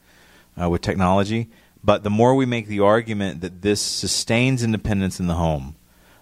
uh, 0.60 0.68
with 0.68 0.82
technology. 0.82 1.50
But 1.82 2.02
the 2.02 2.10
more 2.10 2.34
we 2.34 2.46
make 2.46 2.66
the 2.66 2.80
argument 2.80 3.40
that 3.40 3.62
this 3.62 3.80
sustains 3.80 4.62
independence 4.62 5.20
in 5.20 5.26
the 5.26 5.34
home 5.34 5.76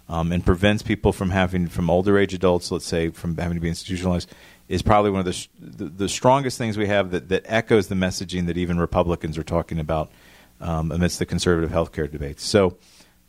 um, 0.09 0.33
and 0.33 0.45
prevents 0.45 0.83
people 0.83 1.13
from 1.13 1.31
having, 1.31 1.69
from 1.69 1.89
older 1.89 2.19
age 2.19 2.35
adults, 2.35 2.71
let's 2.71 2.85
say, 2.85 3.11
from 3.11 3.37
having 3.37 3.57
to 3.57 3.61
be 3.61 3.69
institutionalized, 3.69 4.33
is 4.69 4.83
probably 4.83 5.11
one 5.11 5.21
of 5.21 5.27
the, 5.27 5.49
the, 5.61 5.85
the 5.85 6.09
strongest 6.09 6.59
things 6.59 6.77
we 6.77 6.87
have 6.87 7.11
that, 7.11 7.29
that 7.29 7.45
echoes 7.47 7.89
the 7.89 7.95
messaging 7.95 8.47
that 8.47 8.57
even 8.57 8.79
Republicans 8.79 9.39
are 9.39 9.43
talking 9.43 9.79
about 9.79 10.11
um, 10.61 10.93
amidst 10.93 11.19
the 11.19 11.27
conservative 11.27 11.71
healthcare 11.71 12.11
debates. 12.11 12.45
So 12.45 12.77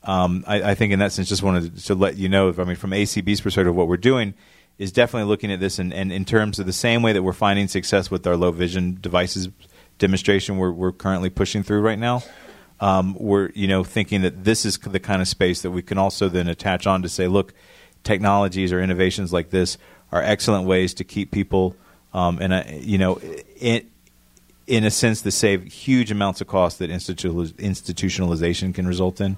um, 0.04 0.44
I, 0.48 0.72
I 0.72 0.76
think 0.76 0.94
in 0.94 1.00
that 1.00 1.12
sense, 1.12 1.30
just 1.30 1.44
wanted 1.44 1.76
to, 1.76 1.86
to 1.86 1.96
let 1.96 2.18
you 2.18 2.30
know, 2.30 2.54
I 2.58 2.64
mean, 2.64 2.76
from 2.76 2.92
ACB's 2.92 3.42
perspective, 3.42 3.76
what 3.76 3.88
we're 3.88 3.98
doing 3.98 4.34
is 4.78 4.92
definitely 4.92 5.30
looking 5.30 5.52
at 5.52 5.60
this 5.60 5.80
and, 5.80 5.94
and 5.94 6.12
in 6.12 6.26
terms 6.26 6.60
of 6.60 6.66
the 6.66 6.74
same 6.74 7.02
way 7.02 7.14
that 7.14 7.24
we're 7.24 7.34
finding 7.34 7.68
success 7.68 8.10
with 8.10 8.26
our 8.26 8.36
low 8.36 8.52
vision 8.52 8.98
devices 9.00 9.50
demonstration 9.98 10.58
we're, 10.58 10.72
we're 10.72 10.92
currently 10.92 11.30
pushing 11.30 11.64
through 11.64 11.82
right 11.82 12.00
now. 12.00 12.24
Um, 12.80 13.16
we're 13.20 13.50
you 13.52 13.68
know 13.68 13.84
thinking 13.84 14.22
that 14.24 14.44
this 14.44 14.66
is 14.66 14.78
the 14.78 15.00
kind 15.00 15.22
of 15.22 15.28
space 15.28 15.62
that 15.62 15.72
we 15.72 15.82
can 15.82 15.98
also 15.98 16.28
then 16.28 16.48
attach 16.48 16.86
on 16.88 17.02
to 17.04 17.10
say, 17.10 17.28
look, 17.28 17.54
technologies 18.04 18.74
or 18.74 18.82
innovations 18.82 19.32
like 19.32 19.52
this 19.52 19.78
are 20.12 20.22
excellent 20.22 20.68
ways 20.68 20.94
to 20.96 21.04
keep 21.04 21.32
people 21.32 21.76
um, 22.14 22.42
in 22.42 22.52
a 22.52 22.80
you 22.82 22.98
know 22.98 23.22
in, 23.60 23.88
in 24.68 24.84
a 24.84 24.92
sense 24.92 25.22
to 25.22 25.32
save 25.32 25.64
huge 25.64 26.12
amounts 26.12 26.42
of 26.42 26.48
costs 26.48 26.80
that 26.80 26.90
institu- 26.90 27.54
institutionalization 27.54 28.74
can 28.74 28.88
result 28.88 29.22
in 29.22 29.38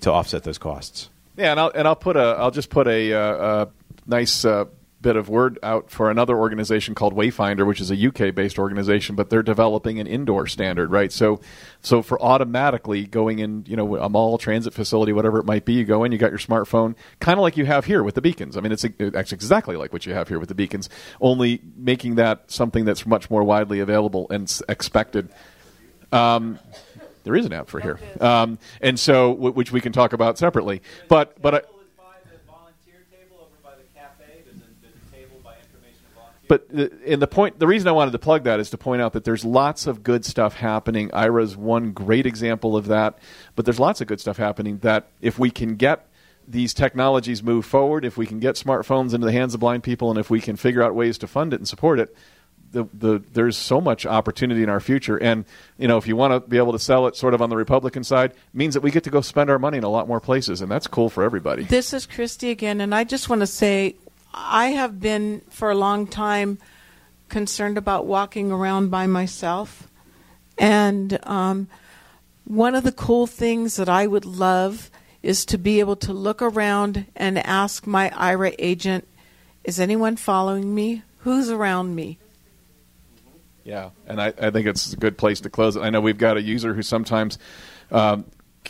to 0.00 0.10
offset 0.10 0.44
those 0.44 0.58
costs. 0.58 1.08
Yeah, 1.36 1.52
and 1.52 1.60
I'll 1.60 1.72
and 1.74 1.88
I'll 1.88 1.96
put 1.96 2.16
a 2.16 2.36
I'll 2.38 2.50
just 2.50 2.68
put 2.68 2.86
a, 2.86 3.12
uh, 3.14 3.62
a 3.62 3.68
nice 4.06 4.44
uh, 4.44 4.66
bit 5.02 5.16
of 5.16 5.28
word 5.28 5.58
out 5.62 5.90
for 5.90 6.10
another 6.10 6.36
organization 6.38 6.94
called 6.94 7.14
Wayfindr, 7.14 7.66
which 7.66 7.80
is 7.80 7.90
a 7.90 8.06
UK 8.06 8.34
based 8.34 8.58
organization, 8.58 9.16
but 9.16 9.28
they're 9.28 9.42
developing 9.42 9.98
an 9.98 10.06
indoor 10.06 10.46
standard, 10.46 10.90
right? 10.90 11.12
So, 11.12 11.40
so 11.82 12.00
for 12.00 12.22
automatically 12.22 13.04
going 13.04 13.40
in, 13.40 13.64
you 13.66 13.76
know, 13.76 13.96
a 13.96 14.08
mall, 14.08 14.38
transit 14.38 14.72
facility, 14.72 15.12
whatever 15.12 15.38
it 15.38 15.44
might 15.44 15.64
be, 15.64 15.74
you 15.74 15.84
go 15.84 16.04
in, 16.04 16.12
you 16.12 16.18
got 16.18 16.30
your 16.30 16.38
smartphone, 16.38 16.94
kind 17.20 17.38
of 17.38 17.42
like 17.42 17.56
you 17.56 17.66
have 17.66 17.84
here 17.84 18.02
with 18.02 18.14
the 18.14 18.22
beacons. 18.22 18.56
I 18.56 18.60
mean, 18.60 18.72
it's 18.72 18.84
actually 18.84 19.34
exactly 19.34 19.76
like 19.76 19.92
what 19.92 20.06
you 20.06 20.14
have 20.14 20.28
here 20.28 20.38
with 20.38 20.48
the 20.48 20.54
beacons, 20.54 20.88
only 21.20 21.60
making 21.76 22.14
that 22.14 22.50
something 22.50 22.84
that's 22.84 23.04
much 23.04 23.28
more 23.28 23.42
widely 23.42 23.80
available 23.80 24.28
and 24.30 24.50
expected. 24.68 25.28
Um, 26.12 26.58
there 27.24 27.36
is 27.36 27.46
an 27.46 27.52
app 27.52 27.68
for 27.68 27.80
here, 27.80 28.00
um, 28.20 28.58
and 28.80 28.98
so 28.98 29.30
which 29.32 29.70
we 29.70 29.80
can 29.80 29.92
talk 29.92 30.12
about 30.12 30.38
separately. 30.38 30.82
But 31.08 31.40
but 31.40 31.54
I, 31.54 31.62
but 36.52 36.68
and 36.68 37.22
the 37.22 37.26
point, 37.26 37.58
the 37.58 37.66
reason 37.66 37.88
I 37.88 37.92
wanted 37.92 38.10
to 38.10 38.18
plug 38.18 38.44
that 38.44 38.60
is 38.60 38.68
to 38.70 38.76
point 38.76 39.00
out 39.00 39.14
that 39.14 39.24
there's 39.24 39.42
lots 39.42 39.86
of 39.86 40.02
good 40.02 40.22
stuff 40.22 40.52
happening. 40.52 41.08
Aira's 41.14 41.56
one 41.56 41.92
great 41.92 42.26
example 42.26 42.76
of 42.76 42.88
that, 42.88 43.18
but 43.56 43.64
there's 43.64 43.80
lots 43.80 44.02
of 44.02 44.06
good 44.06 44.20
stuff 44.20 44.36
happening 44.36 44.76
that 44.80 45.08
if 45.22 45.38
we 45.38 45.50
can 45.50 45.76
get 45.76 46.06
these 46.46 46.74
technologies 46.74 47.42
move 47.42 47.64
forward, 47.64 48.04
if 48.04 48.18
we 48.18 48.26
can 48.26 48.38
get 48.38 48.56
smartphones 48.56 49.14
into 49.14 49.24
the 49.24 49.32
hands 49.32 49.54
of 49.54 49.60
blind 49.60 49.82
people, 49.82 50.10
and 50.10 50.18
if 50.18 50.28
we 50.28 50.42
can 50.42 50.56
figure 50.56 50.82
out 50.82 50.94
ways 50.94 51.16
to 51.16 51.26
fund 51.26 51.54
it 51.54 51.56
and 51.56 51.66
support 51.66 51.98
it, 51.98 52.14
the, 52.72 52.84
the, 52.92 53.22
there's 53.32 53.56
so 53.56 53.80
much 53.80 54.04
opportunity 54.04 54.62
in 54.62 54.68
our 54.68 54.80
future. 54.80 55.16
And 55.16 55.46
you 55.78 55.88
know, 55.88 55.96
if 55.96 56.06
you 56.06 56.16
want 56.16 56.32
to 56.34 56.46
be 56.46 56.58
able 56.58 56.72
to 56.72 56.78
sell 56.78 57.06
it 57.06 57.16
sort 57.16 57.32
of 57.32 57.40
on 57.40 57.48
the 57.48 57.56
Republican 57.56 58.04
side, 58.04 58.34
means 58.52 58.74
that 58.74 58.82
we 58.82 58.90
get 58.90 59.04
to 59.04 59.10
go 59.10 59.22
spend 59.22 59.48
our 59.48 59.58
money 59.58 59.78
in 59.78 59.84
a 59.84 59.88
lot 59.88 60.06
more 60.06 60.20
places, 60.20 60.60
and 60.60 60.70
that's 60.70 60.86
cool 60.86 61.08
for 61.08 61.22
everybody. 61.22 61.64
This 61.64 61.94
is 61.94 62.04
Christy 62.04 62.50
again, 62.50 62.82
and 62.82 62.94
I 62.94 63.04
just 63.04 63.30
want 63.30 63.40
to 63.40 63.46
say 63.46 63.96
I 64.32 64.68
have 64.68 65.00
been 65.00 65.42
for 65.50 65.70
a 65.70 65.74
long 65.74 66.06
time 66.06 66.58
concerned 67.28 67.78
about 67.78 68.06
walking 68.06 68.52
around 68.52 68.90
by 68.90 69.06
myself. 69.06 69.88
And 70.58 71.18
um, 71.24 71.68
one 72.44 72.74
of 72.74 72.84
the 72.84 72.92
cool 72.92 73.26
things 73.26 73.76
that 73.76 73.88
I 73.88 74.06
would 74.06 74.24
love 74.24 74.90
is 75.22 75.44
to 75.46 75.58
be 75.58 75.80
able 75.80 75.96
to 75.96 76.12
look 76.12 76.42
around 76.42 77.06
and 77.14 77.38
ask 77.38 77.86
my 77.86 78.10
Aira 78.10 78.54
agent, 78.58 79.06
is 79.64 79.78
anyone 79.78 80.16
following 80.16 80.74
me? 80.74 81.02
Who's 81.18 81.48
around 81.48 81.94
me? 81.94 82.18
Yeah, 83.64 83.90
and 84.08 84.20
I, 84.20 84.34
I 84.40 84.50
think 84.50 84.66
it's 84.66 84.92
a 84.92 84.96
good 84.96 85.16
place 85.16 85.40
to 85.42 85.50
close 85.50 85.76
it. 85.76 85.80
I 85.80 85.90
know 85.90 86.00
we've 86.00 86.18
got 86.18 86.36
a 86.36 86.42
user 86.42 86.74
who 86.74 86.82
sometimes 86.82 87.38
um, 87.92 88.24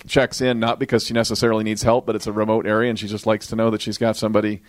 checks 0.07 0.43
in 0.43 0.61
not 0.61 0.79
because 0.79 1.07
she 1.07 1.15
necessarily 1.15 1.65
needs 1.65 1.83
help, 1.83 2.05
but 2.05 2.15
it's 2.15 2.27
a 2.27 2.33
remote 2.33 2.67
area, 2.67 2.91
and 2.91 2.99
she 2.99 3.09
just 3.09 3.27
likes 3.27 3.47
to 3.49 3.57
know 3.57 3.71
that 3.71 3.81
she's 3.81 3.97
got 3.97 4.17
somebody 4.17 4.61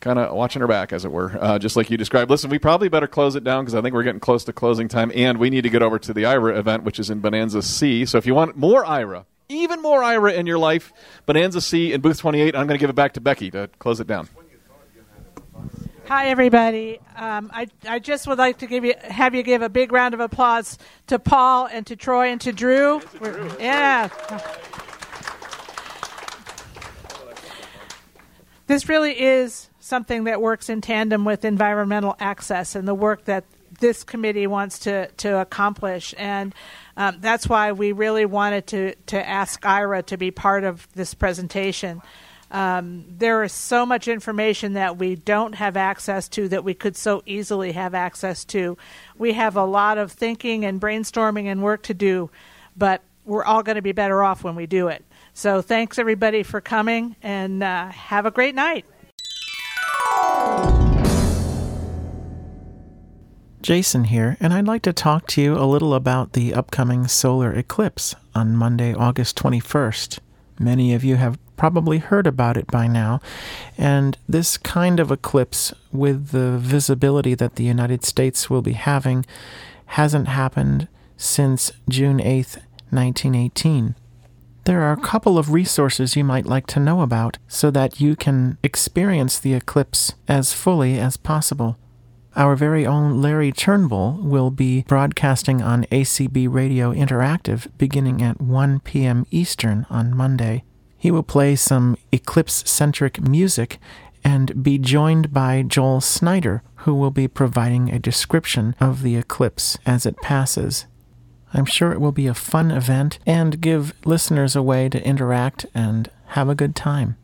kind 0.00 0.18
of 0.18 0.34
watching 0.34 0.60
her 0.60 0.66
back, 0.68 0.92
as 0.92 1.04
it 1.04 1.12
were, 1.12 1.36
uh, 1.40 1.58
just 1.58 1.76
like 1.76 1.90
you 1.90 1.96
described. 1.96 2.30
Listen, 2.30 2.50
we 2.50 2.58
probably 2.58 2.88
better 2.88 3.06
close 3.06 3.36
it 3.36 3.44
down 3.44 3.64
because 3.64 3.74
I 3.74 3.80
think 3.80 3.94
we're 3.94 4.02
getting 4.02 4.20
close 4.20 4.44
to 4.44 4.52
closing 4.52 4.88
time, 4.88 5.10
and 5.14 5.38
we 5.38 5.50
need 5.50 5.62
to 5.62 5.70
get 5.70 5.82
over 5.82 5.98
to 5.98 6.12
the 6.12 6.22
Aira 6.24 6.56
event, 6.58 6.84
which 6.84 6.98
is 6.98 7.10
in 7.10 7.20
Bonanza 7.20 7.62
C. 7.62 8.04
So 8.04 8.18
if 8.18 8.26
you 8.26 8.34
want 8.34 8.56
more 8.56 8.84
Aira, 8.84 9.24
even 9.48 9.80
more 9.82 10.00
Aira 10.02 10.34
in 10.34 10.46
your 10.46 10.58
life, 10.58 10.92
Bonanza 11.26 11.60
C 11.60 11.92
in 11.92 12.00
booth 12.00 12.18
28, 12.18 12.54
I'm 12.54 12.66
going 12.66 12.78
to 12.78 12.82
give 12.82 12.90
it 12.90 12.96
back 12.96 13.12
to 13.14 13.20
Becky 13.20 13.50
to 13.52 13.68
close 13.78 14.00
it 14.00 14.06
down. 14.06 14.28
Hi, 16.06 16.26
everybody. 16.28 17.00
Um, 17.16 17.50
I, 17.54 17.66
I 17.88 17.98
just 17.98 18.26
would 18.26 18.36
like 18.36 18.58
to 18.58 18.66
give 18.66 18.84
you 18.84 18.92
have 19.02 19.34
you 19.34 19.42
give 19.42 19.62
a 19.62 19.70
big 19.70 19.90
round 19.90 20.12
of 20.12 20.20
applause 20.20 20.76
to 21.06 21.18
Paul 21.18 21.66
and 21.66 21.86
to 21.86 21.96
Troy 21.96 22.28
and 22.28 22.38
to 22.42 22.52
Drew. 22.52 23.00
We're- 23.20 23.50
yeah. 23.58 24.08
This 28.66 28.88
really 28.88 29.18
is 29.20 29.68
something 29.84 30.24
that 30.24 30.40
works 30.40 30.70
in 30.70 30.80
tandem 30.80 31.26
with 31.26 31.44
environmental 31.44 32.16
access 32.18 32.74
and 32.74 32.88
the 32.88 32.94
work 32.94 33.22
that 33.26 33.44
this 33.80 34.02
committee 34.02 34.46
wants 34.46 34.78
to, 34.78 35.06
to 35.08 35.38
accomplish. 35.38 36.14
And 36.16 36.54
um, 36.96 37.18
that's 37.20 37.46
why 37.46 37.72
we 37.72 37.92
really 37.92 38.24
wanted 38.24 38.66
to, 38.68 38.94
to 39.08 39.28
ask 39.28 39.60
Aira 39.60 40.02
to 40.06 40.16
be 40.16 40.30
part 40.30 40.64
of 40.64 40.88
this 40.94 41.12
presentation. 41.12 42.00
Um, 42.50 43.04
there 43.10 43.42
is 43.42 43.52
so 43.52 43.84
much 43.84 44.08
information 44.08 44.72
that 44.72 44.96
we 44.96 45.16
don't 45.16 45.54
have 45.56 45.76
access 45.76 46.28
to 46.30 46.48
that 46.48 46.64
we 46.64 46.72
could 46.72 46.96
so 46.96 47.22
easily 47.26 47.72
have 47.72 47.94
access 47.94 48.42
to. 48.46 48.78
We 49.18 49.34
have 49.34 49.54
a 49.54 49.64
lot 49.64 49.98
of 49.98 50.12
thinking 50.12 50.64
and 50.64 50.80
brainstorming 50.80 51.44
and 51.44 51.62
work 51.62 51.82
to 51.84 51.94
do, 51.94 52.30
but 52.74 53.02
we're 53.26 53.44
all 53.44 53.62
going 53.62 53.76
to 53.76 53.82
be 53.82 53.92
better 53.92 54.22
off 54.22 54.44
when 54.44 54.54
we 54.54 54.64
do 54.66 54.88
it. 54.88 55.04
So 55.34 55.60
thanks 55.60 55.98
everybody 55.98 56.42
for 56.42 56.62
coming 56.62 57.16
and 57.22 57.62
uh, 57.62 57.88
have 57.90 58.24
a 58.24 58.30
great 58.30 58.54
night. 58.54 58.86
Jason 63.64 64.04
here, 64.04 64.36
and 64.40 64.52
I'd 64.52 64.66
like 64.66 64.82
to 64.82 64.92
talk 64.92 65.26
to 65.28 65.40
you 65.40 65.56
a 65.56 65.64
little 65.64 65.94
about 65.94 66.34
the 66.34 66.52
upcoming 66.52 67.08
solar 67.08 67.50
eclipse 67.50 68.14
on 68.34 68.54
Monday, 68.54 68.92
August 68.92 69.38
21st. 69.38 70.18
Many 70.58 70.92
of 70.92 71.02
you 71.02 71.16
have 71.16 71.38
probably 71.56 71.96
heard 71.96 72.26
about 72.26 72.58
it 72.58 72.66
by 72.66 72.86
now, 72.86 73.22
and 73.78 74.18
this 74.28 74.58
kind 74.58 75.00
of 75.00 75.10
eclipse, 75.10 75.72
with 75.92 76.28
the 76.28 76.58
visibility 76.58 77.34
that 77.34 77.54
the 77.56 77.64
United 77.64 78.04
States 78.04 78.50
will 78.50 78.60
be 78.60 78.74
having, 78.74 79.24
hasn't 79.86 80.28
happened 80.28 80.86
since 81.16 81.72
June 81.88 82.18
8th, 82.18 82.58
1918. 82.90 83.94
There 84.64 84.82
are 84.82 84.92
a 84.92 84.96
couple 84.96 85.36
of 85.36 85.52
resources 85.52 86.16
you 86.16 86.24
might 86.24 86.46
like 86.46 86.66
to 86.68 86.80
know 86.80 87.02
about 87.02 87.36
so 87.46 87.70
that 87.72 88.00
you 88.00 88.16
can 88.16 88.56
experience 88.62 89.38
the 89.38 89.52
eclipse 89.52 90.14
as 90.26 90.54
fully 90.54 90.98
as 90.98 91.18
possible. 91.18 91.76
Our 92.34 92.56
very 92.56 92.86
own 92.86 93.20
Larry 93.20 93.52
Turnbull 93.52 94.18
will 94.22 94.50
be 94.50 94.82
broadcasting 94.84 95.60
on 95.60 95.84
ACB 95.92 96.52
Radio 96.52 96.94
Interactive 96.94 97.68
beginning 97.76 98.22
at 98.22 98.40
1 98.40 98.80
p.m. 98.80 99.26
Eastern 99.30 99.86
on 99.90 100.16
Monday. 100.16 100.64
He 100.96 101.10
will 101.10 101.22
play 101.22 101.56
some 101.56 101.98
eclipse 102.10 102.68
centric 102.68 103.20
music 103.20 103.78
and 104.24 104.62
be 104.62 104.78
joined 104.78 105.30
by 105.32 105.62
Joel 105.62 106.00
Snyder, 106.00 106.62
who 106.76 106.94
will 106.94 107.10
be 107.10 107.28
providing 107.28 107.90
a 107.90 107.98
description 107.98 108.74
of 108.80 109.02
the 109.02 109.16
eclipse 109.16 109.76
as 109.84 110.06
it 110.06 110.16
passes. 110.22 110.86
I'm 111.54 111.66
sure 111.66 111.92
it 111.92 112.00
will 112.00 112.12
be 112.12 112.26
a 112.26 112.34
fun 112.34 112.72
event 112.72 113.18
and 113.24 113.60
give 113.60 113.94
listeners 114.04 114.56
a 114.56 114.62
way 114.62 114.88
to 114.88 115.06
interact 115.06 115.66
and 115.72 116.10
have 116.28 116.48
a 116.48 116.54
good 116.54 116.74
time. 116.74 117.18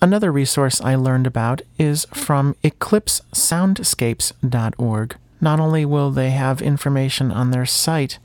Another 0.00 0.30
resource 0.32 0.80
I 0.80 0.94
learned 0.94 1.26
about 1.26 1.62
is 1.78 2.06
from 2.12 2.54
eclipsesoundscapes.org. 2.64 5.16
Not 5.40 5.60
only 5.60 5.84
will 5.84 6.10
they 6.10 6.30
have 6.30 6.62
information 6.62 7.30
on 7.30 7.50
their 7.50 7.66
site, 7.66 8.18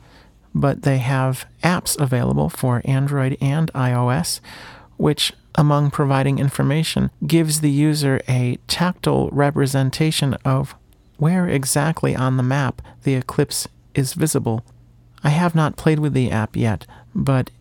but 0.55 0.81
they 0.81 0.97
have 0.99 1.45
apps 1.63 1.99
available 1.99 2.49
for 2.49 2.81
Android 2.85 3.37
and 3.41 3.71
iOS, 3.73 4.39
which, 4.97 5.33
among 5.55 5.91
providing 5.91 6.39
information, 6.39 7.11
gives 7.27 7.59
the 7.61 7.69
user 7.69 8.21
a 8.27 8.57
tactile 8.67 9.29
representation 9.31 10.33
of 10.45 10.73
where 11.17 11.47
exactly 11.47 12.15
on 12.15 12.37
the 12.37 12.43
map 12.43 12.81
the 13.03 13.15
eclipse 13.15 13.67
is 13.93 14.13
visible. 14.13 14.63
I 15.27 15.31
have 15.31 15.55
not 15.55 15.75
played 15.75 15.99
with 15.99 16.13
the 16.13 16.31
app 16.31 16.55
yet, 16.55 16.87
but 17.13 17.51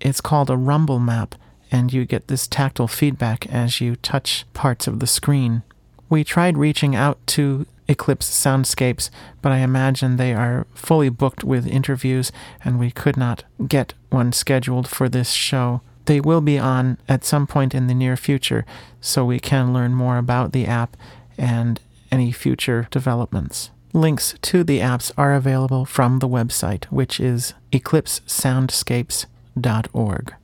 it's 0.00 0.20
called 0.20 0.50
a 0.50 0.56
rumble 0.56 0.98
map, 0.98 1.36
and 1.70 1.92
you 1.92 2.04
get 2.04 2.26
this 2.26 2.48
tactile 2.48 2.88
feedback 2.88 3.46
as 3.46 3.80
you 3.80 3.94
touch 3.94 4.44
parts 4.52 4.88
of 4.88 4.98
the 4.98 5.06
screen. 5.06 5.62
We 6.10 6.24
tried 6.24 6.58
reaching 6.58 6.96
out 6.96 7.24
to 7.28 7.66
Eclipse 7.86 8.28
Soundscapes, 8.28 9.10
but 9.40 9.52
I 9.52 9.58
imagine 9.58 10.16
they 10.16 10.34
are 10.34 10.66
fully 10.74 11.08
booked 11.08 11.44
with 11.44 11.68
interviews, 11.68 12.32
and 12.64 12.80
we 12.80 12.90
could 12.90 13.16
not 13.16 13.44
get 13.68 13.94
one 14.10 14.32
scheduled 14.32 14.88
for 14.88 15.08
this 15.08 15.30
show. 15.30 15.82
They 16.06 16.18
will 16.18 16.40
be 16.40 16.58
on 16.58 16.98
at 17.08 17.24
some 17.24 17.46
point 17.46 17.76
in 17.76 17.86
the 17.86 17.94
near 17.94 18.16
future, 18.16 18.66
so 19.00 19.24
we 19.24 19.38
can 19.38 19.72
learn 19.72 19.94
more 19.94 20.18
about 20.18 20.50
the 20.50 20.66
app 20.66 20.96
and 21.38 21.80
any 22.10 22.32
future 22.32 22.88
developments. 22.90 23.70
Links 23.94 24.34
to 24.40 24.64
the 24.64 24.78
apps 24.78 25.12
are 25.18 25.34
available 25.34 25.84
from 25.84 26.20
the 26.20 26.28
website, 26.28 26.86
which 26.86 27.20
is 27.20 27.52
eclipsesoundscapes.org. 27.72 30.34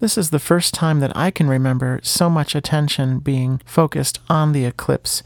This 0.00 0.18
is 0.18 0.30
the 0.30 0.40
first 0.40 0.74
time 0.74 0.98
that 1.00 1.16
I 1.16 1.30
can 1.30 1.48
remember 1.48 2.00
so 2.02 2.28
much 2.28 2.56
attention 2.56 3.20
being 3.20 3.60
focused 3.64 4.18
on 4.28 4.50
the 4.52 4.64
eclipse, 4.64 5.22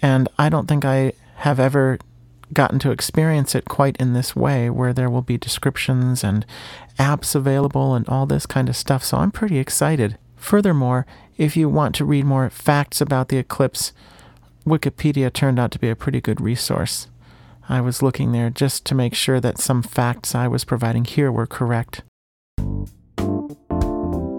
and 0.00 0.28
I 0.38 0.48
don't 0.48 0.68
think 0.68 0.84
I 0.84 1.14
have 1.36 1.58
ever 1.58 1.98
gotten 2.52 2.78
to 2.78 2.92
experience 2.92 3.56
it 3.56 3.64
quite 3.64 3.96
in 3.96 4.12
this 4.12 4.36
way, 4.36 4.70
where 4.70 4.92
there 4.92 5.10
will 5.10 5.22
be 5.22 5.38
descriptions 5.38 6.22
and 6.22 6.46
apps 6.98 7.34
available 7.34 7.94
and 7.94 8.08
all 8.08 8.26
this 8.26 8.46
kind 8.46 8.68
of 8.68 8.76
stuff, 8.76 9.02
so 9.02 9.16
I'm 9.18 9.32
pretty 9.32 9.58
excited. 9.58 10.18
Furthermore, 10.36 11.04
if 11.36 11.56
you 11.56 11.68
want 11.68 11.96
to 11.96 12.04
read 12.04 12.24
more 12.24 12.48
facts 12.48 13.00
about 13.00 13.28
the 13.28 13.38
eclipse, 13.38 13.92
Wikipedia 14.66 15.32
turned 15.32 15.58
out 15.58 15.70
to 15.70 15.78
be 15.78 15.88
a 15.88 15.96
pretty 15.96 16.20
good 16.20 16.40
resource. 16.40 17.08
I 17.68 17.80
was 17.80 18.02
looking 18.02 18.32
there 18.32 18.50
just 18.50 18.84
to 18.86 18.94
make 18.94 19.14
sure 19.14 19.40
that 19.40 19.58
some 19.58 19.82
facts 19.82 20.34
I 20.34 20.48
was 20.48 20.64
providing 20.64 21.04
here 21.04 21.30
were 21.30 21.46
correct. 21.46 22.02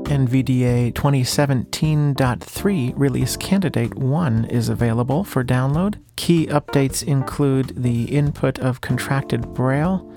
NVDA 0.07 0.93
2017.3 0.93 2.93
release 2.95 3.37
candidate 3.37 3.95
1 3.95 4.45
is 4.45 4.69
available 4.69 5.23
for 5.23 5.43
download. 5.43 5.95
Key 6.15 6.47
updates 6.47 7.03
include 7.03 7.83
the 7.83 8.05
input 8.05 8.57
of 8.59 8.81
contracted 8.81 9.53
Braille, 9.53 10.11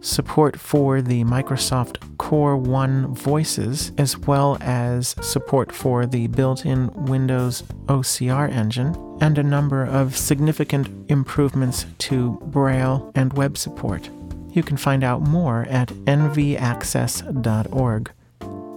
support 0.00 0.58
for 0.58 1.02
the 1.02 1.24
Microsoft 1.24 2.16
Core 2.18 2.56
1 2.56 3.14
voices, 3.14 3.92
as 3.98 4.16
well 4.18 4.56
as 4.60 5.14
support 5.20 5.72
for 5.72 6.06
the 6.06 6.26
built 6.28 6.64
in 6.64 6.90
Windows 7.06 7.62
OCR 7.86 8.50
engine, 8.50 8.96
and 9.20 9.38
a 9.38 9.42
number 9.42 9.84
of 9.84 10.16
significant 10.16 10.88
improvements 11.10 11.86
to 11.98 12.38
Braille 12.46 13.10
and 13.14 13.32
web 13.34 13.58
support. 13.58 14.08
You 14.52 14.62
can 14.62 14.76
find 14.76 15.04
out 15.04 15.22
more 15.22 15.62
at 15.68 15.88
nvaccess.org. 15.88 16.52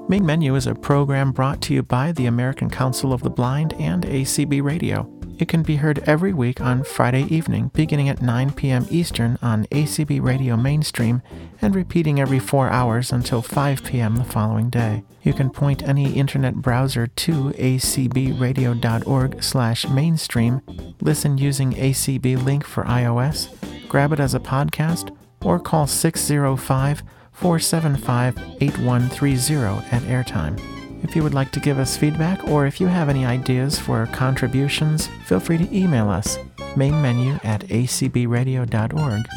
Main 0.09 0.25
Menu 0.25 0.55
is 0.55 0.67
a 0.67 0.75
program 0.75 1.31
brought 1.31 1.61
to 1.61 1.73
you 1.73 1.81
by 1.81 2.11
the 2.11 2.25
American 2.25 2.69
Council 2.69 3.13
of 3.13 3.23
the 3.23 3.29
Blind 3.29 3.73
and 3.73 4.03
ACB 4.03 4.61
Radio. 4.61 5.09
It 5.39 5.47
can 5.47 5.63
be 5.63 5.77
heard 5.77 5.99
every 6.05 6.33
week 6.33 6.61
on 6.61 6.83
Friday 6.83 7.23
evening, 7.23 7.71
beginning 7.73 8.07
at 8.07 8.21
9 8.21 8.53
p.m. 8.53 8.85
Eastern 8.89 9.37
on 9.41 9.65
ACB 9.65 10.21
Radio 10.21 10.55
Mainstream 10.55 11.21
and 11.61 11.75
repeating 11.75 12.19
every 12.19 12.39
four 12.39 12.69
hours 12.69 13.11
until 13.11 13.41
5 13.41 13.83
p.m. 13.83 14.15
the 14.15 14.23
following 14.23 14.69
day. 14.69 15.03
You 15.23 15.33
can 15.33 15.49
point 15.49 15.83
any 15.83 16.13
internet 16.13 16.55
browser 16.55 17.07
to 17.07 17.51
acbradio.org 17.51 19.43
slash 19.43 19.87
mainstream, 19.87 20.61
listen 21.01 21.37
using 21.37 21.73
ACB 21.73 22.43
Link 22.43 22.63
for 22.65 22.83
iOS, 22.83 23.49
grab 23.89 24.13
it 24.13 24.19
as 24.19 24.33
a 24.33 24.39
podcast, 24.39 25.15
or 25.41 25.59
call 25.59 25.87
605 25.87 27.03
475 27.31 28.37
8130 28.61 29.87
at 29.91 30.01
airtime. 30.03 30.72
If 31.03 31.15
you 31.15 31.23
would 31.23 31.33
like 31.33 31.51
to 31.51 31.59
give 31.59 31.79
us 31.79 31.97
feedback 31.97 32.43
or 32.47 32.65
if 32.65 32.79
you 32.81 32.87
have 32.87 33.09
any 33.09 33.25
ideas 33.25 33.77
for 33.77 34.07
contributions, 34.07 35.07
feel 35.25 35.39
free 35.39 35.57
to 35.57 35.75
email 35.75 36.09
us, 36.09 36.37
mainmenu 36.75 37.43
at 37.43 37.61
acbradio.org. 37.67 39.27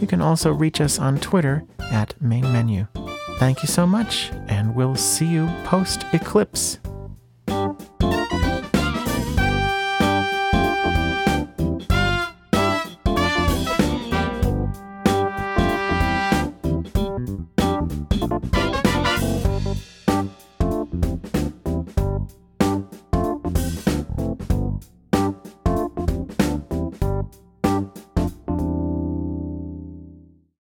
You 0.00 0.06
can 0.06 0.20
also 0.20 0.52
reach 0.52 0.80
us 0.80 0.98
on 0.98 1.18
Twitter 1.18 1.64
at 1.78 2.14
mainmenu. 2.22 2.88
Thank 3.38 3.62
you 3.62 3.68
so 3.68 3.86
much, 3.86 4.30
and 4.48 4.74
we'll 4.74 4.96
see 4.96 5.26
you 5.26 5.48
post 5.64 6.04
eclipse. 6.12 6.78